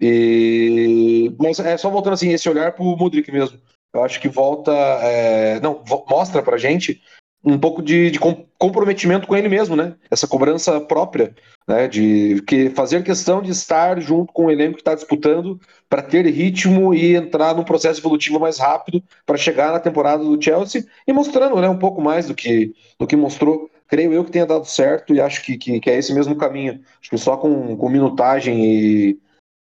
E... 0.00 1.32
Mas 1.38 1.60
é 1.60 1.76
só 1.76 1.88
voltando 1.88 2.14
assim, 2.14 2.30
esse 2.32 2.48
olhar 2.48 2.72
pro 2.72 2.84
Mudrik 2.96 3.30
mesmo. 3.30 3.60
eu 3.94 4.02
acho 4.02 4.20
que 4.20 4.28
volta. 4.28 4.72
É, 4.72 5.60
não, 5.60 5.82
mostra 6.08 6.42
pra 6.42 6.56
gente 6.58 7.00
um 7.44 7.58
pouco 7.58 7.82
de, 7.82 8.10
de, 8.10 8.18
comprometimento 8.58 9.26
com 9.26 9.36
ele 9.36 9.48
mesmo, 9.48 9.76
né? 9.76 9.94
Essa 10.10 10.26
cobrança 10.26 10.80
própria, 10.80 11.34
né? 11.68 11.86
De 11.86 12.42
que 12.46 12.70
fazer 12.70 13.04
questão 13.04 13.42
de 13.42 13.50
estar 13.50 14.00
junto 14.00 14.32
com 14.32 14.46
o 14.46 14.50
elenco 14.50 14.76
que 14.76 14.80
está 14.80 14.94
disputando 14.94 15.60
para 15.88 16.02
ter 16.02 16.26
ritmo 16.26 16.94
e 16.94 17.14
entrar 17.14 17.54
num 17.54 17.64
processo 17.64 18.00
evolutivo 18.00 18.40
mais 18.40 18.58
rápido 18.58 19.02
para 19.26 19.36
chegar 19.36 19.72
na 19.72 19.80
temporada 19.80 20.24
do 20.24 20.42
Chelsea 20.42 20.86
e 21.06 21.12
mostrando, 21.12 21.60
né? 21.60 21.68
Um 21.68 21.78
pouco 21.78 22.00
mais 22.00 22.26
do 22.26 22.34
que 22.34 22.74
do 22.98 23.06
que 23.06 23.16
mostrou. 23.16 23.70
Creio 23.86 24.12
eu 24.14 24.24
que 24.24 24.30
tenha 24.30 24.46
dado 24.46 24.64
certo 24.64 25.14
e 25.14 25.20
acho 25.20 25.42
que, 25.44 25.58
que, 25.58 25.78
que 25.78 25.90
é 25.90 25.98
esse 25.98 26.14
mesmo 26.14 26.34
caminho. 26.36 26.80
Acho 27.00 27.10
que 27.10 27.18
só 27.18 27.36
com, 27.36 27.76
com 27.76 27.88
minutagem 27.90 28.64
e 28.64 29.18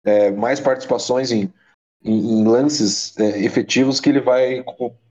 é, 0.05 0.29
mais 0.31 0.59
participações 0.59 1.31
em, 1.31 1.51
em, 2.03 2.43
lances 2.43 3.17
é, 3.17 3.43
efetivos 3.43 3.99
que 3.99 4.09
ele 4.09 4.21
vai 4.21 4.63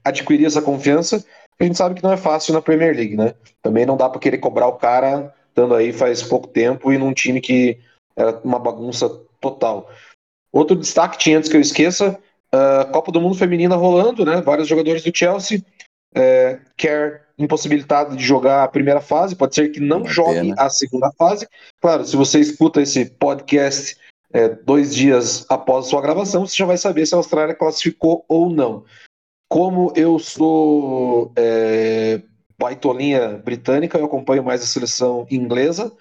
adquirir 0.03 0.45
essa 0.45 0.61
confiança 0.61 1.23
a 1.61 1.67
gente 1.67 1.77
sabe 1.77 1.95
que 1.95 2.03
não 2.03 2.11
é 2.11 2.17
fácil 2.17 2.53
na 2.53 2.61
Premier 2.61 2.95
League, 2.95 3.15
né? 3.15 3.35
Também 3.61 3.85
não 3.85 3.95
dá 3.95 4.09
para 4.09 4.19
querer 4.19 4.39
cobrar 4.39 4.67
o 4.67 4.73
cara 4.73 5.33
estando 5.49 5.75
aí 5.75 5.93
faz 5.93 6.23
pouco 6.23 6.47
tempo 6.47 6.91
e 6.91 6.97
num 6.97 7.13
time 7.13 7.41
que 7.41 7.77
era 8.15 8.39
uma 8.43 8.59
bagunça 8.59 9.09
total. 9.39 9.89
Outro 10.51 10.75
destaque 10.75 11.17
tinha 11.17 11.37
antes 11.37 11.49
que 11.49 11.55
eu 11.55 11.61
esqueça, 11.61 12.17
a 12.51 12.85
Copa 12.85 13.11
do 13.11 13.21
Mundo 13.21 13.35
Feminina 13.35 13.75
rolando, 13.75 14.25
né? 14.25 14.41
Vários 14.41 14.67
jogadores 14.67 15.03
do 15.03 15.15
Chelsea 15.15 15.63
é, 16.13 16.59
quer 16.75 17.27
impossibilitado 17.37 18.15
de 18.15 18.23
jogar 18.23 18.63
a 18.63 18.67
primeira 18.67 19.01
fase, 19.01 19.35
pode 19.35 19.55
ser 19.55 19.69
que 19.69 19.79
não 19.79 20.05
jogue 20.05 20.53
a 20.57 20.69
segunda 20.69 21.11
fase. 21.11 21.47
Claro, 21.81 22.05
se 22.05 22.15
você 22.15 22.39
escuta 22.39 22.81
esse 22.81 23.05
podcast 23.05 23.97
é, 24.33 24.49
dois 24.49 24.93
dias 24.93 25.45
após 25.49 25.85
a 25.85 25.89
sua 25.89 26.01
gravação, 26.01 26.45
você 26.45 26.55
já 26.55 26.65
vai 26.65 26.77
saber 26.77 27.05
se 27.05 27.15
a 27.15 27.17
Austrália 27.17 27.55
classificou 27.55 28.23
ou 28.27 28.49
não. 28.49 28.83
Como 29.51 29.91
eu 29.97 30.17
sou 30.17 31.33
é, 31.35 32.21
baitolinha 32.57 33.37
britânica, 33.37 33.97
eu 33.97 34.05
acompanho 34.05 34.41
mais 34.41 34.63
a 34.63 34.65
seleção 34.65 35.27
inglesa. 35.29 35.91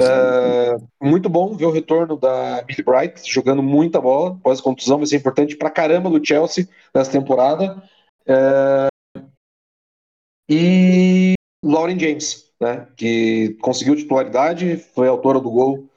É, 0.00 0.76
muito 1.02 1.28
bom 1.28 1.56
ver 1.56 1.66
o 1.66 1.72
retorno 1.72 2.16
da 2.16 2.62
Billy 2.62 2.84
Bright 2.84 3.28
jogando 3.28 3.64
muita 3.64 4.00
bola 4.00 4.38
pós-contusão, 4.40 4.98
vai 4.98 5.08
ser 5.08 5.16
importante 5.16 5.56
pra 5.56 5.72
caramba 5.72 6.08
do 6.08 6.24
Chelsea 6.24 6.68
nessa 6.94 7.10
temporada. 7.10 7.82
É, 8.28 8.86
e 10.48 11.34
Lauren 11.64 11.98
James, 11.98 12.48
né, 12.60 12.86
que 12.96 13.56
conseguiu 13.60 13.96
titularidade, 13.96 14.76
foi 14.76 15.08
autora 15.08 15.40
do 15.40 15.50
gol 15.50 15.90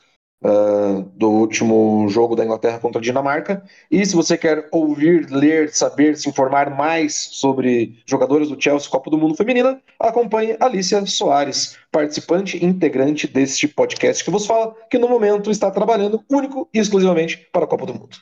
uh, 0.44 1.02
do 1.16 1.30
último 1.30 2.08
jogo 2.10 2.36
da 2.36 2.44
Inglaterra 2.44 2.80
contra 2.80 3.00
a 3.00 3.04
Dinamarca. 3.04 3.64
E 3.90 4.06
se 4.06 4.16
você 4.16 4.38
quer 4.38 4.68
ouvir, 4.72 5.30
ler, 5.30 5.70
saber, 5.70 6.18
se 6.18 6.30
informar 6.30 6.70
mais 6.76 7.16
sobre 7.16 8.02
jogadores 8.06 8.50
do 8.50 8.62
Chelsea 8.62 8.90
Copa 8.90 9.10
do 9.10 9.18
Mundo 9.18 9.36
Feminina, 9.36 9.82
acompanhe 10.00 10.58
Alicia 10.60 11.06
Soares, 11.06 11.78
participante 11.92 12.64
integrante 12.64 13.28
deste 13.28 13.68
podcast 13.68 14.24
que 14.24 14.32
vos 14.32 14.46
fala, 14.46 14.74
que 14.90 14.98
no 14.98 15.10
momento 15.10 15.52
está 15.52 15.72
trabalhando 15.72 16.24
único 16.30 16.70
e 16.74 16.80
exclusivamente 16.80 17.48
para 17.52 17.66
a 17.66 17.68
Copa 17.68 17.86
do 17.86 17.94
Mundo. 17.94 18.18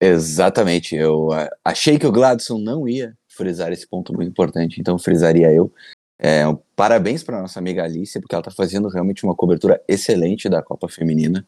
Exatamente. 0.00 0.94
Eu 0.94 1.28
uh, 1.28 1.48
achei 1.64 1.98
que 1.98 2.06
o 2.06 2.12
Gladson 2.12 2.58
não 2.58 2.88
ia 2.88 3.14
frisar 3.28 3.72
esse 3.72 3.88
ponto 3.88 4.12
muito 4.12 4.28
importante, 4.28 4.80
então 4.80 4.98
frisaria 4.98 5.52
eu. 5.52 5.72
É, 6.18 6.42
parabéns 6.76 7.22
para 7.22 7.40
nossa 7.40 7.58
amiga 7.58 7.84
Alice, 7.84 8.18
porque 8.20 8.34
ela 8.34 8.40
está 8.40 8.50
fazendo 8.50 8.88
realmente 8.88 9.24
uma 9.24 9.34
cobertura 9.34 9.82
excelente 9.88 10.48
da 10.48 10.62
Copa 10.62 10.88
Feminina. 10.88 11.46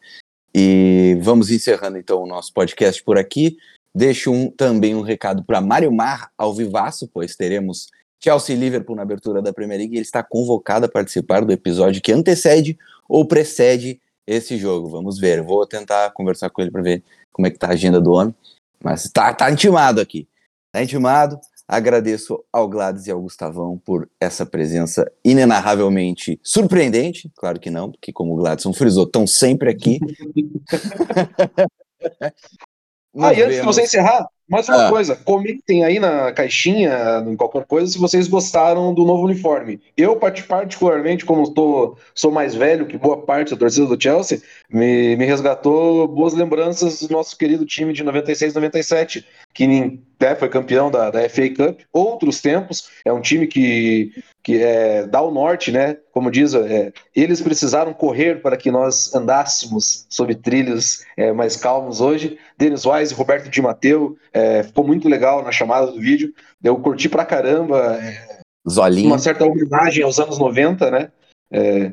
E 0.53 1.17
vamos 1.21 1.51
encerrando 1.51 1.97
então 1.97 2.21
o 2.21 2.27
nosso 2.27 2.53
podcast 2.53 3.03
por 3.03 3.17
aqui. 3.17 3.57
Deixo 3.93 4.31
um, 4.31 4.51
também 4.51 4.95
um 4.95 5.01
recado 5.01 5.43
para 5.43 5.61
Mário 5.61 5.91
Mar 5.91 6.31
ao 6.37 6.53
vivaço, 6.53 7.09
pois 7.13 7.35
teremos 7.35 7.87
Chelsea 8.19 8.55
e 8.55 8.59
Liverpool 8.59 8.95
na 8.95 9.01
abertura 9.01 9.41
da 9.41 9.53
Premier 9.53 9.79
League. 9.79 9.95
Ele 9.95 10.01
está 10.01 10.21
convocado 10.23 10.85
a 10.85 10.89
participar 10.89 11.43
do 11.45 11.51
episódio 11.51 12.01
que 12.01 12.11
antecede 12.11 12.77
ou 13.07 13.25
precede 13.25 14.01
esse 14.25 14.57
jogo. 14.57 14.89
Vamos 14.89 15.17
ver. 15.19 15.41
Vou 15.41 15.65
tentar 15.65 16.11
conversar 16.11 16.49
com 16.49 16.61
ele 16.61 16.71
para 16.71 16.81
ver 16.81 17.03
como 17.31 17.47
é 17.47 17.51
que 17.51 17.57
tá 17.57 17.67
a 17.67 17.73
agenda 17.73 18.01
do 18.01 18.11
homem. 18.11 18.35
Mas 18.83 19.09
tá, 19.09 19.33
tá 19.33 19.49
intimado 19.49 20.01
aqui. 20.01 20.27
Tá 20.71 20.83
intimado. 20.83 21.39
Agradeço 21.67 22.41
ao 22.51 22.67
Gladys 22.69 23.07
e 23.07 23.11
ao 23.11 23.21
Gustavão 23.21 23.77
por 23.77 24.09
essa 24.21 24.45
presença 24.45 25.11
inenarravelmente 25.23 26.39
surpreendente. 26.41 27.29
Claro 27.35 27.59
que 27.59 27.69
não, 27.69 27.91
porque 27.91 28.13
como 28.13 28.33
o 28.33 28.37
Gladson 28.37 28.71
frisou, 28.71 29.03
estão 29.03 29.27
sempre 29.27 29.69
aqui. 29.69 29.99
ah, 33.19 33.33
e 33.33 33.41
antes 33.41 33.57
de 33.57 33.63
você 33.63 33.83
encerrar, 33.83 34.25
mais 34.49 34.69
uma 34.69 34.87
ah. 34.87 34.89
coisa, 34.89 35.15
comentem 35.15 35.83
aí 35.83 35.99
na 35.99 36.31
caixinha, 36.31 37.23
em 37.27 37.35
qualquer 37.35 37.65
coisa, 37.65 37.91
se 37.91 37.97
vocês 37.97 38.27
gostaram 38.27 38.93
do 38.93 39.03
novo 39.05 39.25
uniforme. 39.25 39.81
Eu, 39.95 40.15
particularmente, 40.15 41.25
como 41.25 41.53
tô, 41.53 41.97
sou 42.15 42.31
mais 42.31 42.55
velho 42.55 42.85
que 42.85 42.97
boa 42.97 43.17
parte 43.21 43.51
da 43.51 43.57
torcida 43.57 43.85
do 43.85 44.01
Chelsea, 44.01 44.41
me, 44.69 45.15
me 45.17 45.25
resgatou 45.25 46.07
boas 46.07 46.33
lembranças 46.33 47.01
do 47.01 47.11
nosso 47.11 47.37
querido 47.37 47.65
time 47.65 47.91
de 47.91 48.03
96, 48.03 48.53
97, 48.53 49.25
que 49.53 49.67
né, 49.67 50.35
foi 50.35 50.49
campeão 50.49 50.89
da, 50.89 51.09
da 51.09 51.27
FA 51.29 51.49
Cup. 51.49 51.81
Outros 51.91 52.41
tempos, 52.41 52.89
é 53.03 53.11
um 53.11 53.21
time 53.21 53.47
que, 53.47 54.11
que 54.43 54.61
é, 54.61 55.05
dá 55.05 55.21
o 55.21 55.31
norte, 55.31 55.71
né? 55.71 55.97
Como 56.11 56.31
diz, 56.31 56.53
é, 56.53 56.91
eles 57.15 57.41
precisaram 57.41 57.93
correr 57.93 58.41
para 58.41 58.57
que 58.57 58.71
nós 58.71 59.13
andássemos 59.13 60.05
sob 60.09 60.33
trilhos 60.35 61.05
é, 61.15 61.31
mais 61.31 61.55
calmos 61.55 62.01
hoje. 62.01 62.37
Denis 62.57 62.85
Wise, 62.85 63.13
Roberto 63.13 63.49
Di 63.49 63.61
Matteo, 63.61 64.17
é, 64.37 64.63
ficou 64.63 64.85
muito 64.85 65.09
legal 65.09 65.43
na 65.43 65.51
chamada 65.51 65.87
do 65.87 65.99
vídeo. 65.99 66.31
Eu 66.63 66.77
curti 66.79 67.09
pra 67.09 67.25
caramba. 67.25 67.97
É, 67.97 68.41
Zolinho. 68.69 69.07
Uma 69.07 69.17
certa 69.17 69.45
homenagem 69.45 70.03
aos 70.03 70.19
anos 70.19 70.37
90, 70.37 70.91
né? 70.91 71.11
É, 71.51 71.91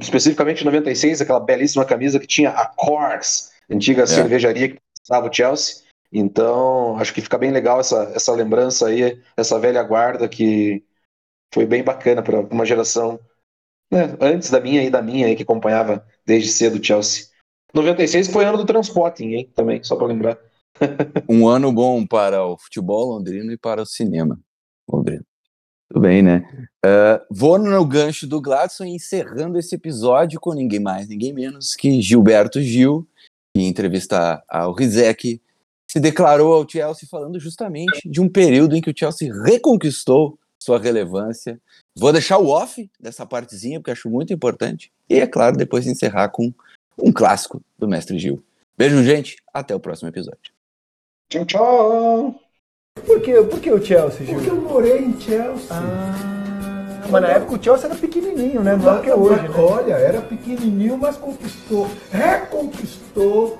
especificamente 0.00 0.64
96, 0.64 1.20
aquela 1.20 1.38
belíssima 1.38 1.84
camisa 1.84 2.18
que 2.18 2.26
tinha 2.26 2.50
a 2.50 2.66
Cors, 2.66 3.52
antiga 3.70 4.06
cervejaria 4.06 4.70
que 4.70 4.78
estava 5.00 5.28
o 5.28 5.32
Chelsea. 5.32 5.82
Então, 6.10 6.96
acho 6.98 7.12
que 7.14 7.20
fica 7.20 7.38
bem 7.38 7.50
legal 7.50 7.78
essa, 7.78 8.10
essa 8.14 8.32
lembrança 8.32 8.88
aí, 8.88 9.20
essa 9.36 9.58
velha 9.58 9.82
guarda 9.82 10.26
que 10.26 10.82
foi 11.54 11.66
bem 11.66 11.84
bacana 11.84 12.22
para 12.22 12.40
uma 12.40 12.64
geração 12.64 13.20
né, 13.92 14.16
antes 14.20 14.50
da 14.50 14.58
minha 14.58 14.82
e 14.82 14.90
da 14.90 15.02
minha 15.02 15.26
aí, 15.26 15.36
que 15.36 15.42
acompanhava 15.42 16.04
desde 16.26 16.50
cedo 16.50 16.80
o 16.80 16.84
Chelsea. 16.84 17.26
96 17.74 18.28
foi 18.28 18.46
ano 18.46 18.56
do 18.56 18.64
Transporting, 18.64 19.34
hein, 19.34 19.52
também, 19.54 19.84
só 19.84 19.94
para 19.96 20.06
lembrar. 20.06 20.38
Um 21.28 21.48
ano 21.48 21.72
bom 21.72 22.06
para 22.06 22.44
o 22.44 22.56
futebol 22.56 23.12
londrino 23.12 23.52
e 23.52 23.56
para 23.56 23.82
o 23.82 23.86
cinema 23.86 24.38
londrino. 24.88 25.24
Tudo 25.88 26.02
bem, 26.02 26.22
né? 26.22 26.46
Uh, 26.84 27.24
vou 27.30 27.58
no 27.58 27.84
gancho 27.86 28.26
do 28.26 28.40
Gladson 28.40 28.84
encerrando 28.84 29.58
esse 29.58 29.74
episódio 29.74 30.38
com 30.38 30.52
ninguém 30.52 30.80
mais, 30.80 31.08
ninguém 31.08 31.32
menos 31.32 31.74
que 31.74 32.02
Gilberto 32.02 32.60
Gil, 32.60 33.08
em 33.56 33.66
entrevista 33.66 34.42
ao 34.48 34.74
Rizek, 34.74 35.40
se 35.90 35.98
declarou 35.98 36.52
ao 36.52 36.68
Chelsea 36.68 37.08
falando 37.10 37.40
justamente 37.40 38.06
de 38.06 38.20
um 38.20 38.28
período 38.28 38.76
em 38.76 38.82
que 38.82 38.90
o 38.90 38.94
Chelsea 38.94 39.32
reconquistou 39.44 40.38
sua 40.58 40.78
relevância. 40.78 41.58
Vou 41.96 42.12
deixar 42.12 42.36
o 42.38 42.48
off 42.48 42.90
dessa 43.00 43.24
partezinha, 43.24 43.80
porque 43.80 43.92
acho 43.92 44.10
muito 44.10 44.32
importante. 44.32 44.92
E, 45.08 45.18
é 45.18 45.26
claro, 45.26 45.56
depois 45.56 45.86
encerrar 45.86 46.28
com 46.28 46.52
um 46.98 47.10
clássico 47.10 47.62
do 47.78 47.88
Mestre 47.88 48.18
Gil. 48.18 48.44
Beijo, 48.76 49.02
gente. 49.02 49.36
Até 49.52 49.74
o 49.74 49.80
próximo 49.80 50.08
episódio. 50.08 50.57
Tchau, 51.30 51.44
tchau. 51.44 52.40
Por 53.04 53.20
que, 53.20 53.42
por 53.42 53.60
que 53.60 53.70
o 53.70 53.84
Chelsea, 53.84 54.24
Gil? 54.24 54.36
Porque 54.36 54.50
eu 54.50 54.56
morei 54.62 54.98
em 54.98 55.20
Chelsea. 55.20 55.68
Ah, 55.70 57.04
mas 57.10 57.20
na 57.20 57.28
época 57.28 57.56
o 57.56 57.62
Chelsea 57.62 57.84
era 57.84 57.94
pequenininho, 57.94 58.62
né? 58.62 58.76
Não 58.76 58.88
é 58.88 58.98
o 58.98 59.02
que 59.02 59.10
é 59.10 59.14
hoje. 59.14 59.42
Né? 59.42 59.50
Olha, 59.58 59.92
era 59.92 60.22
pequenininho, 60.22 60.96
mas 60.96 61.18
conquistou, 61.18 61.86
reconquistou 62.10 63.58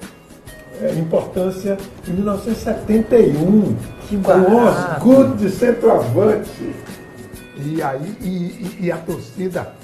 é, 0.80 0.94
importância 0.94 1.76
em 2.08 2.12
1971 2.12 3.76
que 4.08 4.16
com 4.16 4.56
Osgood 4.56 5.36
de 5.36 5.50
centroavante. 5.50 6.74
E 7.54 7.82
aí, 7.82 8.16
e, 8.22 8.28
e, 8.28 8.86
e, 8.86 8.92
a 8.92 8.96
torcida. 8.96 9.74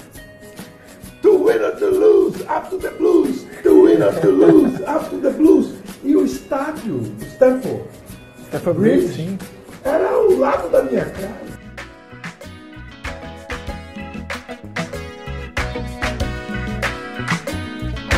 To 1.21 1.45
win 1.45 1.63
or 1.63 1.75
to 1.75 1.85
lose, 1.85 2.43
to 2.69 2.77
the 2.79 2.89
blues. 2.89 3.45
To 3.61 3.83
win 3.83 4.01
or 4.01 4.13
to 4.21 4.31
lose, 4.31 4.77
to 4.79 5.17
the 5.21 5.29
blues. 5.29 5.84
E 6.05 6.15
o 6.15 6.23
estádio, 6.23 7.01
Stanford, 7.33 7.83
Stanford 8.43 8.79
Bridge, 8.79 9.13
sim. 9.15 9.39
era 9.83 10.07
ao 10.07 10.29
lado 10.37 10.69
da 10.69 10.83
minha 10.83 11.03
casa. 11.03 11.55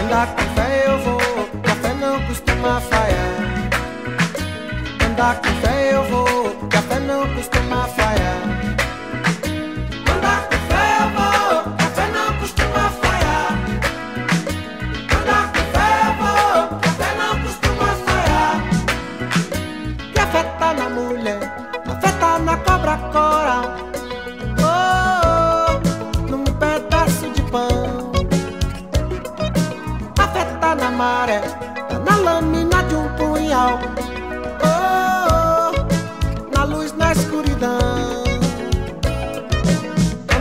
Andar 0.03 0.35
com 0.35 0.41
fé 0.53 0.83
eu 0.85 0.99
vou, 0.99 1.61
café 1.63 1.93
não 1.93 2.27
costuma 2.27 2.81
falhar. 2.81 3.71
Andar 5.09 5.41
com 5.41 5.47
fé 5.61 5.95
eu 5.95 6.03
vou, 6.03 6.67
café 6.67 6.99
não 6.99 7.35
costuma 7.35 7.86
falhar. 7.86 7.86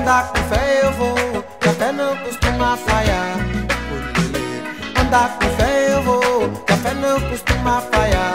Andar 0.07 0.28
com 0.28 0.38
fé 0.44 0.82
eu 0.84 0.92
vou, 0.92 1.42
que 1.59 1.68
a 1.68 1.72
fé 1.72 1.90
não 1.90 2.16
costuma 2.18 2.76
falhar. 2.76 3.38
Andar 5.00 5.36
com 5.36 5.48
fé 5.57 5.94
eu 5.94 6.02
vou, 6.04 6.48
que 6.64 6.72
a 6.72 6.76
fé 6.76 6.94
não 6.94 7.20
costuma 7.22 7.80
falhar. 7.80 8.26